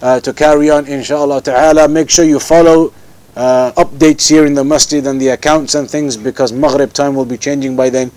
uh, 0.01 0.19
to 0.21 0.33
carry 0.33 0.69
on 0.69 0.87
inshallah 0.87 1.41
ta'ala. 1.41 1.87
Make 1.87 2.09
sure 2.09 2.23
you 2.23 2.39
follow 2.39 2.93
uh, 3.35 3.71
updates 3.75 4.29
here 4.29 4.45
in 4.45 4.53
the 4.53 4.63
masjid 4.63 5.05
and 5.05 5.19
the 5.19 5.29
accounts 5.29 5.75
and 5.75 5.89
things 5.89 6.15
because 6.15 6.53
Maghrib 6.53 6.93
time 6.93 7.15
will 7.15 7.25
be 7.25 7.37
changing 7.37 7.75
by 7.75 7.89
then. 7.89 8.11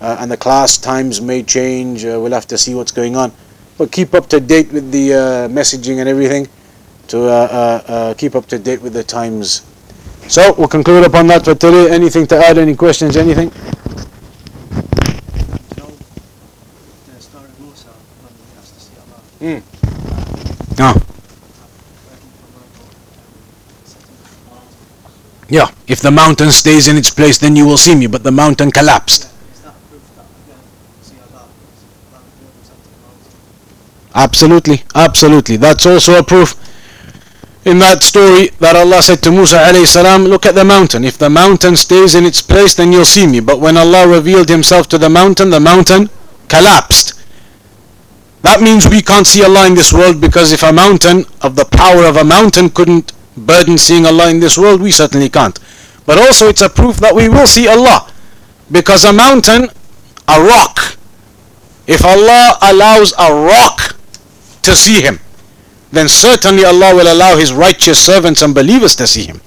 Uh, 0.00 0.16
and 0.20 0.30
the 0.30 0.36
class 0.36 0.78
times 0.78 1.20
may 1.20 1.42
change. 1.42 2.04
Uh, 2.04 2.18
we'll 2.18 2.32
have 2.32 2.46
to 2.46 2.56
see 2.56 2.74
what's 2.74 2.92
going 2.92 3.16
on. 3.16 3.30
But 3.76 3.92
keep 3.92 4.14
up 4.14 4.28
to 4.30 4.40
date 4.40 4.72
with 4.72 4.90
the 4.90 5.12
uh, 5.12 5.18
messaging 5.48 5.98
and 5.98 6.08
everything 6.08 6.48
to 7.08 8.14
keep 8.16 8.34
up 8.34 8.46
to 8.46 8.58
date 8.58 8.80
with 8.80 8.94
the 8.94 9.04
times. 9.04 9.66
So 10.28 10.54
we'll 10.56 10.68
conclude 10.68 11.04
upon 11.04 11.26
that 11.26 11.44
for 11.44 11.54
today. 11.54 11.90
Anything 11.90 12.26
to 12.28 12.36
add? 12.36 12.56
Any 12.56 12.76
questions? 12.76 13.16
Anything? 13.16 13.52
No. 19.40 20.94
Yeah, 25.48 25.70
if 25.88 26.00
the 26.00 26.10
mountain 26.10 26.50
stays 26.52 26.88
in 26.88 26.96
its 26.96 27.10
place, 27.10 27.38
then 27.38 27.56
you 27.56 27.66
will 27.66 27.78
see 27.78 27.94
me, 27.94 28.06
but 28.06 28.22
the 28.22 28.30
mountain 28.30 28.70
collapsed. 28.70 29.28
Absolutely, 34.14 34.82
absolutely. 34.94 35.56
That's 35.56 35.86
also 35.86 36.18
a 36.18 36.22
proof 36.22 36.54
in 37.64 37.78
that 37.78 38.02
story 38.02 38.48
that 38.58 38.76
Allah 38.76 39.02
said 39.02 39.22
to 39.22 39.30
Musa 39.30 39.56
alayhi 39.56 39.86
salam, 39.86 40.24
look 40.24 40.46
at 40.46 40.54
the 40.54 40.64
mountain. 40.64 41.04
If 41.04 41.18
the 41.18 41.30
mountain 41.30 41.76
stays 41.76 42.14
in 42.14 42.24
its 42.24 42.40
place, 42.40 42.74
then 42.74 42.92
you'll 42.92 43.04
see 43.04 43.26
me. 43.26 43.40
But 43.40 43.60
when 43.60 43.76
Allah 43.76 44.08
revealed 44.08 44.48
himself 44.48 44.88
to 44.88 44.98
the 44.98 45.08
mountain, 45.08 45.50
the 45.50 45.60
mountain 45.60 46.10
collapsed. 46.48 47.19
That 48.42 48.62
means 48.62 48.88
we 48.88 49.02
can't 49.02 49.26
see 49.26 49.44
Allah 49.44 49.66
in 49.66 49.74
this 49.74 49.92
world 49.92 50.20
because 50.20 50.52
if 50.52 50.62
a 50.62 50.72
mountain, 50.72 51.24
of 51.42 51.56
the 51.56 51.66
power 51.66 52.04
of 52.04 52.16
a 52.16 52.24
mountain, 52.24 52.70
couldn't 52.70 53.12
burden 53.36 53.76
seeing 53.76 54.06
Allah 54.06 54.30
in 54.30 54.40
this 54.40 54.56
world, 54.56 54.80
we 54.80 54.90
certainly 54.90 55.28
can't. 55.28 55.58
But 56.06 56.18
also 56.18 56.48
it's 56.48 56.62
a 56.62 56.68
proof 56.68 56.96
that 56.98 57.14
we 57.14 57.28
will 57.28 57.46
see 57.46 57.68
Allah. 57.68 58.10
Because 58.70 59.04
a 59.04 59.12
mountain, 59.12 59.68
a 60.28 60.40
rock, 60.40 60.96
if 61.86 62.04
Allah 62.04 62.56
allows 62.62 63.12
a 63.18 63.32
rock 63.34 63.96
to 64.62 64.74
see 64.76 65.02
Him, 65.02 65.18
then 65.92 66.08
certainly 66.08 66.64
Allah 66.64 66.94
will 66.94 67.12
allow 67.12 67.36
His 67.36 67.52
righteous 67.52 67.98
servants 67.98 68.42
and 68.42 68.54
believers 68.54 68.94
to 68.96 69.06
see 69.06 69.24
Him. 69.24 69.40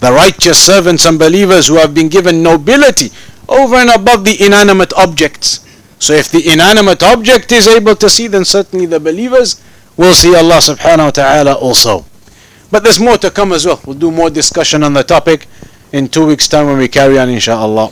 The 0.00 0.12
righteous 0.12 0.58
servants 0.58 1.04
and 1.04 1.18
believers 1.18 1.66
who 1.66 1.76
have 1.76 1.94
been 1.94 2.08
given 2.08 2.42
nobility 2.42 3.10
over 3.48 3.76
and 3.76 3.90
above 3.90 4.24
the 4.24 4.44
inanimate 4.44 4.92
objects. 4.94 5.66
So 5.99 6.13
if 6.13 6.29
the 6.29 6.51
inanimate 6.51 7.01
object 7.03 7.51
is 7.51 7.67
able 7.67 7.95
to 7.95 8.09
see, 8.09 8.27
then 8.27 8.45
certainly 8.45 8.85
the 8.85 8.99
believers 8.99 9.61
will 9.97 10.13
see 10.13 10.35
Allah 10.35 10.57
subhanahu 10.57 11.05
wa 11.05 11.11
ta'ala 11.11 11.53
also. 11.53 12.05
But 12.69 12.83
there's 12.83 12.99
more 12.99 13.17
to 13.17 13.31
come 13.31 13.53
as 13.53 13.65
well. 13.65 13.79
We'll 13.85 13.97
do 13.97 14.11
more 14.11 14.29
discussion 14.29 14.83
on 14.83 14.93
the 14.93 15.03
topic 15.03 15.47
in 15.93 16.09
two 16.09 16.25
weeks' 16.27 16.47
time 16.47 16.67
when 16.67 16.77
we 16.77 16.87
carry 16.87 17.17
on, 17.17 17.29
inshallah. 17.29 17.91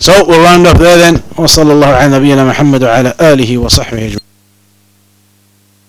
So 0.00 0.24
we'll 0.26 0.42
round 0.42 0.66
up 0.66 0.78
there 0.78 0.96
then. 0.96 1.22
وصلى 1.36 1.72
الله 1.72 1.86
على 1.86 2.18
نبينا 2.18 2.44
محمد 2.44 2.82
وعلى 2.84 3.14
آله 3.20 3.58
وصحبه 3.58 3.98
أجمعين. 3.98 4.23